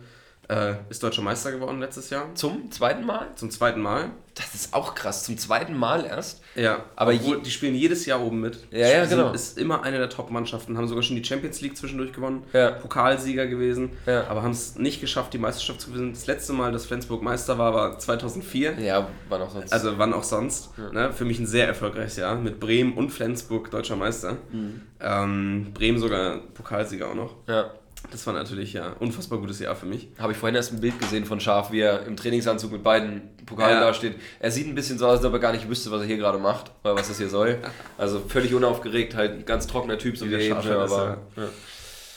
Äh, 0.50 0.78
ist 0.90 1.04
deutscher 1.04 1.22
Meister 1.22 1.52
geworden 1.52 1.80
letztes 1.80 2.10
Jahr. 2.10 2.34
Zum 2.34 2.72
zweiten 2.72 3.06
Mal? 3.06 3.28
Zum 3.36 3.52
zweiten 3.52 3.82
Mal. 3.82 4.10
Das 4.34 4.56
ist 4.56 4.74
auch 4.74 4.96
krass, 4.96 5.24
zum 5.24 5.38
zweiten 5.38 5.78
Mal 5.78 6.06
erst. 6.06 6.42
Ja, 6.56 6.86
aber 6.96 7.14
Obwohl, 7.14 7.42
die 7.42 7.52
spielen 7.52 7.76
jedes 7.76 8.08
Jahr 8.08 8.20
oben 8.20 8.40
mit. 8.40 8.58
Ja, 8.72 8.88
ja, 8.88 9.06
genau. 9.06 9.32
Ist 9.32 9.60
immer 9.60 9.84
eine 9.84 10.00
der 10.00 10.10
Top-Mannschaften, 10.10 10.76
haben 10.76 10.88
sogar 10.88 11.04
schon 11.04 11.18
die 11.18 11.24
Champions 11.24 11.62
League 11.62 11.78
zwischendurch 11.78 12.14
gewonnen, 12.14 12.44
ja. 12.54 12.72
Pokalsieger 12.72 13.46
gewesen, 13.46 13.92
ja. 14.08 14.28
aber 14.28 14.42
haben 14.42 14.52
es 14.52 14.76
nicht 14.76 15.02
geschafft, 15.02 15.34
die 15.34 15.38
Meisterschaft 15.38 15.82
zu 15.82 15.92
gewinnen. 15.92 16.14
Das 16.14 16.26
letzte 16.26 16.54
Mal, 16.54 16.72
dass 16.72 16.88
Flensburg 16.88 17.22
Meister 17.22 17.60
war, 17.60 17.76
war 17.76 18.00
2004. 18.00 18.80
Ja, 18.80 19.08
wann 19.28 19.42
auch 19.44 19.52
sonst. 19.52 19.72
Also 19.72 20.00
wann 20.00 20.14
auch 20.14 20.24
sonst. 20.24 20.70
Ja. 20.78 20.92
Ne? 20.94 21.14
Für 21.14 21.26
mich 21.26 21.38
ein 21.38 21.48
sehr 21.48 21.68
erfolgreiches 21.68 22.16
Jahr 22.16 22.36
mit 22.36 22.60
Bremen 22.60 22.94
und 22.94 23.12
Flensburg 23.12 23.70
deutscher 23.70 23.98
Meister. 23.98 24.38
Mhm. 24.52 24.82
Ähm, 25.00 25.68
Bremen 25.76 26.00
sogar 26.00 26.38
Pokalsieger 26.56 27.10
auch 27.10 27.16
noch. 27.16 27.36
Ja. 27.48 27.72
Das 28.12 28.26
war 28.26 28.34
natürlich 28.34 28.74
ja 28.74 28.94
unfassbar 28.94 29.40
gutes 29.40 29.60
Jahr 29.60 29.76
für 29.76 29.86
mich. 29.86 30.08
Habe 30.18 30.32
ich 30.32 30.38
vorhin 30.38 30.56
erst 30.56 30.72
ein 30.72 30.80
Bild 30.80 30.98
gesehen 31.00 31.26
von 31.26 31.40
Schaf, 31.40 31.72
wie 31.72 31.82
er 31.82 32.06
im 32.06 32.16
Trainingsanzug 32.16 32.72
mit 32.72 32.84
beiden 32.84 33.36
Pokalen 33.46 33.76
ja. 33.76 33.82
da 33.82 33.94
steht. 33.94 34.16
Er 34.40 34.52
sieht 34.52 34.68
ein 34.68 34.76
bisschen 34.76 34.98
so 34.98 35.06
aus, 35.06 35.18
als 35.18 35.26
ob 35.26 35.34
er 35.34 35.40
gar 35.40 35.52
nicht 35.52 35.70
wüsste, 35.70 35.92
was 35.92 36.02
er 36.02 36.08
hier 36.08 36.18
gerade 36.18 36.38
macht 36.38 36.72
oder 36.84 36.96
was 36.96 37.08
das 37.08 37.18
hier 37.18 37.30
soll. 37.30 37.60
Also 37.98 38.22
völlig 38.22 38.54
unaufgeregt, 38.54 39.14
halt 39.14 39.32
ein 39.34 39.46
ganz 39.46 39.68
trockener 39.68 39.98
Typ, 39.98 40.18
so 40.18 40.30
wie 40.30 40.34
er 40.34 40.40
eben 40.40 40.62
schon. 40.62 40.72
Aber, 40.72 41.18
ja. 41.36 41.50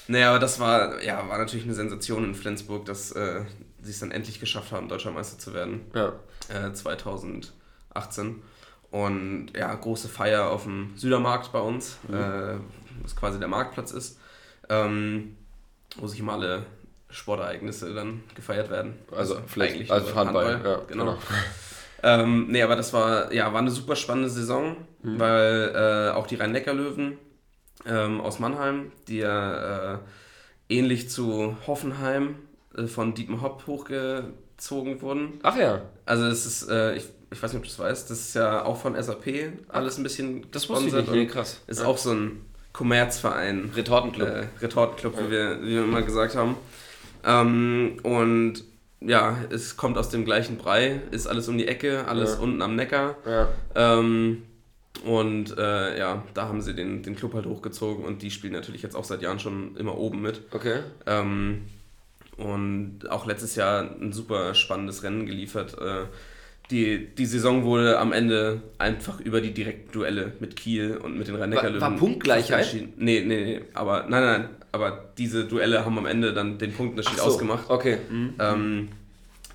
Naja, 0.06 0.30
aber 0.30 0.38
das 0.38 0.60
war, 0.60 1.02
ja, 1.02 1.28
war 1.28 1.38
natürlich 1.38 1.64
eine 1.64 1.74
Sensation 1.74 2.24
in 2.24 2.34
Flensburg, 2.34 2.84
dass 2.84 3.10
äh, 3.12 3.40
sie 3.82 3.90
es 3.90 3.98
dann 3.98 4.12
endlich 4.12 4.38
geschafft 4.38 4.70
haben, 4.70 4.88
Deutscher 4.88 5.10
Meister 5.10 5.38
zu 5.38 5.52
werden. 5.54 5.80
Ja. 5.94 6.12
Äh, 6.48 6.72
2018. 6.72 8.42
Und 8.90 9.48
ja, 9.56 9.74
große 9.74 10.08
Feier 10.08 10.50
auf 10.50 10.64
dem 10.64 10.92
Südermarkt 10.96 11.50
bei 11.52 11.60
uns, 11.60 11.98
mhm. 12.06 12.14
äh, 12.14 12.54
was 13.02 13.16
quasi 13.16 13.38
der 13.38 13.48
Marktplatz 13.48 13.90
ist. 13.90 14.20
Ähm, 14.68 15.36
wo 15.96 16.06
sich 16.06 16.20
immer 16.20 16.34
alle 16.34 16.64
Sportereignisse 17.10 17.92
dann 17.94 18.22
gefeiert 18.34 18.70
werden. 18.70 18.94
Also, 19.10 19.34
also 19.34 19.46
vielleicht 19.46 19.90
also 19.90 20.14
Handball, 20.14 20.54
Handball, 20.54 20.72
ja, 20.72 20.82
genau. 20.86 21.04
genau. 21.04 21.18
ähm, 22.02 22.46
nee, 22.48 22.62
aber 22.62 22.76
das 22.76 22.92
war, 22.92 23.32
ja, 23.32 23.52
war 23.52 23.60
eine 23.60 23.70
super 23.70 23.96
spannende 23.96 24.30
Saison, 24.30 24.76
mhm. 25.02 25.20
weil 25.20 25.72
äh, 25.74 26.16
auch 26.16 26.26
die 26.26 26.36
Rhein-Neckar-Löwen 26.36 27.18
ähm, 27.86 28.20
aus 28.20 28.38
Mannheim, 28.38 28.92
die 29.08 29.18
ja 29.18 29.94
äh, 29.94 29.98
ähnlich 30.68 31.10
zu 31.10 31.56
Hoffenheim 31.66 32.36
äh, 32.76 32.86
von 32.86 33.14
Diepen 33.14 33.42
Hopp 33.42 33.66
hochgezogen 33.66 35.02
wurden. 35.02 35.40
Ach 35.42 35.56
ja. 35.56 35.82
Also 36.06 36.24
es 36.26 36.46
ist, 36.46 36.68
äh, 36.70 36.96
ich, 36.96 37.04
ich 37.30 37.42
weiß 37.42 37.52
nicht, 37.52 37.60
ob 37.60 37.64
du 37.64 37.70
es 37.70 37.78
weißt, 37.78 38.10
das 38.10 38.20
ist 38.20 38.34
ja 38.34 38.64
auch 38.64 38.78
von 38.78 39.00
SAP 39.00 39.52
alles 39.68 39.98
ein 39.98 40.02
bisschen 40.02 40.50
Das 40.50 40.68
wusste 40.68 40.86
ich 40.86 40.94
nicht, 40.94 41.10
nee, 41.10 41.26
krass. 41.26 41.60
Ist 41.66 41.80
ja. 41.80 41.86
auch 41.86 41.98
so 41.98 42.12
ein 42.12 42.44
Kommerzverein. 42.72 43.70
Retortenclub. 43.74 44.28
Äh, 44.28 44.44
Retortenclub, 44.60 45.16
ja. 45.16 45.26
wie, 45.26 45.30
wir, 45.30 45.62
wie 45.62 45.68
wir 45.68 45.84
immer 45.84 46.02
gesagt 46.02 46.34
haben. 46.34 46.56
Ähm, 47.24 47.98
und 48.02 48.64
ja, 49.00 49.36
es 49.50 49.76
kommt 49.76 49.98
aus 49.98 50.08
dem 50.08 50.24
gleichen 50.24 50.58
Brei, 50.58 51.00
ist 51.10 51.26
alles 51.26 51.48
um 51.48 51.58
die 51.58 51.68
Ecke, 51.68 52.06
alles 52.06 52.34
ja. 52.34 52.40
unten 52.40 52.62
am 52.62 52.76
Neckar. 52.76 53.16
Ja. 53.26 53.48
Ähm, 53.74 54.42
und 55.04 55.56
äh, 55.58 55.98
ja, 55.98 56.22
da 56.34 56.48
haben 56.48 56.60
sie 56.60 56.74
den, 56.74 57.02
den 57.02 57.16
Club 57.16 57.34
halt 57.34 57.46
hochgezogen 57.46 58.04
und 58.04 58.22
die 58.22 58.30
spielen 58.30 58.52
natürlich 58.52 58.82
jetzt 58.82 58.94
auch 58.94 59.04
seit 59.04 59.22
Jahren 59.22 59.38
schon 59.38 59.76
immer 59.76 59.96
oben 59.96 60.22
mit. 60.22 60.42
Okay. 60.52 60.80
Ähm, 61.06 61.62
und 62.36 63.10
auch 63.10 63.26
letztes 63.26 63.56
Jahr 63.56 63.82
ein 63.82 64.12
super 64.12 64.54
spannendes 64.54 65.02
Rennen 65.02 65.26
geliefert. 65.26 65.76
Äh, 65.78 66.04
die, 66.72 67.14
die 67.14 67.26
Saison 67.26 67.64
wurde 67.64 67.98
am 67.98 68.12
Ende 68.12 68.62
einfach 68.78 69.20
über 69.20 69.40
die 69.40 69.52
direkten 69.52 69.92
Duelle 69.92 70.32
mit 70.40 70.56
Kiel 70.56 70.96
und 70.96 71.18
mit 71.18 71.28
den 71.28 71.36
rhein 71.36 71.54
war, 71.54 71.80
war 71.80 71.96
Punktgleichheit? 71.96 72.74
Nee, 72.96 73.22
nee, 73.24 73.44
nee, 73.44 73.60
aber 73.74 74.06
nein, 74.08 74.22
nein, 74.22 74.48
aber 74.72 75.10
diese 75.18 75.44
Duelle 75.44 75.84
haben 75.84 75.98
am 75.98 76.06
Ende 76.06 76.32
dann 76.32 76.58
den 76.58 76.72
Punktunterschied 76.72 77.18
so, 77.18 77.24
ausgemacht. 77.24 77.68
Okay. 77.68 77.98
Mhm. 78.10 78.34
Ähm, 78.38 78.88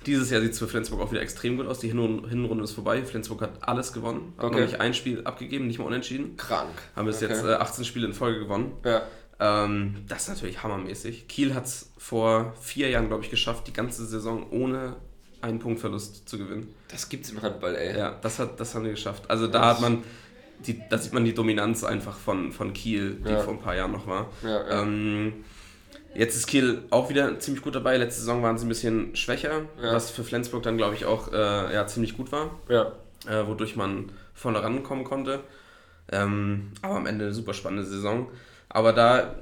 dieses 0.06 0.30
Jahr 0.30 0.40
sieht 0.40 0.52
es 0.52 0.60
für 0.60 0.68
Flensburg 0.68 1.00
auch 1.00 1.10
wieder 1.10 1.20
extrem 1.20 1.56
gut 1.56 1.66
aus. 1.66 1.80
Die 1.80 1.88
Hinrunde 1.88 2.62
ist 2.62 2.72
vorbei. 2.72 3.02
Flensburg 3.02 3.42
hat 3.42 3.50
alles 3.62 3.92
gewonnen. 3.92 4.32
Hat 4.38 4.44
okay. 4.44 4.54
nämlich 4.54 4.80
ein 4.80 4.94
Spiel 4.94 5.22
abgegeben, 5.24 5.66
nicht 5.66 5.80
mal 5.80 5.86
unentschieden. 5.86 6.36
Krank. 6.36 6.70
Haben 6.94 7.06
bis 7.06 7.16
okay. 7.16 7.32
jetzt 7.32 7.44
äh, 7.44 7.54
18 7.54 7.84
Spiele 7.84 8.06
in 8.06 8.12
Folge 8.12 8.38
gewonnen. 8.38 8.72
Ja. 8.84 9.02
Ähm, 9.40 9.96
das 10.08 10.22
ist 10.22 10.28
natürlich 10.28 10.62
hammermäßig. 10.62 11.26
Kiel 11.26 11.54
hat 11.54 11.66
es 11.66 11.92
vor 11.98 12.54
vier 12.60 12.88
Jahren, 12.88 13.08
glaube 13.08 13.24
ich, 13.24 13.30
geschafft, 13.30 13.66
die 13.66 13.72
ganze 13.72 14.06
Saison 14.06 14.46
ohne 14.50 14.96
einen 15.40 15.58
Punktverlust 15.58 16.28
zu 16.28 16.38
gewinnen. 16.38 16.74
Das 16.88 17.08
gibt's 17.08 17.30
im 17.30 17.42
Handball, 17.42 17.74
ey. 17.76 17.96
Ja, 17.96 18.16
das, 18.20 18.38
hat, 18.38 18.58
das 18.60 18.74
haben 18.74 18.84
die 18.84 18.90
geschafft. 18.90 19.30
Also 19.30 19.46
da 19.46 19.66
hat 19.66 19.80
man, 19.80 20.02
die, 20.66 20.80
da 20.88 20.98
sieht 20.98 21.12
man 21.12 21.24
die 21.24 21.34
Dominanz 21.34 21.84
einfach 21.84 22.16
von, 22.16 22.52
von 22.52 22.72
Kiel, 22.72 23.18
die 23.24 23.30
ja. 23.30 23.40
vor 23.40 23.54
ein 23.54 23.60
paar 23.60 23.76
Jahren 23.76 23.92
noch 23.92 24.06
war. 24.06 24.28
Ja, 24.42 24.48
ja. 24.48 24.82
Ähm, 24.82 25.44
jetzt 26.14 26.36
ist 26.36 26.46
Kiel 26.46 26.82
auch 26.90 27.08
wieder 27.10 27.38
ziemlich 27.38 27.62
gut 27.62 27.74
dabei. 27.74 27.96
Letzte 27.96 28.20
Saison 28.20 28.42
waren 28.42 28.58
sie 28.58 28.66
ein 28.66 28.68
bisschen 28.68 29.14
schwächer, 29.14 29.62
was 29.80 30.10
für 30.10 30.24
Flensburg 30.24 30.62
dann, 30.62 30.76
glaube 30.76 30.94
ich, 30.94 31.04
auch 31.04 31.32
äh, 31.32 31.74
ja, 31.74 31.86
ziemlich 31.86 32.16
gut 32.16 32.32
war. 32.32 32.50
Ja. 32.68 32.92
Äh, 33.28 33.46
wodurch 33.46 33.76
man 33.76 34.10
vorne 34.34 34.62
rankommen 34.62 35.04
konnte. 35.04 35.40
Ähm, 36.10 36.72
aber 36.82 36.96
am 36.96 37.06
Ende 37.06 37.26
eine 37.26 37.34
super 37.34 37.54
spannende 37.54 37.84
Saison. 37.84 38.28
Aber 38.68 38.92
da, 38.92 39.36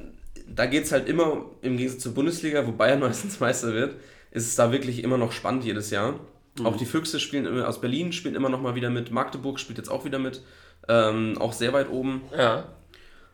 da 0.48 0.66
geht 0.66 0.84
es 0.84 0.92
halt 0.92 1.08
immer, 1.08 1.44
im 1.62 1.76
Gegensatz 1.76 2.02
zur 2.02 2.14
Bundesliga, 2.14 2.66
wo 2.66 2.72
Bayern 2.72 3.00
meistens 3.00 3.40
Meister 3.40 3.72
wird, 3.72 3.94
ist 4.36 4.48
es 4.48 4.54
da 4.54 4.70
wirklich 4.70 5.02
immer 5.02 5.16
noch 5.16 5.32
spannend 5.32 5.64
jedes 5.64 5.90
Jahr. 5.90 6.20
Mhm. 6.58 6.66
Auch 6.66 6.76
die 6.76 6.84
Füchse 6.84 7.18
spielen 7.18 7.62
aus 7.62 7.80
Berlin 7.80 8.12
spielen 8.12 8.34
immer 8.34 8.50
noch 8.50 8.60
mal 8.60 8.74
wieder 8.74 8.90
mit. 8.90 9.10
Magdeburg 9.10 9.58
spielt 9.58 9.78
jetzt 9.78 9.88
auch 9.90 10.04
wieder 10.04 10.18
mit. 10.18 10.42
Ähm, 10.88 11.38
auch 11.38 11.54
sehr 11.54 11.72
weit 11.72 11.88
oben. 11.90 12.20
Ja. 12.36 12.68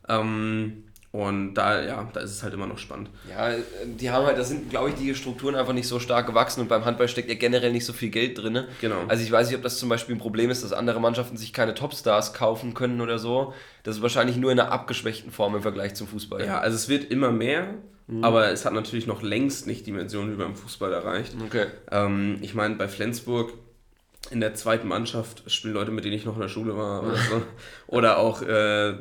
Ähm, 0.09 0.85
und 1.12 1.53
da, 1.55 1.85
ja, 1.85 2.09
da 2.11 2.20
ist 2.20 2.31
es 2.31 2.42
halt 2.42 2.55
immer 2.55 2.66
noch 2.66 2.79
spannend. 2.79 3.11
Ja, 3.29 3.51
die 3.85 4.11
haben 4.11 4.25
halt, 4.25 4.38
da 4.38 4.44
sind, 4.44 4.70
glaube 4.70 4.88
ich, 4.88 4.94
die 4.94 5.14
Strukturen 5.14 5.55
einfach 5.55 5.75
nicht 5.75 5.87
so 5.87 6.01
stark 6.01 6.27
gewachsen 6.27 6.62
und 6.62 6.68
beim 6.68 6.87
Handball 6.87 7.07
steckt 7.07 7.29
ja 7.29 7.35
generell 7.35 7.70
nicht 7.70 7.85
so 7.85 7.92
viel 7.92 8.09
Geld 8.09 8.38
drin. 8.38 8.64
Genau. 8.81 8.96
Also 9.09 9.22
ich 9.22 9.31
weiß 9.31 9.48
nicht, 9.48 9.57
ob 9.57 9.62
das 9.62 9.79
zum 9.79 9.90
Beispiel 9.90 10.14
ein 10.14 10.18
Problem 10.18 10.48
ist, 10.48 10.64
dass 10.64 10.72
andere 10.72 11.03
Mannschaften 11.03 11.37
sich 11.37 11.53
keine 11.53 11.75
Topstars 11.75 12.33
kaufen 12.33 12.72
können 12.72 13.03
oder 13.03 13.18
so. 13.18 13.53
Das 13.83 13.96
ist 13.96 14.03
wahrscheinlich 14.03 14.38
nur 14.38 14.53
in 14.53 14.59
einer 14.59 14.72
abgeschwächten 14.72 15.31
Form 15.31 15.55
im 15.55 15.61
Vergleich 15.61 15.94
zum 15.94 16.09
Fußball. 16.09 16.46
Ja, 16.46 16.61
also 16.61 16.77
es 16.77 16.88
wird 16.88 17.11
immer 17.11 17.31
mehr, 17.31 17.75
mhm. 18.07 18.25
aber 18.25 18.48
es 18.48 18.64
hat 18.64 18.72
natürlich 18.72 19.07
noch 19.07 19.20
längst 19.20 19.66
nicht 19.66 19.87
Dimensionen 19.87 20.33
wie 20.33 20.38
beim 20.38 20.57
Fußball 20.57 20.94
erreicht. 20.94 21.35
Okay. 21.44 21.66
Ähm, 21.90 22.38
ich 22.40 22.55
meine, 22.55 22.77
bei 22.77 22.88
Flensburg 22.88 23.53
in 24.31 24.40
der 24.40 24.55
zweiten 24.55 24.88
Mannschaft 24.88 25.42
spielen 25.51 25.75
Leute, 25.75 25.90
mit 25.90 26.07
denen 26.07 26.14
ich 26.14 26.25
noch 26.25 26.37
in 26.37 26.40
der 26.40 26.48
Schule 26.48 26.75
war 26.75 27.03
oder 27.03 27.16
so. 27.31 27.42
oder 27.87 28.16
auch 28.16 28.40
äh, 28.40 28.94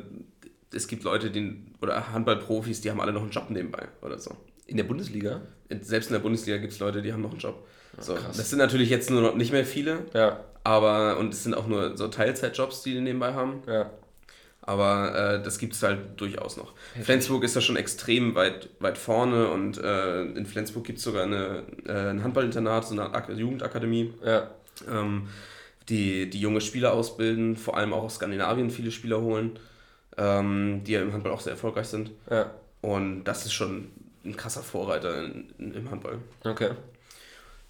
es 0.74 0.88
gibt 0.88 1.04
Leute, 1.04 1.30
die, 1.30 1.62
oder 1.80 2.12
Handballprofis, 2.12 2.80
die 2.80 2.90
haben 2.90 3.00
alle 3.00 3.12
noch 3.12 3.22
einen 3.22 3.30
Job 3.30 3.50
nebenbei 3.50 3.88
oder 4.00 4.18
so. 4.18 4.36
In 4.66 4.76
der 4.76 4.84
Bundesliga? 4.84 5.40
Selbst 5.80 6.08
in 6.08 6.14
der 6.14 6.20
Bundesliga 6.20 6.58
gibt 6.58 6.72
es 6.72 6.78
Leute, 6.78 7.02
die 7.02 7.12
haben 7.12 7.22
noch 7.22 7.32
einen 7.32 7.40
Job. 7.40 7.66
Ja, 7.96 8.02
so. 8.02 8.14
Das 8.14 8.48
sind 8.48 8.58
natürlich 8.58 8.90
jetzt 8.90 9.10
nur 9.10 9.20
noch 9.20 9.34
nicht 9.34 9.52
mehr 9.52 9.66
viele. 9.66 10.06
Ja. 10.14 10.44
Aber, 10.64 11.18
und 11.18 11.34
es 11.34 11.42
sind 11.42 11.54
auch 11.54 11.66
nur 11.66 11.96
so 11.96 12.08
Teilzeitjobs, 12.08 12.82
die 12.82 12.94
die 12.94 13.00
nebenbei 13.00 13.34
haben. 13.34 13.62
Ja. 13.66 13.90
Aber 14.64 15.14
äh, 15.14 15.42
das 15.42 15.58
gibt 15.58 15.74
es 15.74 15.82
halt 15.82 16.20
durchaus 16.20 16.56
noch. 16.56 16.72
Heftig. 16.92 17.04
Flensburg 17.04 17.42
ist 17.42 17.56
da 17.56 17.60
schon 17.60 17.76
extrem 17.76 18.36
weit, 18.36 18.68
weit 18.78 18.96
vorne 18.96 19.48
und 19.48 19.78
äh, 19.78 20.22
in 20.22 20.46
Flensburg 20.46 20.84
gibt 20.84 20.98
es 20.98 21.04
sogar 21.04 21.24
eine, 21.24 21.64
äh, 21.84 22.10
ein 22.10 22.22
Handballinternat, 22.22 22.86
so 22.86 22.94
eine 22.94 23.12
Ak 23.12 23.28
Jugendakademie. 23.28 24.14
Ja. 24.24 24.50
Ähm, 24.88 25.28
die, 25.88 26.30
die 26.30 26.40
junge 26.40 26.60
Spieler 26.60 26.92
ausbilden, 26.92 27.56
vor 27.56 27.76
allem 27.76 27.92
auch 27.92 28.04
aus 28.04 28.14
Skandinavien 28.14 28.70
viele 28.70 28.92
Spieler 28.92 29.20
holen 29.20 29.58
ähm, 30.16 30.82
die 30.84 30.92
ja 30.92 31.02
im 31.02 31.12
Handball 31.12 31.32
auch 31.32 31.40
sehr 31.40 31.52
erfolgreich 31.52 31.86
sind. 31.86 32.10
Ja. 32.30 32.50
Und 32.80 33.24
das 33.24 33.44
ist 33.44 33.52
schon 33.52 33.90
ein 34.24 34.36
krasser 34.36 34.62
Vorreiter 34.62 35.24
in, 35.24 35.50
in, 35.58 35.74
im 35.74 35.90
Handball. 35.90 36.18
Okay. 36.44 36.70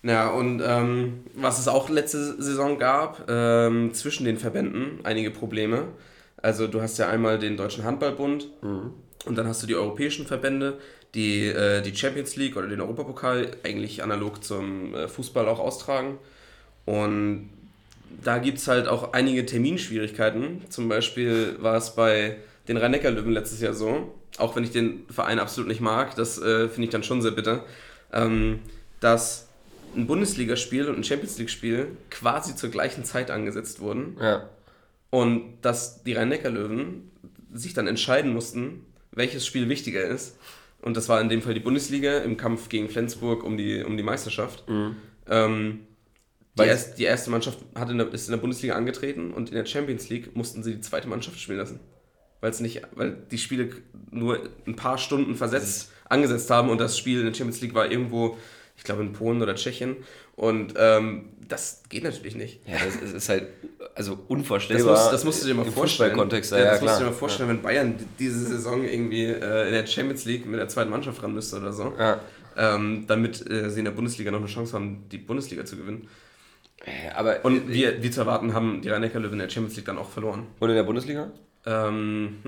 Ja, 0.02 0.30
und 0.30 0.60
ähm, 0.64 1.24
was 1.34 1.58
es 1.58 1.68
auch 1.68 1.88
letzte 1.88 2.42
Saison 2.42 2.78
gab, 2.78 3.30
ähm, 3.30 3.94
zwischen 3.94 4.24
den 4.24 4.36
Verbänden 4.36 4.98
einige 5.04 5.30
Probleme. 5.30 5.88
Also 6.38 6.66
du 6.66 6.80
hast 6.82 6.98
ja 6.98 7.08
einmal 7.08 7.38
den 7.38 7.56
Deutschen 7.56 7.84
Handballbund 7.84 8.48
mhm. 8.62 8.94
und 9.26 9.38
dann 9.38 9.46
hast 9.46 9.62
du 9.62 9.68
die 9.68 9.76
europäischen 9.76 10.26
Verbände, 10.26 10.78
die 11.14 11.46
äh, 11.46 11.82
die 11.82 11.94
Champions 11.94 12.34
League 12.34 12.56
oder 12.56 12.66
den 12.66 12.80
Europapokal 12.80 13.52
eigentlich 13.62 14.02
analog 14.02 14.42
zum 14.42 14.92
äh, 14.92 15.06
Fußball 15.06 15.46
auch 15.46 15.60
austragen. 15.60 16.18
Und 16.84 17.50
da 18.22 18.38
gibt 18.38 18.58
es 18.58 18.68
halt 18.68 18.88
auch 18.88 19.12
einige 19.12 19.46
Terminschwierigkeiten. 19.46 20.62
Zum 20.68 20.88
Beispiel 20.88 21.56
war 21.60 21.76
es 21.76 21.94
bei 21.94 22.36
den 22.68 22.76
Rhein-Neckar-Löwen 22.76 23.32
letztes 23.32 23.60
Jahr 23.60 23.74
so, 23.74 24.14
auch 24.38 24.56
wenn 24.56 24.64
ich 24.64 24.70
den 24.70 25.04
Verein 25.10 25.38
absolut 25.38 25.68
nicht 25.68 25.80
mag, 25.80 26.14
das 26.14 26.38
äh, 26.38 26.68
finde 26.68 26.84
ich 26.84 26.90
dann 26.90 27.02
schon 27.02 27.22
sehr 27.22 27.32
bitter, 27.32 27.64
ähm, 28.12 28.60
dass 29.00 29.48
ein 29.96 30.06
Bundesligaspiel 30.06 30.88
und 30.88 30.96
ein 30.96 31.04
Champions 31.04 31.38
League-Spiel 31.38 31.88
quasi 32.10 32.56
zur 32.56 32.70
gleichen 32.70 33.04
Zeit 33.04 33.30
angesetzt 33.30 33.80
wurden. 33.80 34.16
Ja. 34.20 34.48
Und 35.10 35.58
dass 35.62 36.02
die 36.02 36.14
Rhein-Neckar-Löwen 36.14 37.10
sich 37.52 37.74
dann 37.74 37.86
entscheiden 37.86 38.32
mussten, 38.32 38.86
welches 39.10 39.44
Spiel 39.46 39.68
wichtiger 39.68 40.02
ist. 40.02 40.38
Und 40.80 40.96
das 40.96 41.08
war 41.08 41.20
in 41.20 41.28
dem 41.28 41.42
Fall 41.42 41.54
die 41.54 41.60
Bundesliga 41.60 42.18
im 42.18 42.36
Kampf 42.36 42.68
gegen 42.68 42.88
Flensburg 42.88 43.44
um 43.44 43.56
die, 43.56 43.84
um 43.84 43.96
die 43.96 44.02
Meisterschaft. 44.02 44.68
Mhm. 44.68 44.96
Ähm, 45.28 45.80
die, 46.58 46.62
erst, 46.62 46.98
die 46.98 47.04
erste 47.04 47.30
Mannschaft 47.30 47.58
hat 47.74 47.90
in 47.90 47.98
der, 47.98 48.12
ist 48.12 48.28
in 48.28 48.32
der 48.32 48.38
Bundesliga 48.38 48.74
angetreten 48.74 49.32
und 49.32 49.50
in 49.50 49.54
der 49.54 49.66
Champions 49.66 50.08
League 50.08 50.36
mussten 50.36 50.62
sie 50.62 50.74
die 50.74 50.80
zweite 50.80 51.08
Mannschaft 51.08 51.40
spielen 51.40 51.58
lassen. 51.58 51.80
Weil 52.40 52.50
es 52.50 52.60
nicht, 52.60 52.82
weil 52.94 53.16
die 53.30 53.38
Spiele 53.38 53.70
nur 54.10 54.40
ein 54.66 54.76
paar 54.76 54.98
Stunden 54.98 55.36
versetzt 55.36 55.92
angesetzt 56.08 56.50
haben 56.50 56.68
und 56.68 56.78
das 56.78 56.98
Spiel 56.98 57.20
in 57.20 57.26
der 57.26 57.34
Champions 57.34 57.60
League 57.62 57.74
war 57.74 57.90
irgendwo, 57.90 58.36
ich 58.76 58.84
glaube 58.84 59.02
in 59.02 59.12
Polen 59.12 59.40
oder 59.40 59.54
Tschechien. 59.54 59.96
Und 60.36 60.74
ähm, 60.76 61.30
das 61.48 61.82
geht 61.88 62.04
natürlich 62.04 62.34
nicht. 62.34 62.60
Ja, 62.66 62.76
das 62.84 63.12
ist 63.12 63.28
halt 63.28 63.48
also 63.94 64.18
unvorstellbar. 64.28 64.94
Das, 64.94 65.02
muss, 65.04 65.10
das 65.12 65.24
musst 65.24 65.42
du 65.42 65.48
dir 65.48 65.54
mal 65.54 65.64
vorstellen. 65.64 66.16
Kontext, 66.16 66.52
ja, 66.52 66.58
ja, 66.58 66.64
das 66.72 66.80
musst 66.80 66.94
du 66.96 66.98
dir 67.00 67.10
mal 67.10 67.16
vorstellen, 67.16 67.48
ja. 67.48 67.54
wenn 67.54 67.62
Bayern 67.62 67.94
diese 68.18 68.44
Saison 68.46 68.84
irgendwie 68.84 69.24
äh, 69.24 69.66
in 69.66 69.72
der 69.72 69.86
Champions 69.86 70.24
League 70.24 70.46
mit 70.46 70.58
der 70.58 70.68
zweiten 70.68 70.90
Mannschaft 70.90 71.22
ran 71.22 71.34
müsste 71.34 71.56
oder 71.56 71.72
so. 71.72 71.92
Ja. 71.98 72.20
Ähm, 72.56 73.04
damit 73.06 73.48
äh, 73.50 73.70
sie 73.70 73.78
in 73.78 73.86
der 73.86 73.92
Bundesliga 73.92 74.30
noch 74.30 74.40
eine 74.40 74.48
Chance 74.48 74.74
haben, 74.74 75.04
die 75.10 75.18
Bundesliga 75.18 75.64
zu 75.64 75.76
gewinnen. 75.76 76.08
Äh, 76.84 77.10
aber 77.14 77.44
und 77.44 77.70
äh, 77.70 77.72
wie, 77.72 78.02
wie 78.02 78.10
zu 78.10 78.20
erwarten, 78.20 78.54
haben 78.54 78.82
die 78.82 78.88
rhein 78.88 79.02
löwen 79.02 79.32
in 79.32 79.38
der 79.38 79.50
Champions 79.50 79.76
League 79.76 79.86
dann 79.86 79.98
auch 79.98 80.10
verloren. 80.10 80.46
Und 80.58 80.68
in 80.68 80.76
der 80.76 80.82
Bundesliga? 80.82 81.30
Ähm, 81.64 82.38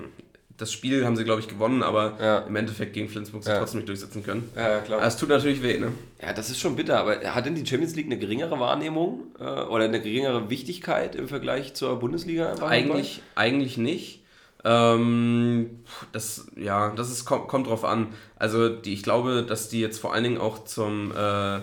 das 0.57 0.73
Spiel 0.73 1.05
haben 1.05 1.17
sie, 1.17 1.25
glaube 1.25 1.41
ich, 1.41 1.49
gewonnen, 1.49 1.83
aber 1.83 2.17
ja. 2.21 2.39
im 2.39 2.55
Endeffekt 2.55 2.93
gegen 2.93 3.09
Flensburg 3.09 3.43
sie 3.43 3.51
ja. 3.51 3.59
trotzdem 3.59 3.79
nicht 3.79 3.89
durchsetzen 3.89 4.23
können. 4.23 4.49
Ja, 4.55 4.81
klar. 4.81 4.99
Aber 4.99 5.09
es 5.09 5.17
tut 5.17 5.29
natürlich 5.29 5.63
weh, 5.63 5.79
ne? 5.79 5.93
Ja, 6.23 6.33
das 6.33 6.51
ist 6.51 6.61
schon 6.61 6.77
bitter, 6.77 6.99
aber 7.01 7.17
hat 7.35 7.47
denn 7.47 7.57
die 7.57 7.67
Champions 7.67 7.97
League 7.97 8.07
eine 8.07 8.19
geringere 8.19 8.59
Wahrnehmung 8.61 9.35
äh, 9.41 9.43
oder 9.43 9.85
eine 9.85 10.01
geringere 10.01 10.51
Wichtigkeit 10.51 11.17
im 11.17 11.29
Vergleich 11.29 11.75
zur 11.75 11.99
Bundesliga? 11.99 12.55
Eigentlich, 12.63 13.23
eigentlich 13.35 13.79
nicht. 13.79 14.23
Ähm, 14.65 15.81
das, 16.13 16.47
ja, 16.57 16.91
das 16.95 17.11
ist, 17.11 17.25
kommt, 17.25 17.49
kommt 17.49 17.67
drauf 17.67 17.85
an. 17.85 18.09
Also 18.37 18.69
die, 18.69 18.95
ich 18.95 19.03
glaube, 19.03 19.45
dass 19.47 19.69
die 19.69 19.81
jetzt 19.81 19.99
vor 19.99 20.15
allen 20.15 20.25
Dingen 20.25 20.39
auch 20.39 20.65
zum 20.65 21.11
äh, 21.11 21.61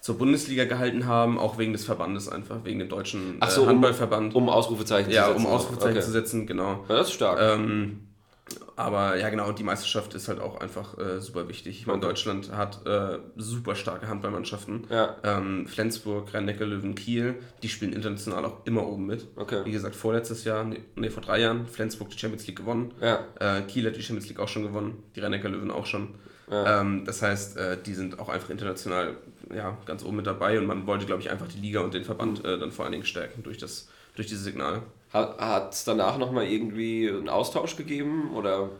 zur 0.00 0.18
Bundesliga 0.18 0.64
gehalten 0.64 1.06
haben, 1.06 1.38
auch 1.38 1.58
wegen 1.58 1.72
des 1.72 1.84
Verbandes 1.84 2.28
einfach, 2.28 2.64
wegen 2.64 2.78
dem 2.78 2.88
deutschen 2.88 3.36
Ach 3.40 3.50
so, 3.50 3.64
äh, 3.64 3.66
Handballverband. 3.66 4.34
Um, 4.34 4.44
um 4.44 4.48
Ausrufezeichen 4.48 5.10
ja, 5.10 5.24
zu 5.24 5.28
setzen. 5.32 5.42
Ja, 5.42 5.48
um 5.48 5.54
Ausrufezeichen 5.54 5.96
okay. 5.96 6.06
zu 6.06 6.10
setzen, 6.10 6.46
genau. 6.46 6.84
Ja, 6.88 6.96
das 6.96 7.08
ist 7.08 7.14
stark. 7.14 7.38
Ähm, 7.40 8.00
aber 8.76 9.16
ja, 9.16 9.28
genau, 9.28 9.52
die 9.52 9.62
Meisterschaft 9.62 10.14
ist 10.14 10.28
halt 10.28 10.40
auch 10.40 10.60
einfach 10.60 10.96
äh, 10.98 11.20
super 11.20 11.48
wichtig. 11.48 11.78
Ich 11.80 11.86
meine, 11.86 11.98
okay. 11.98 12.08
Deutschland 12.08 12.50
hat 12.50 12.86
äh, 12.86 13.18
super 13.36 13.74
starke 13.74 14.08
Handballmannschaften. 14.08 14.86
Ja. 14.88 15.16
Ähm, 15.22 15.66
Flensburg, 15.66 16.32
Rhein-Neckar-Löwen, 16.32 16.94
Kiel, 16.94 17.36
die 17.62 17.68
spielen 17.68 17.92
international 17.92 18.44
auch 18.46 18.64
immer 18.64 18.86
oben 18.86 19.06
mit. 19.06 19.26
Okay. 19.36 19.64
Wie 19.64 19.70
gesagt, 19.70 19.94
vorletztes 19.94 20.44
Jahr, 20.44 20.64
nee, 20.64 20.80
nee 20.96 21.10
vor 21.10 21.22
drei 21.22 21.40
Jahren, 21.40 21.66
Flensburg 21.66 22.08
die 22.10 22.18
Champions 22.18 22.46
League 22.46 22.56
gewonnen. 22.56 22.94
Ja. 23.00 23.20
Äh, 23.38 23.62
Kiel 23.62 23.86
hat 23.86 23.96
die 23.96 24.02
Champions 24.02 24.28
League 24.28 24.40
auch 24.40 24.48
schon 24.48 24.62
gewonnen, 24.62 25.02
die 25.14 25.20
Rhein-Neckar-Löwen 25.20 25.70
auch 25.70 25.86
schon. 25.86 26.14
Ja. 26.50 26.80
Ähm, 26.80 27.04
das 27.04 27.22
heißt, 27.22 27.56
äh, 27.58 27.76
die 27.80 27.94
sind 27.94 28.18
auch 28.18 28.28
einfach 28.28 28.50
international 28.50 29.16
ja, 29.54 29.76
ganz 29.86 30.04
oben 30.04 30.16
mit 30.16 30.26
dabei 30.26 30.58
und 30.58 30.66
man 30.66 30.86
wollte, 30.86 31.06
glaube 31.06 31.22
ich, 31.22 31.30
einfach 31.30 31.48
die 31.48 31.60
Liga 31.60 31.80
und 31.80 31.94
den 31.94 32.04
Verband 32.04 32.44
äh, 32.44 32.58
dann 32.58 32.72
vor 32.72 32.84
allen 32.84 32.92
Dingen 32.92 33.04
stärken 33.04 33.42
durch, 33.42 33.58
das, 33.58 33.88
durch 34.14 34.28
diese 34.28 34.42
Signale. 34.42 34.82
Hat 35.12 35.72
es 35.72 35.84
danach 35.84 36.18
nochmal 36.18 36.46
irgendwie 36.46 37.08
einen 37.08 37.28
Austausch 37.28 37.76
gegeben 37.76 38.30
oder 38.34 38.70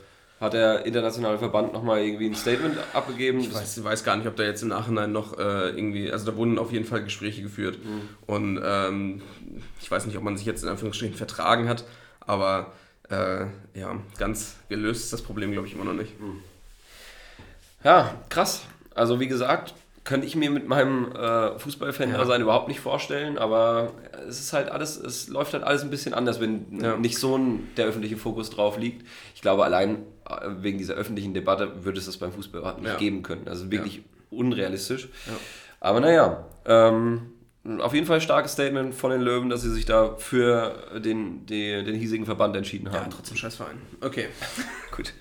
hat 0.40 0.52
der 0.54 0.86
internationale 0.86 1.38
Verband 1.38 1.72
nochmal 1.72 2.00
irgendwie 2.00 2.26
ein 2.26 2.34
Statement 2.34 2.76
abgegeben? 2.94 3.40
Ich 3.40 3.54
weiß, 3.54 3.76
ich 3.76 3.84
weiß, 3.84 4.04
gar 4.04 4.16
nicht, 4.16 4.26
ob 4.26 4.36
da 4.36 4.44
jetzt 4.44 4.62
im 4.62 4.68
Nachhinein 4.68 5.12
noch 5.12 5.38
äh, 5.38 5.70
irgendwie, 5.70 6.10
also 6.10 6.30
da 6.30 6.36
wurden 6.36 6.58
auf 6.58 6.72
jeden 6.72 6.86
Fall 6.86 7.02
Gespräche 7.02 7.42
geführt 7.42 7.78
mhm. 7.84 8.02
und 8.26 8.60
ähm, 8.64 9.22
ich 9.80 9.90
weiß 9.90 10.06
nicht, 10.06 10.16
ob 10.16 10.22
man 10.22 10.36
sich 10.36 10.46
jetzt 10.46 10.62
in 10.62 10.68
Anführungsstrichen 10.68 11.16
vertragen 11.16 11.68
hat, 11.68 11.84
aber 12.20 12.72
äh, 13.10 13.46
ja, 13.74 14.00
ganz 14.18 14.56
gelöst 14.68 15.04
ist 15.04 15.12
das 15.12 15.22
Problem, 15.22 15.52
glaube 15.52 15.66
ich, 15.66 15.74
immer 15.74 15.84
noch 15.84 15.94
nicht. 15.94 16.18
Mhm. 16.18 16.38
Ja, 17.82 18.14
krass. 18.28 18.62
Also 18.94 19.20
wie 19.20 19.28
gesagt, 19.28 19.74
könnte 20.10 20.26
ich 20.26 20.34
mir 20.34 20.50
mit 20.50 20.66
meinem 20.66 21.12
äh, 21.12 21.56
Fußballfan-Dasein 21.56 22.40
ja. 22.40 22.42
überhaupt 22.42 22.66
nicht 22.66 22.80
vorstellen, 22.80 23.38
aber 23.38 23.92
es 24.28 24.40
ist 24.40 24.52
halt 24.52 24.68
alles, 24.68 24.96
es 24.96 25.28
läuft 25.28 25.52
halt 25.52 25.62
alles 25.62 25.84
ein 25.84 25.90
bisschen 25.90 26.14
anders, 26.14 26.40
wenn 26.40 26.80
ja. 26.80 26.96
nicht 26.96 27.16
so 27.16 27.38
ein, 27.38 27.68
der 27.76 27.86
öffentliche 27.86 28.16
Fokus 28.16 28.50
drauf 28.50 28.76
liegt. 28.76 29.06
Ich 29.36 29.40
glaube, 29.40 29.64
allein 29.64 29.98
äh, 30.28 30.48
wegen 30.62 30.78
dieser 30.78 30.94
öffentlichen 30.94 31.32
Debatte 31.32 31.84
würde 31.84 32.00
es 32.00 32.06
das 32.06 32.16
beim 32.16 32.32
Fußball 32.32 32.60
überhaupt 32.60 32.80
nicht 32.80 32.90
ja. 32.90 32.98
geben 32.98 33.22
können. 33.22 33.46
Also 33.46 33.70
wirklich 33.70 34.02
unrealistisch. 34.30 35.08
Aber 35.78 36.00
naja, 36.00 36.44
ähm, 36.66 37.30
auf 37.80 37.92
jeden 37.92 38.06
Fall 38.06 38.22
starkes 38.22 38.52
Statement 38.52 38.94
von 38.94 39.10
den 39.10 39.20
Löwen, 39.20 39.50
dass 39.50 39.60
sie 39.60 39.70
sich 39.70 39.84
da 39.84 40.16
für 40.16 41.00
den, 41.04 41.44
den, 41.44 41.84
den 41.84 41.94
hiesigen 41.94 42.24
Verband 42.24 42.56
entschieden 42.56 42.88
haben. 42.88 43.10
Ja, 43.10 43.14
trotzdem 43.14 43.36
Scheißverein. 43.36 43.76
Okay. 44.00 44.28
Gut. 44.96 45.12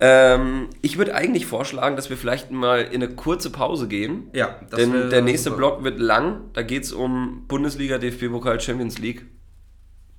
Ähm, 0.00 0.68
ich 0.82 0.98
würde 0.98 1.14
eigentlich 1.14 1.46
vorschlagen, 1.46 1.94
dass 1.94 2.10
wir 2.10 2.16
vielleicht 2.16 2.50
mal 2.50 2.80
in 2.80 3.02
eine 3.02 3.14
kurze 3.14 3.50
Pause 3.50 3.86
gehen. 3.86 4.30
Ja, 4.32 4.60
das 4.68 4.80
Denn 4.80 5.10
der 5.10 5.22
nächste 5.22 5.50
super. 5.50 5.58
Block 5.58 5.84
wird 5.84 6.00
lang. 6.00 6.50
Da 6.54 6.62
geht 6.62 6.82
es 6.82 6.92
um 6.92 7.44
Bundesliga, 7.46 7.98
DFB-Pokal, 7.98 8.60
Champions 8.60 8.98
League. 8.98 9.24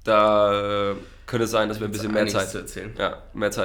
Da 0.05 0.91
äh, 0.91 0.95
könnte 1.25 1.45
es 1.45 1.51
sein, 1.51 1.67
dass 1.67 1.81
wir 1.81 1.87
ein 1.87 1.91
bisschen 1.91 2.13
mehr 2.13 2.27
Zeit. 2.27 2.53
Ja, 2.97 3.23
mehr 3.33 3.51
Zeit 3.51 3.64